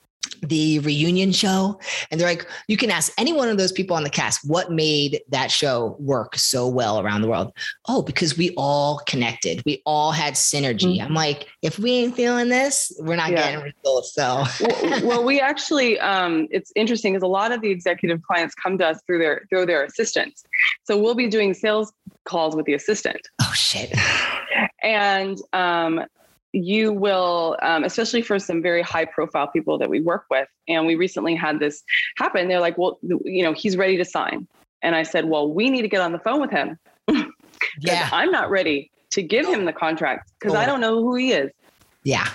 the 0.42 0.78
reunion 0.80 1.32
show? 1.32 1.78
And 2.10 2.18
they're 2.20 2.28
like, 2.28 2.46
you 2.68 2.76
can 2.76 2.90
ask 2.90 3.12
any 3.18 3.32
one 3.32 3.48
of 3.48 3.58
those 3.58 3.72
people 3.72 3.96
on 3.96 4.02
the 4.02 4.10
cast 4.10 4.48
what 4.48 4.70
made 4.72 5.20
that 5.28 5.50
show 5.50 5.96
work 5.98 6.36
so 6.36 6.66
well 6.68 7.00
around 7.00 7.20
the 7.22 7.28
world. 7.28 7.52
Oh, 7.88 8.02
because 8.02 8.36
we 8.38 8.54
all 8.56 9.00
connected. 9.06 9.62
We 9.66 9.82
all 9.84 10.12
had 10.12 10.34
synergy. 10.34 11.02
I'm 11.02 11.14
like, 11.14 11.48
if 11.62 11.78
we 11.78 11.90
ain't 11.92 12.16
feeling 12.16 12.48
this, 12.48 12.92
we're 13.00 13.16
not 13.16 13.26
Mm-hmm. 13.26 13.36
Yeah. 13.36 13.50
getting 13.52 13.72
results. 13.82 14.14
So 14.14 14.44
well, 14.60 15.06
well, 15.06 15.24
we 15.24 15.40
actually, 15.40 15.98
um, 15.98 16.46
it's 16.52 16.72
interesting 16.76 17.12
because 17.12 17.24
a 17.24 17.26
lot 17.26 17.50
of 17.50 17.60
the 17.60 17.70
executive 17.70 18.22
clients 18.22 18.54
come 18.54 18.78
to 18.78 18.86
us 18.86 19.00
through 19.04 19.18
their 19.18 19.46
through 19.50 19.66
their 19.66 19.82
assistants. 19.84 20.44
So 20.84 20.96
we'll 20.96 21.16
be 21.16 21.26
doing 21.28 21.52
sales 21.54 21.92
calls 22.24 22.54
with 22.54 22.66
the 22.66 22.74
assistant, 22.74 23.20
oh 23.42 23.52
shit. 23.54 23.92
and 24.82 25.38
um, 25.52 26.04
you 26.52 26.92
will, 26.92 27.56
um, 27.62 27.84
especially 27.84 28.22
for 28.22 28.38
some 28.38 28.62
very 28.62 28.82
high 28.82 29.04
profile 29.04 29.46
people 29.48 29.76
that 29.78 29.90
we 29.90 30.00
work 30.00 30.24
with. 30.30 30.48
And 30.68 30.86
we 30.86 30.94
recently 30.94 31.34
had 31.34 31.58
this 31.58 31.82
happen. 32.16 32.48
They're 32.48 32.60
like, 32.60 32.78
"Well, 32.78 32.98
you 33.02 33.42
know, 33.42 33.52
he's 33.52 33.76
ready 33.76 33.96
to 33.98 34.04
sign," 34.04 34.46
and 34.82 34.94
I 34.94 35.02
said, 35.02 35.26
"Well, 35.26 35.52
we 35.52 35.68
need 35.70 35.82
to 35.82 35.88
get 35.88 36.00
on 36.00 36.12
the 36.12 36.18
phone 36.18 36.40
with 36.40 36.50
him. 36.50 36.78
Yeah. 37.80 38.08
I'm 38.12 38.30
not 38.30 38.48
ready 38.50 38.90
to 39.10 39.22
give 39.22 39.46
him 39.46 39.64
the 39.66 39.72
contract 39.72 40.30
because 40.38 40.54
I 40.54 40.64
Oh. 40.64 40.66
don't 40.66 40.80
know 40.80 41.02
who 41.02 41.14
he 41.16 41.32
is. 41.32 41.50
Yeah. 42.04 42.26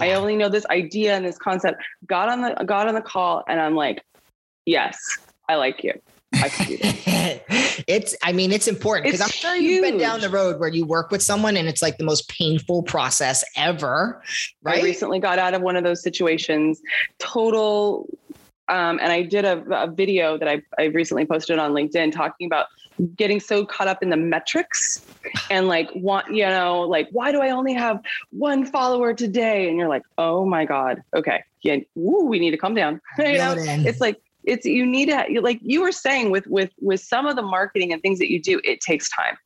I 0.00 0.12
only 0.12 0.36
know 0.36 0.48
this 0.48 0.66
idea 0.66 1.14
and 1.16 1.24
this 1.24 1.36
concept. 1.38 1.82
Got 2.06 2.28
on 2.28 2.42
the 2.42 2.54
got 2.64 2.86
on 2.86 2.94
the 2.94 3.00
call 3.02 3.42
and 3.48 3.60
I'm 3.60 3.74
like, 3.74 4.04
yes, 4.66 4.98
I 5.48 5.56
like 5.56 5.82
you. 5.84 5.92
I 6.34 6.48
could 6.48 6.66
do 6.66 6.76
that. 6.78 7.42
it's 7.86 8.14
i 8.22 8.32
mean 8.32 8.52
it's 8.52 8.68
important 8.68 9.04
because 9.04 9.20
i'm 9.20 9.28
It's 9.28 9.36
sure 9.36 9.54
you've 9.56 9.82
been 9.82 9.98
down 9.98 10.20
the 10.20 10.28
road 10.28 10.60
where 10.60 10.68
you 10.68 10.86
work 10.86 11.10
with 11.10 11.22
someone 11.22 11.56
and 11.56 11.68
it's 11.68 11.82
like 11.82 11.98
the 11.98 12.04
most 12.04 12.28
painful 12.28 12.82
process 12.82 13.42
ever 13.56 14.22
Right. 14.62 14.80
I 14.80 14.84
recently 14.84 15.18
got 15.18 15.38
out 15.38 15.54
of 15.54 15.62
one 15.62 15.76
of 15.76 15.84
those 15.84 16.02
situations. 16.02 16.82
Total. 17.18 18.06
Um, 18.68 18.98
and 19.00 19.10
I 19.10 19.22
did 19.22 19.44
a, 19.44 19.62
a 19.70 19.90
video 19.90 20.38
that 20.38 20.48
I, 20.48 20.62
I 20.78 20.84
recently 20.84 21.26
posted 21.26 21.58
on 21.58 21.72
LinkedIn 21.72 22.12
talking 22.12 22.46
about 22.46 22.66
getting 23.16 23.40
so 23.40 23.64
caught 23.64 23.88
up 23.88 24.02
in 24.02 24.10
the 24.10 24.16
metrics 24.16 25.04
and 25.50 25.66
like 25.66 25.88
want 25.94 26.26
you 26.34 26.44
know 26.44 26.82
like 26.82 27.08
why 27.12 27.32
do 27.32 27.40
I 27.40 27.50
only 27.50 27.72
have 27.72 28.00
one 28.30 28.66
follower 28.66 29.14
today 29.14 29.68
and 29.68 29.78
you're 29.78 29.88
like 29.88 30.02
oh 30.18 30.44
my 30.44 30.66
god 30.66 31.02
okay 31.16 31.42
yeah 31.62 31.76
woo, 31.94 32.26
we 32.26 32.38
need 32.38 32.50
to 32.50 32.58
calm 32.58 32.74
down 32.74 33.00
you 33.18 33.38
know? 33.38 33.54
Reel 33.54 33.64
it 33.64 33.68
in. 33.68 33.86
it's 33.86 34.00
like 34.00 34.20
it's 34.44 34.64
you 34.64 34.86
need 34.86 35.06
to 35.06 35.40
like 35.40 35.60
you 35.62 35.82
were 35.82 35.92
saying 35.92 36.30
with 36.30 36.46
with 36.46 36.70
with 36.80 37.00
some 37.00 37.26
of 37.26 37.36
the 37.36 37.42
marketing 37.42 37.92
and 37.92 38.02
things 38.02 38.18
that 38.18 38.30
you 38.30 38.40
do 38.40 38.60
it 38.64 38.80
takes 38.80 39.08
time. 39.08 39.36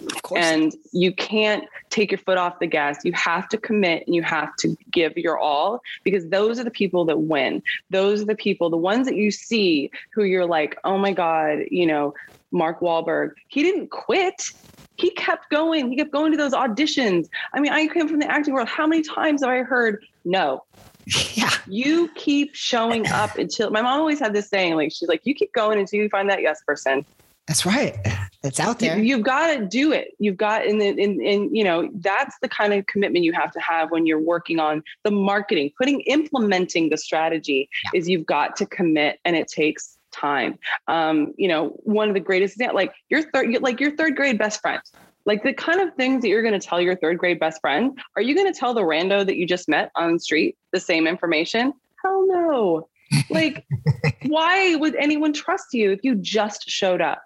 Of 0.00 0.22
course. 0.22 0.44
And 0.44 0.74
you 0.92 1.12
can't 1.14 1.64
take 1.88 2.10
your 2.10 2.18
foot 2.18 2.36
off 2.36 2.58
the 2.58 2.66
gas. 2.66 3.02
You 3.02 3.12
have 3.14 3.48
to 3.48 3.56
commit 3.56 4.06
and 4.06 4.14
you 4.14 4.22
have 4.22 4.54
to 4.56 4.76
give 4.90 5.16
your 5.16 5.38
all 5.38 5.80
because 6.04 6.28
those 6.28 6.58
are 6.58 6.64
the 6.64 6.70
people 6.70 7.06
that 7.06 7.18
win. 7.18 7.62
Those 7.88 8.20
are 8.20 8.26
the 8.26 8.34
people 8.34 8.68
the 8.68 8.76
ones 8.76 9.06
that 9.06 9.16
you 9.16 9.30
see 9.30 9.90
who 10.12 10.24
you're 10.24 10.46
like 10.46 10.76
oh 10.84 10.98
my 10.98 11.12
god 11.12 11.60
you 11.70 11.86
know 11.86 12.14
mark 12.52 12.80
Wahlberg. 12.80 13.30
He 13.48 13.62
didn't 13.62 13.90
quit. 13.90 14.50
He 14.96 15.10
kept 15.10 15.50
going. 15.50 15.90
He 15.90 15.96
kept 15.96 16.10
going 16.10 16.30
to 16.32 16.38
those 16.38 16.52
auditions. 16.52 17.28
I 17.54 17.60
mean 17.60 17.72
i 17.72 17.86
came 17.86 18.08
from 18.08 18.18
the 18.18 18.30
acting 18.30 18.54
world. 18.54 18.68
How 18.68 18.86
many 18.86 19.02
times 19.02 19.42
have 19.42 19.50
i 19.50 19.62
heard 19.62 20.04
no 20.24 20.64
yeah. 21.34 21.50
You 21.66 22.08
keep 22.14 22.54
showing 22.54 23.06
up 23.08 23.38
until 23.38 23.70
my 23.70 23.82
mom 23.82 24.00
always 24.00 24.18
had 24.18 24.34
this 24.34 24.48
saying 24.48 24.74
like 24.74 24.92
she's 24.92 25.08
like 25.08 25.20
you 25.24 25.34
keep 25.34 25.52
going 25.52 25.78
until 25.78 26.00
you 26.00 26.08
find 26.08 26.28
that 26.30 26.42
yes 26.42 26.62
person. 26.66 27.04
That's 27.46 27.64
right. 27.64 27.96
It's 28.42 28.58
out 28.58 28.80
there 28.80 28.98
you, 28.98 29.16
have 29.16 29.24
got 29.24 29.54
to 29.54 29.64
do 29.64 29.92
it. 29.92 30.08
You've 30.18 30.36
got, 30.36 30.66
and 30.66 30.82
in, 30.82 31.20
in, 31.20 31.54
you 31.54 31.62
know, 31.62 31.88
that's 32.00 32.36
the 32.42 32.48
kind 32.48 32.72
of 32.72 32.86
commitment 32.86 33.24
you 33.24 33.32
have 33.32 33.52
to 33.52 33.60
have 33.60 33.92
when 33.92 34.04
you're 34.04 34.20
working 34.20 34.58
on 34.58 34.82
the 35.04 35.12
marketing, 35.12 35.70
putting, 35.78 36.00
implementing 36.02 36.90
the 36.90 36.96
strategy 36.96 37.68
is 37.94 38.08
you've 38.08 38.26
got 38.26 38.56
to 38.56 38.66
commit 38.66 39.20
and 39.24 39.36
it 39.36 39.46
takes 39.46 39.96
time. 40.12 40.58
Um, 40.88 41.34
you 41.36 41.46
know, 41.46 41.68
one 41.84 42.08
of 42.08 42.14
the 42.14 42.20
greatest, 42.20 42.60
like 42.72 42.92
your 43.10 43.22
third, 43.30 43.62
like 43.62 43.78
your 43.80 43.94
third 43.96 44.16
grade 44.16 44.38
best 44.38 44.60
friend, 44.60 44.80
like 45.26 45.42
the 45.42 45.52
kind 45.52 45.80
of 45.80 45.94
things 45.94 46.22
that 46.22 46.28
you're 46.28 46.42
going 46.42 46.58
to 46.58 46.66
tell 46.66 46.80
your 46.80 46.96
third 46.96 47.18
grade 47.18 47.38
best 47.38 47.60
friend, 47.60 47.98
are 48.16 48.22
you 48.22 48.34
going 48.34 48.50
to 48.50 48.58
tell 48.58 48.72
the 48.72 48.82
rando 48.82 49.26
that 49.26 49.36
you 49.36 49.46
just 49.46 49.68
met 49.68 49.90
on 49.96 50.14
the 50.14 50.20
street 50.20 50.56
the 50.72 50.80
same 50.80 51.06
information? 51.06 51.72
Hell 52.02 52.26
no. 52.26 52.88
Like, 53.30 53.66
why 54.26 54.76
would 54.76 54.96
anyone 54.96 55.32
trust 55.32 55.72
you 55.72 55.90
if 55.90 56.00
you 56.02 56.14
just 56.14 56.68
showed 56.68 57.00
up? 57.00 57.22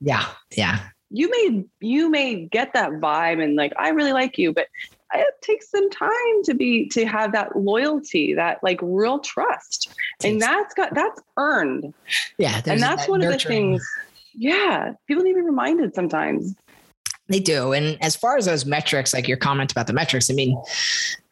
yeah 0.00 0.26
yeah 0.56 0.80
you 1.10 1.30
may 1.30 1.64
you 1.80 2.10
may 2.10 2.46
get 2.46 2.72
that 2.72 2.90
vibe 2.92 3.42
and 3.42 3.54
like 3.54 3.72
I 3.78 3.90
really 3.90 4.12
like 4.12 4.38
you, 4.38 4.52
but 4.52 4.66
it 5.14 5.34
takes 5.40 5.70
some 5.70 5.88
time 5.88 6.42
to 6.44 6.54
be 6.54 6.88
to 6.88 7.06
have 7.06 7.30
that 7.32 7.56
loyalty, 7.56 8.34
that 8.34 8.58
like 8.64 8.80
real 8.82 9.20
trust, 9.20 9.94
and 10.24 10.40
that's 10.40 10.74
got 10.74 10.94
that's 10.94 11.20
earned, 11.36 11.94
yeah 12.38 12.60
and 12.66 12.82
that's 12.82 13.06
that 13.06 13.10
one 13.10 13.22
of 13.22 13.32
the 13.32 13.38
things. 13.38 13.86
Yeah, 14.34 14.92
people 15.06 15.22
need 15.22 15.34
to 15.34 15.36
be 15.36 15.42
reminded 15.42 15.94
sometimes. 15.94 16.54
They 17.28 17.40
do. 17.40 17.72
And 17.72 18.00
as 18.02 18.14
far 18.14 18.36
as 18.36 18.46
those 18.46 18.64
metrics, 18.64 19.12
like 19.12 19.26
your 19.26 19.36
comment 19.36 19.72
about 19.72 19.88
the 19.88 19.92
metrics, 19.92 20.30
I 20.30 20.34
mean, 20.34 20.56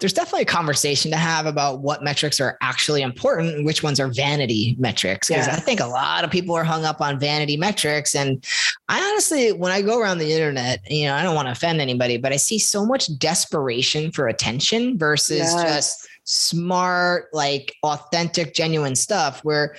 there's 0.01 0.13
definitely 0.13 0.43
a 0.43 0.47
conversation 0.47 1.11
to 1.13 1.17
have 1.17 1.47
about 1.47 1.81
what 1.81 2.03
metrics 2.03 2.41
are 2.41 2.59
actually 2.61 3.03
important 3.03 3.55
and 3.55 3.65
which 3.65 3.85
ones 3.85 4.01
are 4.01 4.09
vanity 4.09 4.75
metrics. 4.79 5.29
Because 5.29 5.47
I 5.47 5.55
think 5.57 5.79
a 5.79 5.87
lot 5.87 6.25
of 6.25 6.33
people 6.33 6.57
are 6.57 6.65
hung 6.65 6.85
up 6.85 7.01
on 7.01 7.21
vanity 7.21 7.57
metrics. 7.57 8.17
And 8.17 8.45
I 8.89 9.01
honestly, 9.01 9.53
when 9.53 9.71
I 9.71 9.83
go 9.83 10.01
around 10.01 10.19
the 10.19 10.33
internet, 10.33 10.81
you 10.91 11.07
know, 11.07 11.15
I 11.15 11.23
don't 11.23 11.37
want 11.37 11.47
to 11.47 11.53
offend 11.53 11.81
anybody, 11.81 12.17
but 12.17 12.33
I 12.33 12.37
see 12.37 12.59
so 12.59 12.85
much 12.85 13.17
desperation 13.19 14.11
for 14.11 14.27
attention 14.27 14.99
versus 14.99 15.39
Yes. 15.39 15.63
just 15.63 16.09
smart, 16.25 17.29
like 17.33 17.73
authentic, 17.85 18.55
genuine 18.55 18.97
stuff 18.97 19.45
where 19.45 19.77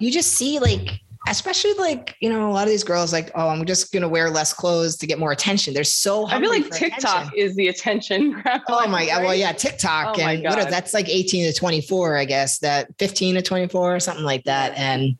you 0.00 0.10
just 0.10 0.32
see 0.32 0.58
like 0.60 1.00
especially 1.26 1.72
like 1.74 2.14
you 2.20 2.30
know 2.30 2.48
a 2.48 2.52
lot 2.52 2.62
of 2.64 2.68
these 2.70 2.84
girls 2.84 3.12
like 3.12 3.30
oh 3.34 3.48
i'm 3.48 3.64
just 3.66 3.92
gonna 3.92 4.08
wear 4.08 4.30
less 4.30 4.52
clothes 4.52 4.96
to 4.96 5.06
get 5.06 5.18
more 5.18 5.32
attention 5.32 5.74
they're 5.74 5.82
so 5.84 6.26
I 6.28 6.40
feel 6.40 6.48
like 6.50 6.70
TikTok 6.70 7.26
attention. 7.26 7.32
is 7.36 7.56
the 7.56 7.68
attention 7.68 8.30
grab. 8.42 8.60
oh 8.68 8.86
my 8.86 9.06
god 9.06 9.22
well 9.24 9.34
yeah 9.34 9.52
tiktok 9.52 10.16
Oh 10.18 10.22
and 10.22 10.42
what 10.44 10.56
God. 10.56 10.70
that's 10.70 10.94
like 10.94 11.08
18 11.08 11.52
to 11.52 11.58
24 11.58 12.16
i 12.16 12.24
guess 12.24 12.58
that 12.60 12.88
15 12.98 13.34
to 13.36 13.42
24 13.42 13.96
or 13.96 14.00
something 14.00 14.24
like 14.24 14.44
that 14.44 14.76
and 14.78 15.16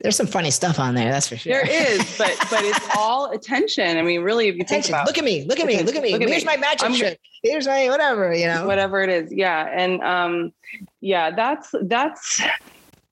there's 0.00 0.16
some 0.16 0.26
funny 0.26 0.50
stuff 0.50 0.80
on 0.80 0.94
there 0.96 1.10
that's 1.12 1.28
for 1.28 1.36
sure 1.36 1.52
There 1.52 1.68
is, 1.94 1.98
but 2.18 2.36
but 2.50 2.64
it's 2.64 2.80
all 2.96 3.30
attention. 3.30 3.96
I 3.98 4.02
mean, 4.02 4.22
really, 4.22 4.48
if 4.48 4.54
you 4.56 4.64
think 4.64 4.70
attention 4.86 4.94
about 4.94 5.06
look 5.06 5.16
at 5.16 5.22
me 5.22 5.44
look 5.44 5.60
at 5.60 5.66
me 5.68 5.80
look 5.84 5.94
at 5.94 6.02
me 6.02 6.10
Look 6.10 6.22
at 6.22 6.28
here's 6.28 6.42
me. 6.44 6.46
my 6.46 6.56
magic 6.56 6.82
I'm- 6.82 6.94
trick 6.96 7.20
here's 7.44 7.68
my 7.68 7.88
whatever 7.88 8.34
you 8.34 8.46
know 8.46 8.66
whatever 8.66 9.00
it 9.02 9.10
is 9.10 9.32
yeah 9.32 9.68
and 9.72 10.02
um 10.02 10.52
yeah 11.00 11.30
that's 11.30 11.72
that's 11.84 12.42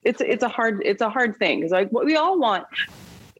it's 0.03 0.21
it's 0.21 0.43
a 0.43 0.49
hard 0.49 0.83
it's 0.85 1.03
a 1.03 1.11
hard 1.11 1.37
thing 1.37 1.61
because 1.61 1.73
like 1.73 1.91
what 1.91 2.05
we 2.05 2.17
all 2.17 2.39
want 2.39 2.65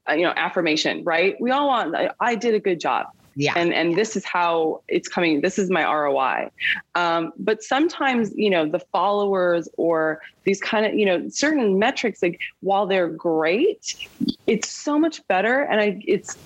uh, 0.09 0.15
you 0.15 0.23
know 0.23 0.33
affirmation 0.37 1.03
right? 1.05 1.41
We 1.41 1.51
all 1.51 1.69
want 1.69 1.95
I, 1.95 2.11
I 2.21 2.35
did 2.35 2.55
a 2.55 2.61
good 2.61 2.81
job. 2.81 3.07
Yeah. 3.37 3.55
And 3.57 3.73
and 3.73 3.95
this 3.95 4.17
is 4.17 4.25
how 4.25 4.83
it's 4.89 5.09
coming 5.09 5.41
this 5.41 5.59
is 5.59 5.71
my 5.71 5.85
roi 5.85 6.51
um, 6.95 7.33
but 7.39 7.63
sometimes 7.63 8.33
you 8.35 8.51
know 8.51 8.67
the 8.67 8.81
followers 8.81 9.69
or 9.77 10.21
these 10.45 10.61
kind 10.61 10.85
of 10.85 10.95
you 10.95 11.07
know 11.07 11.29
certain 11.29 11.79
metrics 11.79 12.23
like 12.23 12.41
while 12.61 12.87
they're 12.87 13.09
great 13.09 14.09
it's 14.47 14.69
so 14.69 14.99
much 14.99 15.27
better 15.29 15.61
and 15.63 15.81
i 15.81 16.03
it's 16.07 16.37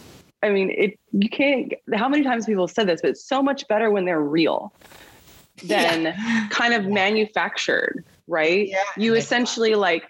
i 0.42 0.50
mean 0.50 0.70
it 0.70 0.98
you 1.12 1.30
can't 1.30 1.72
how 1.94 2.08
many 2.08 2.22
times 2.22 2.44
people 2.44 2.66
have 2.66 2.74
said 2.74 2.86
this 2.86 3.00
but 3.00 3.10
it's 3.10 3.24
so 3.24 3.42
much 3.42 3.66
better 3.66 3.90
when 3.90 4.04
they're 4.04 4.20
real 4.20 4.70
than 5.64 6.14
kind 6.50 6.74
of 6.74 6.86
manufactured 6.86 8.04
right 8.27 8.68
Yeah. 8.68 8.79
you 8.97 9.14
essentially 9.14 9.75
like 9.75 10.05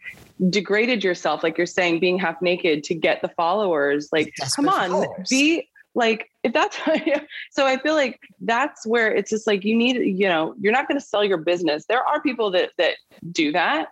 degraded 0.50 1.02
yourself 1.04 1.42
like 1.42 1.56
you're 1.58 1.66
saying 1.66 2.00
being 2.00 2.18
half 2.18 2.40
naked 2.42 2.84
to 2.84 2.94
get 2.94 3.22
the 3.22 3.28
followers 3.28 4.08
like 4.12 4.32
come 4.56 4.68
on 4.68 4.90
followers. 4.90 5.28
be 5.28 5.68
like 5.94 6.28
if 6.42 6.52
that's 6.52 6.76
so 7.50 7.66
i 7.66 7.76
feel 7.76 7.94
like 7.94 8.18
that's 8.40 8.84
where 8.86 9.14
it's 9.14 9.30
just 9.30 9.46
like 9.46 9.64
you 9.64 9.76
need 9.76 9.96
you 9.96 10.28
know 10.28 10.54
you're 10.60 10.72
not 10.72 10.88
going 10.88 10.98
to 10.98 11.04
sell 11.06 11.24
your 11.24 11.38
business 11.38 11.86
there 11.86 12.02
are 12.04 12.20
people 12.20 12.50
that 12.50 12.70
that 12.78 12.94
do 13.30 13.52
that 13.52 13.88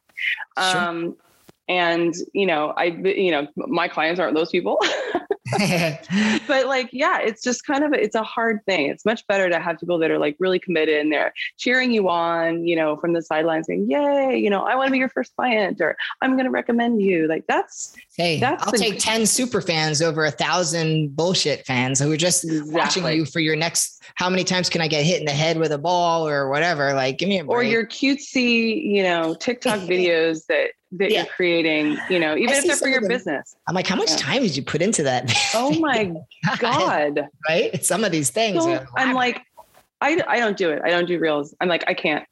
Sure. 0.59 0.81
um 0.81 1.17
and 1.69 2.15
you 2.35 2.45
know 2.47 2.73
i 2.77 2.85
you 2.87 3.31
know 3.31 3.47
my 3.57 3.87
clients 3.89 4.19
aren't 4.21 4.35
those 4.35 4.51
people 4.51 4.79
but 6.47 6.67
like 6.67 6.89
yeah 6.93 7.19
it's 7.21 7.43
just 7.43 7.67
kind 7.67 7.85
of 7.85 7.93
it's 7.93 8.15
a 8.15 8.23
hard 8.23 8.61
thing 8.67 8.89
it's 8.89 9.05
much 9.05 9.27
better 9.27 9.49
to 9.49 9.59
have 9.59 9.79
people 9.79 9.99
that 9.99 10.11
are 10.11 10.19
like 10.19 10.37
really 10.39 10.59
committed 10.59 10.99
and 11.01 11.13
they're 11.13 11.33
cheering 11.59 11.93
you 11.93 12.09
on 12.09 12.67
you 12.67 12.77
know 12.77 12.97
from 12.97 13.13
the 13.13 13.23
sidelines 13.23 13.67
saying 13.67 13.87
yay 13.91 14.37
you 14.39 14.51
know 14.51 14.63
i 14.63 14.75
want 14.75 14.89
to 14.89 14.93
be 14.93 14.99
your 14.99 15.09
first 15.09 15.35
client 15.37 15.81
or 15.81 15.97
i'm 16.21 16.33
going 16.33 16.45
to 16.45 16.51
recommend 16.51 17.01
you 17.03 17.27
like 17.29 17.45
that's 17.49 17.95
Hey, 18.19 18.39
That's 18.39 18.63
I'll 18.67 18.73
the- 18.73 18.77
take 18.79 18.99
10 18.99 19.25
super 19.25 19.63
fans 19.63 20.03
over 20.03 20.27
a 20.27 20.31
thousand 20.31 21.17
bullshit 21.17 21.65
fans 21.65 21.99
who 21.99 22.13
are 22.13 22.17
just 22.19 22.45
watching 22.67 23.07
you 23.07 23.25
for 23.25 23.41
your 23.41 23.57
next 23.57 24.03
how 24.17 24.29
many 24.29 24.45
times 24.45 24.69
can 24.69 24.83
I 24.83 24.89
get 24.89 25.05
hit 25.07 25.21
in 25.21 25.25
the 25.25 25.33
head 25.33 25.57
with 25.57 25.73
a 25.73 25.79
ball 25.79 26.29
or 26.29 26.51
whatever? 26.51 26.93
Like, 26.93 27.17
give 27.17 27.31
me 27.31 27.39
a 27.39 27.45
break. 27.45 27.57
or 27.57 27.63
your 27.63 27.87
cutesy 27.87 28.85
you 28.85 29.03
know 29.03 29.35
tiktok 29.35 29.81
videos 29.89 30.45
that 30.51 30.73
that 30.93 31.11
Yeah. 31.11 31.19
you're 31.23 31.33
creating 31.35 31.99
you 32.11 32.19
know 32.19 32.37
even 32.37 32.55
I 32.55 32.59
if 32.59 32.65
they're 32.67 32.77
for 32.77 32.89
your 32.89 33.01
them. 33.01 33.09
business 33.09 33.57
I'm 33.69 33.75
like, 33.75 33.87
how 33.87 33.97
much 33.97 34.11
Yeah. 34.11 34.17
time 34.17 34.43
did 34.43 34.57
you 34.57 34.63
put 34.63 34.83
into 34.83 35.03
that? 35.05 35.33
oh 35.55 35.79
my 35.79 36.13
god 36.59 37.29
right? 37.49 37.85
Some 37.85 38.05
of 38.05 38.13
these 38.13 38.31
things. 38.31 38.63
so 38.63 38.85
i'm 38.97 39.15
like 39.15 39.41
I, 40.01 40.21
I 40.27 40.39
don't 40.39 40.57
do 40.57 40.71
it 40.71 40.83
i 40.85 40.91
don't 40.91 41.07
do 41.07 41.19
reels 41.19 41.55
i'm 41.61 41.69
like 41.69 41.85
i 41.87 41.95
can't 41.95 42.25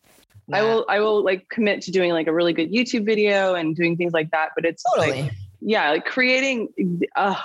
I 0.53 0.63
will 0.63 0.85
I 0.89 0.99
will 0.99 1.23
like 1.23 1.49
commit 1.49 1.81
to 1.83 1.93
doing 1.93 2.11
like 2.11 2.27
a 2.27 2.33
really 2.33 2.53
good 2.53 2.73
YouTube 2.73 3.07
video 3.07 3.55
and 3.55 3.77
doing 3.77 3.97
things 3.97 4.13
like 4.13 4.33
that. 4.33 4.49
But 4.57 4.65
it's 4.65 4.83
totally. 4.83 5.23
like 5.23 5.33
yeah, 5.61 5.91
like 5.91 6.05
creating 6.05 6.71
uh 7.15 7.41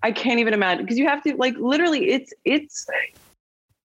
I 0.00 0.12
can't 0.12 0.38
even 0.38 0.54
imagine 0.54 0.84
because 0.84 0.96
you 0.96 1.08
have 1.08 1.24
to 1.24 1.34
like 1.36 1.56
literally 1.56 2.10
it's 2.10 2.32
it's 2.44 2.86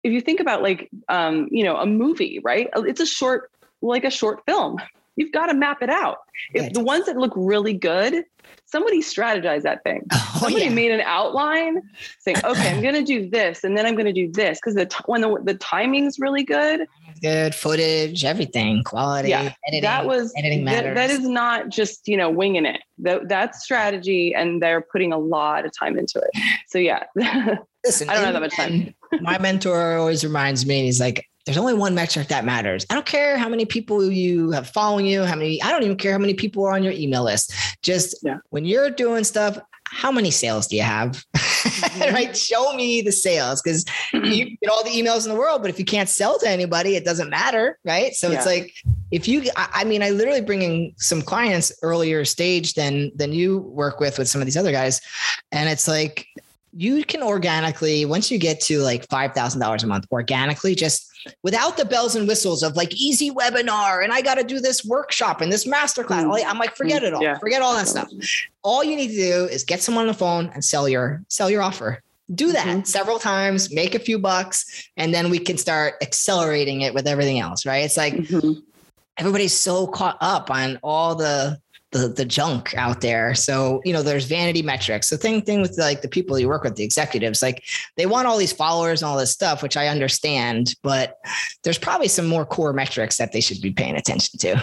if 0.05 0.13
you 0.13 0.21
think 0.21 0.41
about 0.41 0.63
like 0.63 0.91
um, 1.09 1.49
you 1.51 1.65
know, 1.65 1.79
a 1.79 1.87
movie, 1.87 2.39
right? 2.45 2.69
It's 2.77 3.01
a 3.01 3.07
short 3.07 3.51
like 3.81 4.05
a 4.05 4.11
short 4.11 4.41
film. 4.45 4.77
You've 5.19 5.33
got 5.33 5.47
to 5.47 5.55
map 5.55 5.83
it 5.83 5.91
out. 5.91 6.19
If 6.55 6.73
the 6.73 6.81
ones 6.81 7.07
that 7.07 7.17
look 7.17 7.33
really 7.37 7.75
good, 7.75 8.25
somebody 8.67 9.01
strategized 9.03 9.63
that 9.63 9.83
thing. 9.83 10.03
oh, 10.13 10.37
Somebody 10.41 10.67
yeah. 10.67 10.71
made 10.71 10.93
an 10.93 11.01
outline 11.01 11.83
saying, 12.21 12.37
"Okay, 12.45 12.71
I'm 12.71 12.81
going 12.81 12.95
to 12.95 13.03
do 13.03 13.29
this, 13.29 13.65
and 13.65 13.77
then 13.77 13.85
I'm 13.87 13.95
going 13.95 14.07
to 14.07 14.13
do 14.13 14.31
this," 14.31 14.59
because 14.59 14.75
the 14.77 14.87
t- 14.87 14.97
when 15.07 15.21
the 15.21 15.37
the 15.43 15.55
timing's 15.55 16.19
really 16.19 16.45
good, 16.45 16.87
Good 17.21 17.53
footage, 17.53 18.25
everything, 18.25 18.85
quality, 18.85 19.31
Yeah, 19.31 19.53
editing. 19.67 19.83
that 19.83 20.07
was 20.07 20.33
editing 20.39 20.65
that- 20.67 20.85
matters. 20.85 20.95
that 20.95 21.11
is 21.11 21.29
not 21.29 21.69
just 21.69 22.07
you 22.07 22.17
know 22.17 22.31
winging 22.31 22.65
it 22.65 22.81
that 22.99 23.29
that's 23.29 23.65
strategy 23.65 24.33
and 24.37 24.63
they're 24.63 24.81
putting 24.93 25.13
a 25.13 25.19
lot 25.19 25.65
of 25.67 25.73
time 25.77 25.99
into 25.99 26.21
it 26.21 26.31
so 26.69 26.79
yeah 26.79 27.03
Listen, 27.85 28.09
I 28.09 28.15
don't 28.15 28.25
have 28.25 28.35
that 28.35 28.41
much 28.41 28.55
time. 28.57 28.95
my 29.21 29.39
mentor 29.39 29.97
always 29.99 30.23
reminds 30.25 30.67
me, 30.67 30.85
he's 30.85 31.01
like, 31.01 31.25
there's 31.49 31.57
only 31.57 31.73
one 31.73 31.95
metric 31.95 32.29
that 32.29 32.45
matters. 32.45 32.85
I 32.91 32.95
don't 32.95 33.07
care 33.07 33.39
how 33.39 33.49
many 33.49 33.65
people 33.65 34.13
you 34.13 34.51
have 34.51 34.69
following 34.69 35.07
you, 35.07 35.25
how 35.25 35.35
many, 35.35 35.63
I 35.63 35.71
don't 35.71 35.83
even 35.83 35.97
care 35.97 36.13
how 36.13 36.19
many 36.19 36.35
people 36.35 36.63
are 36.67 36.75
on 36.75 36.83
your 36.83 36.93
email 36.93 37.25
list. 37.25 37.55
Just 37.83 38.19
Yeah. 38.23 38.37
when 38.51 38.67
you're 38.67 38.91
doing 38.91 39.25
stuff, 39.25 39.59
how 39.87 40.13
many 40.13 40.31
sales 40.31 40.67
do 40.67 40.77
you 40.77 40.83
have? 40.83 41.25
Mm-hmm. 41.35 42.15
right? 42.15 42.37
Show 42.37 42.75
me 42.75 43.01
the 43.01 43.13
sales 43.13 43.63
because 43.63 43.87
mm-hmm. 44.13 44.27
you 44.27 44.45
get 44.59 44.71
all 44.71 44.85
the 44.85 44.91
emails 44.91 45.25
in 45.25 45.33
the 45.33 45.39
world, 45.39 45.63
but 45.63 45.71
if 45.71 45.79
you 45.79 45.87
can't 45.87 46.11
sell 46.11 46.39
to 46.39 46.47
anybody, 46.47 46.97
it 46.97 47.07
doesn't 47.07 47.31
matter. 47.31 47.79
Right. 47.83 48.13
So 48.13 48.31
it's 48.31 48.45
like, 48.45 48.71
if 49.11 49.27
you, 49.27 49.45
I 49.57 49.69
I 49.73 49.85
mean, 49.85 50.03
I 50.03 50.11
literally 50.11 50.43
bring 50.43 50.61
in 50.61 50.93
some 50.99 51.23
clients 51.23 51.73
earlier 51.83 52.27
stage 52.27 52.75
than, 52.75 53.11
than 53.17 53.33
you 53.33 53.61
work 53.61 54.01
with, 54.01 54.19
with 54.19 54.29
some 54.29 54.43
of 54.43 54.47
these 54.47 54.57
other 54.59 54.73
guys. 54.73 55.01
And 55.51 55.71
it's 55.71 55.89
like, 55.89 56.27
you 56.79 57.05
can 57.05 57.25
organically, 57.25 58.05
once 58.05 58.31
you 58.31 58.39
get 58.39 58.61
to 58.61 58.79
like 58.79 59.05
$5,000 59.09 59.83
a 59.83 59.87
month, 59.89 60.07
organically, 60.13 60.77
just 60.77 61.11
without 61.43 61.77
the 61.77 61.85
bells 61.85 62.15
and 62.15 62.29
whistles 62.29 62.63
of 62.63 62.77
like 62.77 62.95
easy 62.95 63.33
webinar 63.33 64.05
and 64.05 64.13
I 64.13 64.23
got 64.23 64.37
to 64.37 64.45
do 64.45 64.61
this 64.61 64.85
workshop 64.85 65.41
and 65.41 65.51
this 65.51 65.67
masterclass. 65.67 66.25
Mm. 66.25 66.45
I'm 66.47 66.59
like, 66.59 66.77
forget 66.77 67.03
it 67.03 67.13
all. 67.13 67.23
Yeah. 67.23 67.37
Forget 67.39 67.63
all 67.63 67.75
that 67.75 67.89
stuff. 67.89 68.09
All 68.63 68.85
you 68.85 68.95
need 68.95 69.09
to 69.09 69.17
do 69.17 69.45
is 69.47 69.65
get 69.65 69.83
someone 69.83 70.03
on 70.03 70.09
the 70.09 70.15
phone 70.15 70.51
and 70.55 70.65
sell 70.65 70.89
your 70.89 71.21
sell 71.27 71.51
your 71.51 71.63
offer. 71.63 72.01
Do 72.33 72.53
that 72.53 72.67
Mhm. 72.67 72.87
several 72.87 73.19
times, 73.19 73.73
make 73.73 73.97
a 73.97 73.99
few 73.99 74.17
bucks, 74.19 74.89
and 74.97 75.13
then 75.13 75.31
we 75.31 75.41
can 75.41 75.59
start 75.59 75.95
accelerating 76.01 76.83
it 76.83 76.95
with 76.95 77.09
everything 77.09 77.41
else, 77.41 77.67
right? 77.67 77.85
It's 77.85 77.97
like 77.97 78.15
Mhm. 78.15 78.63
everybody's 79.17 79.59
so 79.59 79.89
caught 79.89 80.19
up 80.21 80.49
on 80.49 80.79
all 80.85 81.17
the 81.17 81.59
the, 81.91 82.09
the 82.09 82.25
junk 82.25 82.75
out 82.77 83.01
there. 83.01 83.35
So, 83.35 83.81
you 83.85 83.93
know, 83.93 84.03
there's 84.03 84.27
vanity 84.27 84.63
metrics. 84.63 85.09
The 85.09 85.17
thing 85.17 85.43
thing 85.43 85.63
with 85.63 85.79
like 85.79 86.03
the 86.03 86.09
people 86.09 86.39
you 86.39 86.49
work 86.49 86.65
with, 86.65 86.77
the 86.77 86.85
executives, 86.85 87.43
like 87.43 87.65
they 87.97 88.07
want 88.07 88.27
all 88.27 88.37
these 88.37 88.53
followers 88.53 89.03
and 89.03 89.09
all 89.09 89.17
this 89.17 89.33
stuff, 89.33 89.63
which 89.63 89.77
I 89.77 89.89
understand, 89.89 90.75
but 90.83 91.19
there's 91.63 91.79
probably 91.79 92.09
some 92.09 92.27
more 92.27 92.45
core 92.45 92.73
metrics 92.73 93.17
that 93.17 93.33
they 93.33 93.41
should 93.41 93.61
be 93.61 93.71
paying 93.71 93.97
attention 93.97 94.39
to. 94.41 94.63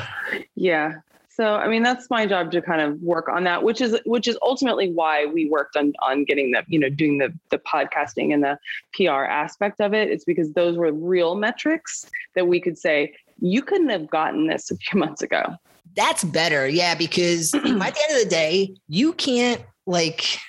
Yeah. 0.55 0.95
So 1.30 1.55
I 1.55 1.67
mean 1.67 1.84
that's 1.84 2.09
my 2.09 2.26
job 2.26 2.51
to 2.51 2.61
kind 2.61 2.80
of 2.80 3.01
work 3.01 3.28
on 3.28 3.43
that, 3.43 3.61
which 3.61 3.82
is 3.82 3.99
which 4.05 4.26
is 4.26 4.38
ultimately 4.41 4.89
why 4.91 5.26
we 5.26 5.49
worked 5.49 5.76
on 5.76 5.93
on 6.01 6.23
getting 6.23 6.51
the, 6.51 6.63
you 6.67 6.80
know, 6.80 6.88
doing 6.88 7.17
the 7.17 7.34
the 7.49 7.57
podcasting 7.57 8.34
and 8.34 8.41
the 8.41 8.57
PR 8.93 9.26
aspect 9.26 9.82
of 9.82 9.93
it. 9.93 10.09
It's 10.09 10.23
because 10.23 10.53
those 10.53 10.78
were 10.78 10.93
real 10.93 11.36
metrics 11.36 12.09
that 12.36 12.47
we 12.47 12.61
could 12.61 12.78
say, 12.78 13.15
you 13.41 13.61
couldn't 13.61 13.89
have 13.89 14.09
gotten 14.09 14.47
this 14.47 14.71
a 14.71 14.78
few 14.78 14.97
months 14.97 15.21
ago. 15.21 15.57
That's 15.95 16.23
better. 16.23 16.67
Yeah. 16.67 16.95
Because 16.95 17.53
at 17.53 17.63
the 17.63 17.69
end 17.69 17.81
of 17.81 18.23
the 18.23 18.27
day, 18.29 18.75
you 18.88 19.13
can't 19.13 19.61
like, 19.86 20.39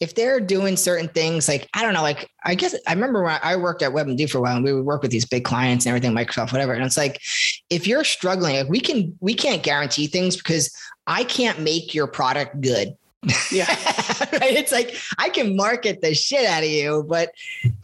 if 0.00 0.14
they're 0.14 0.40
doing 0.40 0.76
certain 0.76 1.08
things, 1.08 1.48
like, 1.48 1.68
I 1.74 1.82
don't 1.82 1.92
know, 1.92 2.02
like, 2.02 2.30
I 2.44 2.54
guess 2.54 2.74
I 2.86 2.92
remember 2.92 3.22
when 3.22 3.38
I 3.42 3.56
worked 3.56 3.82
at 3.82 3.92
WebMD 3.92 4.30
for 4.30 4.38
a 4.38 4.40
while 4.40 4.56
and 4.56 4.64
we 4.64 4.72
would 4.72 4.84
work 4.84 5.02
with 5.02 5.10
these 5.10 5.24
big 5.24 5.44
clients 5.44 5.86
and 5.86 5.94
everything, 5.94 6.16
Microsoft, 6.16 6.52
whatever. 6.52 6.72
And 6.72 6.84
it's 6.84 6.96
like, 6.96 7.20
if 7.68 7.86
you're 7.86 8.04
struggling, 8.04 8.56
like, 8.56 8.68
we 8.68 8.80
can, 8.80 9.16
we 9.20 9.34
can't 9.34 9.62
guarantee 9.62 10.06
things 10.06 10.36
because 10.36 10.74
I 11.06 11.24
can't 11.24 11.60
make 11.60 11.94
your 11.94 12.06
product 12.06 12.60
good. 12.60 12.96
Yeah. 13.50 13.66
right. 14.32 14.42
It's 14.58 14.72
like 14.72 14.94
I 15.18 15.28
can 15.28 15.56
market 15.56 16.00
the 16.02 16.14
shit 16.14 16.46
out 16.46 16.62
of 16.62 16.68
you, 16.68 17.04
but 17.08 17.30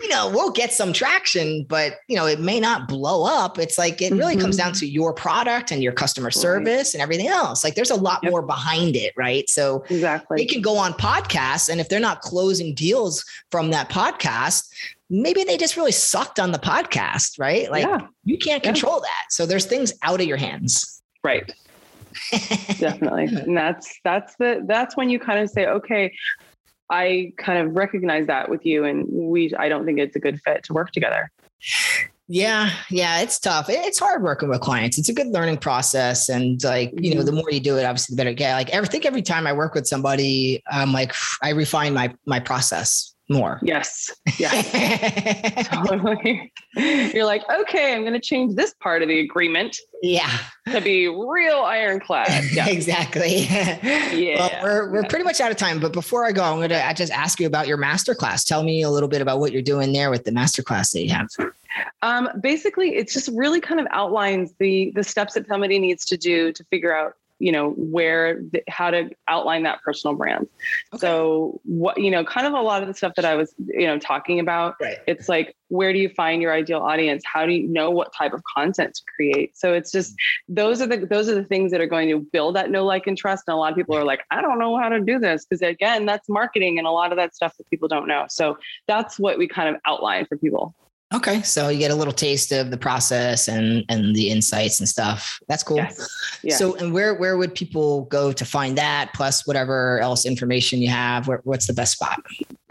you 0.00 0.08
know, 0.08 0.28
we'll 0.28 0.50
get 0.50 0.72
some 0.72 0.92
traction, 0.92 1.64
but 1.68 1.94
you 2.08 2.16
know, 2.16 2.26
it 2.26 2.38
may 2.40 2.60
not 2.60 2.86
blow 2.88 3.24
up. 3.24 3.58
It's 3.58 3.76
like 3.76 4.00
it 4.00 4.12
really 4.12 4.36
comes 4.36 4.54
Mhm. 4.56 4.58
down 4.58 4.72
to 4.74 4.86
your 4.86 5.12
product 5.12 5.72
and 5.72 5.82
your 5.82 5.92
customer 5.92 6.30
service 6.30 6.94
and 6.94 7.02
everything 7.02 7.26
else. 7.28 7.64
Like 7.64 7.74
there's 7.74 7.90
a 7.90 7.96
lot 7.96 8.20
Yep. 8.22 8.30
more 8.30 8.42
behind 8.42 8.94
it, 8.96 9.12
right? 9.16 9.48
So 9.50 9.84
exactly 9.90 10.36
they 10.38 10.46
can 10.46 10.62
go 10.62 10.76
on 10.76 10.92
podcasts, 10.94 11.68
and 11.68 11.80
if 11.80 11.88
they're 11.88 12.00
not 12.00 12.20
closing 12.20 12.74
deals 12.74 13.24
from 13.50 13.70
that 13.70 13.88
podcast, 13.90 14.68
maybe 15.10 15.44
they 15.44 15.56
just 15.56 15.76
really 15.76 15.92
sucked 15.92 16.38
on 16.40 16.52
the 16.52 16.58
podcast, 16.58 17.38
right? 17.38 17.70
Like 17.70 17.84
yeah. 17.84 17.98
you 18.24 18.38
can't 18.38 18.64
Yeah. 18.64 18.70
control 18.72 19.00
that. 19.00 19.24
So 19.30 19.46
there's 19.46 19.64
things 19.66 19.92
out 20.02 20.20
of 20.20 20.26
your 20.26 20.36
hands. 20.38 21.02
Right. 21.22 21.52
Definitely. 22.78 23.24
And 23.44 23.56
that's 23.56 23.98
that's 24.04 24.36
the 24.36 24.64
that's 24.66 24.96
when 24.96 25.10
you 25.10 25.18
kind 25.18 25.38
of 25.38 25.50
say, 25.50 25.66
okay, 25.66 26.14
I 26.90 27.32
kind 27.36 27.66
of 27.66 27.74
recognize 27.74 28.26
that 28.26 28.48
with 28.48 28.64
you 28.64 28.84
and 28.84 29.06
we 29.10 29.54
I 29.58 29.68
don't 29.68 29.84
think 29.84 29.98
it's 29.98 30.16
a 30.16 30.20
good 30.20 30.40
fit 30.40 30.64
to 30.64 30.72
work 30.72 30.92
together. 30.92 31.30
Yeah, 32.26 32.70
yeah, 32.90 33.20
it's 33.20 33.38
tough. 33.38 33.66
It's 33.68 33.98
hard 33.98 34.22
working 34.22 34.48
with 34.48 34.60
clients. 34.60 34.96
It's 34.96 35.10
a 35.10 35.12
good 35.12 35.26
learning 35.26 35.58
process, 35.58 36.30
and 36.30 36.62
like 36.64 36.90
you 36.98 37.14
know, 37.14 37.22
the 37.22 37.30
mm-hmm. 37.30 37.40
more 37.40 37.50
you 37.50 37.60
do 37.60 37.76
it, 37.76 37.84
obviously, 37.84 38.14
the 38.14 38.16
better 38.16 38.30
you 38.30 38.36
get. 38.36 38.54
Like, 38.54 38.72
I 38.72 38.82
think 38.86 39.04
every 39.04 39.20
time 39.20 39.46
I 39.46 39.52
work 39.52 39.74
with 39.74 39.86
somebody, 39.86 40.62
I'm 40.66 40.90
like, 40.90 41.14
I 41.42 41.50
refine 41.50 41.92
my 41.92 42.14
my 42.24 42.40
process 42.40 43.13
more. 43.28 43.58
Yes. 43.62 44.10
Yeah. 44.38 45.62
totally. 45.62 46.52
You're 46.76 47.24
like, 47.24 47.42
okay, 47.50 47.94
I'm 47.94 48.02
going 48.02 48.14
to 48.14 48.20
change 48.20 48.54
this 48.54 48.74
part 48.74 49.02
of 49.02 49.08
the 49.08 49.20
agreement 49.20 49.78
yeah, 50.04 50.38
to 50.70 50.80
be 50.80 51.08
real 51.08 51.60
ironclad. 51.60 52.44
Yeah. 52.54 52.68
exactly. 52.68 53.38
Yeah. 53.44 54.36
Well, 54.36 54.50
we're 54.62 54.92
we're 54.92 55.04
pretty 55.04 55.24
much 55.24 55.40
out 55.40 55.50
of 55.50 55.56
time, 55.56 55.80
but 55.80 55.92
before 55.92 56.24
I 56.24 56.32
go, 56.32 56.42
I'm 56.42 56.60
gonna 56.60 56.94
just 56.94 57.10
ask 57.12 57.40
you 57.40 57.46
about 57.46 57.66
your 57.66 57.78
masterclass. 57.78 58.46
Tell 58.46 58.62
me 58.62 58.82
a 58.82 58.90
little 58.90 59.08
bit 59.08 59.22
about 59.22 59.40
what 59.40 59.50
you're 59.50 59.62
doing 59.62 59.92
there 59.92 60.10
with 60.10 60.24
the 60.24 60.30
masterclass 60.30 60.92
that 60.92 61.02
you 61.02 61.10
have. 61.10 61.28
Um, 62.02 62.28
basically, 62.40 62.96
it's 62.96 63.12
just 63.12 63.28
really 63.34 63.60
kind 63.60 63.80
of 63.80 63.86
outlines 63.90 64.52
the 64.58 64.92
the 64.94 65.02
steps 65.02 65.34
that 65.34 65.46
somebody 65.46 65.78
needs 65.78 66.04
to 66.06 66.16
do 66.16 66.52
to 66.52 66.64
figure 66.64 66.94
out, 66.96 67.14
you 67.44 67.52
know, 67.52 67.72
where 67.72 68.40
the, 68.52 68.62
how 68.70 68.90
to 68.90 69.10
outline 69.28 69.64
that 69.64 69.82
personal 69.82 70.16
brand. 70.16 70.48
So, 70.96 71.60
what 71.64 71.98
you 71.98 72.10
know, 72.10 72.24
kind 72.24 72.46
of 72.46 72.54
a 72.54 72.60
lot 72.60 72.80
of 72.80 72.88
the 72.88 72.94
stuff 72.94 73.12
that 73.16 73.26
I 73.26 73.34
was, 73.34 73.54
you 73.58 73.86
know, 73.86 73.98
talking 73.98 74.40
about. 74.40 74.76
Right. 74.80 74.96
It's 75.06 75.28
like, 75.28 75.54
where 75.68 75.92
do 75.92 75.98
you 75.98 76.08
find 76.08 76.40
your 76.40 76.54
ideal 76.54 76.78
audience? 76.78 77.22
How 77.26 77.44
do 77.44 77.52
you 77.52 77.68
know 77.68 77.90
what 77.90 78.14
type 78.14 78.32
of 78.32 78.42
content 78.44 78.94
to 78.94 79.02
create? 79.14 79.58
So 79.58 79.74
it's 79.74 79.92
just 79.92 80.14
those 80.48 80.80
are 80.80 80.86
the 80.86 81.04
those 81.04 81.28
are 81.28 81.34
the 81.34 81.44
things 81.44 81.70
that 81.72 81.82
are 81.82 81.86
going 81.86 82.08
to 82.08 82.18
build 82.18 82.56
that 82.56 82.70
know, 82.70 82.86
like, 82.86 83.06
and 83.06 83.18
trust. 83.18 83.44
And 83.46 83.52
a 83.52 83.58
lot 83.58 83.72
of 83.72 83.76
people 83.76 83.94
are 83.94 84.04
like, 84.04 84.22
I 84.30 84.40
don't 84.40 84.58
know 84.58 84.78
how 84.78 84.88
to 84.88 85.00
do 85.00 85.18
this 85.18 85.44
because 85.44 85.60
again, 85.60 86.06
that's 86.06 86.30
marketing 86.30 86.78
and 86.78 86.86
a 86.86 86.90
lot 86.90 87.12
of 87.12 87.18
that 87.18 87.34
stuff 87.34 87.54
that 87.58 87.68
people 87.68 87.88
don't 87.88 88.08
know. 88.08 88.24
So 88.30 88.56
that's 88.88 89.18
what 89.18 89.36
we 89.36 89.48
kind 89.48 89.68
of 89.68 89.78
outline 89.84 90.24
for 90.24 90.38
people. 90.38 90.74
Okay, 91.14 91.42
so 91.42 91.68
you 91.68 91.78
get 91.78 91.92
a 91.92 91.94
little 91.94 92.12
taste 92.12 92.50
of 92.50 92.70
the 92.70 92.76
process 92.76 93.46
and 93.46 93.84
and 93.88 94.16
the 94.16 94.30
insights 94.30 94.80
and 94.80 94.88
stuff. 94.88 95.38
That's 95.48 95.62
cool. 95.62 95.76
Yes. 95.76 96.40
Yeah. 96.42 96.56
So, 96.56 96.74
and 96.74 96.92
where 96.92 97.14
where 97.14 97.36
would 97.36 97.54
people 97.54 98.02
go 98.06 98.32
to 98.32 98.44
find 98.44 98.76
that? 98.76 99.12
Plus, 99.14 99.46
whatever 99.46 100.00
else 100.00 100.26
information 100.26 100.82
you 100.82 100.88
have. 100.88 101.28
Where, 101.28 101.40
what's 101.44 101.68
the 101.68 101.72
best 101.72 101.92
spot? 101.92 102.20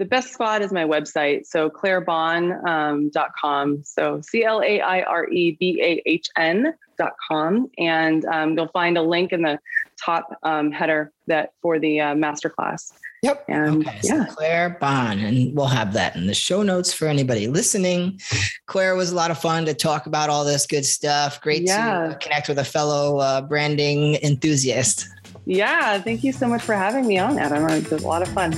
the 0.03 0.09
best 0.09 0.33
spot 0.33 0.61
is 0.61 0.73
my 0.73 0.83
website. 0.83 1.45
So 1.45 1.69
clairebahn.com. 1.69 3.11
Um, 3.45 3.83
so 3.85 4.19
C 4.21 4.43
L 4.43 4.61
A 4.61 4.81
I 4.81 5.01
R 5.03 5.29
E 5.29 5.55
B 5.57 5.81
A 5.81 6.01
H 6.05 6.27
N 6.35 6.73
dot 6.97 7.13
com. 7.25 7.69
And 7.77 8.25
um, 8.25 8.57
you'll 8.57 8.67
find 8.67 8.97
a 8.97 9.01
link 9.01 9.31
in 9.31 9.43
the 9.43 9.57
top 10.03 10.37
um, 10.43 10.71
header 10.71 11.11
that 11.27 11.51
for 11.61 11.79
the 11.79 11.99
uh, 12.01 12.13
masterclass. 12.15 12.91
Yep. 13.21 13.45
And 13.47 13.87
Okay, 13.87 13.99
so 14.01 14.25
Claire 14.25 14.77
Bahn, 14.81 15.19
and 15.19 15.55
we'll 15.55 15.67
have 15.67 15.93
that 15.93 16.15
in 16.17 16.27
the 16.27 16.33
show 16.33 16.61
notes 16.61 16.91
for 16.93 17.07
anybody 17.07 17.47
listening. 17.47 18.19
Claire 18.65 18.95
was 18.95 19.11
a 19.13 19.15
lot 19.15 19.31
of 19.31 19.37
fun 19.37 19.63
to 19.65 19.73
talk 19.73 20.07
about 20.07 20.29
all 20.29 20.43
this 20.43 20.65
good 20.67 20.85
stuff. 20.85 21.39
Great 21.39 21.63
Yeah. 21.63 22.09
to 22.09 22.15
connect 22.15 22.49
with 22.49 22.59
a 22.59 22.65
fellow 22.65 23.19
uh, 23.19 23.41
branding 23.41 24.15
enthusiast. 24.15 25.07
yeah. 25.45 25.99
Thank 26.01 26.23
you 26.25 26.33
so 26.33 26.47
much 26.47 26.61
for 26.63 26.75
having 26.75 27.07
me 27.07 27.17
on, 27.17 27.39
Adam. 27.39 27.65
It 27.69 27.89
was 27.89 28.03
a 28.03 28.07
lot 28.07 28.21
of 28.21 28.27
fun. 28.29 28.53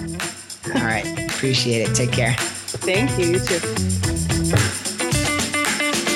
All 0.76 0.82
right, 0.84 1.06
appreciate 1.30 1.88
it. 1.88 1.94
Take 1.94 2.12
care. 2.12 2.34
Thank 2.40 3.20
you. 3.20 3.34
You 3.34 3.40
too. 3.40 4.05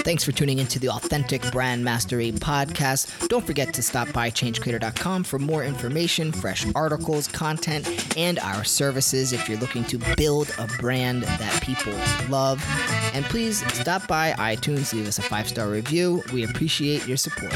Thanks 0.10 0.24
for 0.24 0.32
tuning 0.32 0.58
into 0.58 0.80
the 0.80 0.90
Authentic 0.90 1.52
Brand 1.52 1.84
Mastery 1.84 2.32
podcast. 2.32 3.28
Don't 3.28 3.46
forget 3.46 3.76
to 3.76 3.84
stop 3.84 4.12
by 4.12 4.32
changecreator.com 4.32 5.24
for 5.24 5.38
more 5.38 5.64
information, 5.64 6.32
fresh 6.32 6.66
articles, 6.74 7.28
content, 7.28 8.18
and 8.18 8.40
our 8.40 8.64
services 8.64 9.34
if 9.34 9.48
you're 9.48 9.60
looking 9.60 9.84
to 9.84 10.00
build 10.18 10.52
a 10.58 10.66
brand 10.80 11.22
that 11.22 11.62
people 11.62 11.94
love. 12.28 12.60
And 13.14 13.24
please 13.26 13.64
stop 13.76 14.08
by 14.08 14.32
iTunes, 14.32 14.94
leave 14.94 15.08
us 15.08 15.20
a 15.20 15.22
five 15.22 15.48
star 15.48 15.70
review. 15.70 16.24
We 16.34 16.44
appreciate 16.44 17.08
your 17.08 17.18
support. 17.18 17.54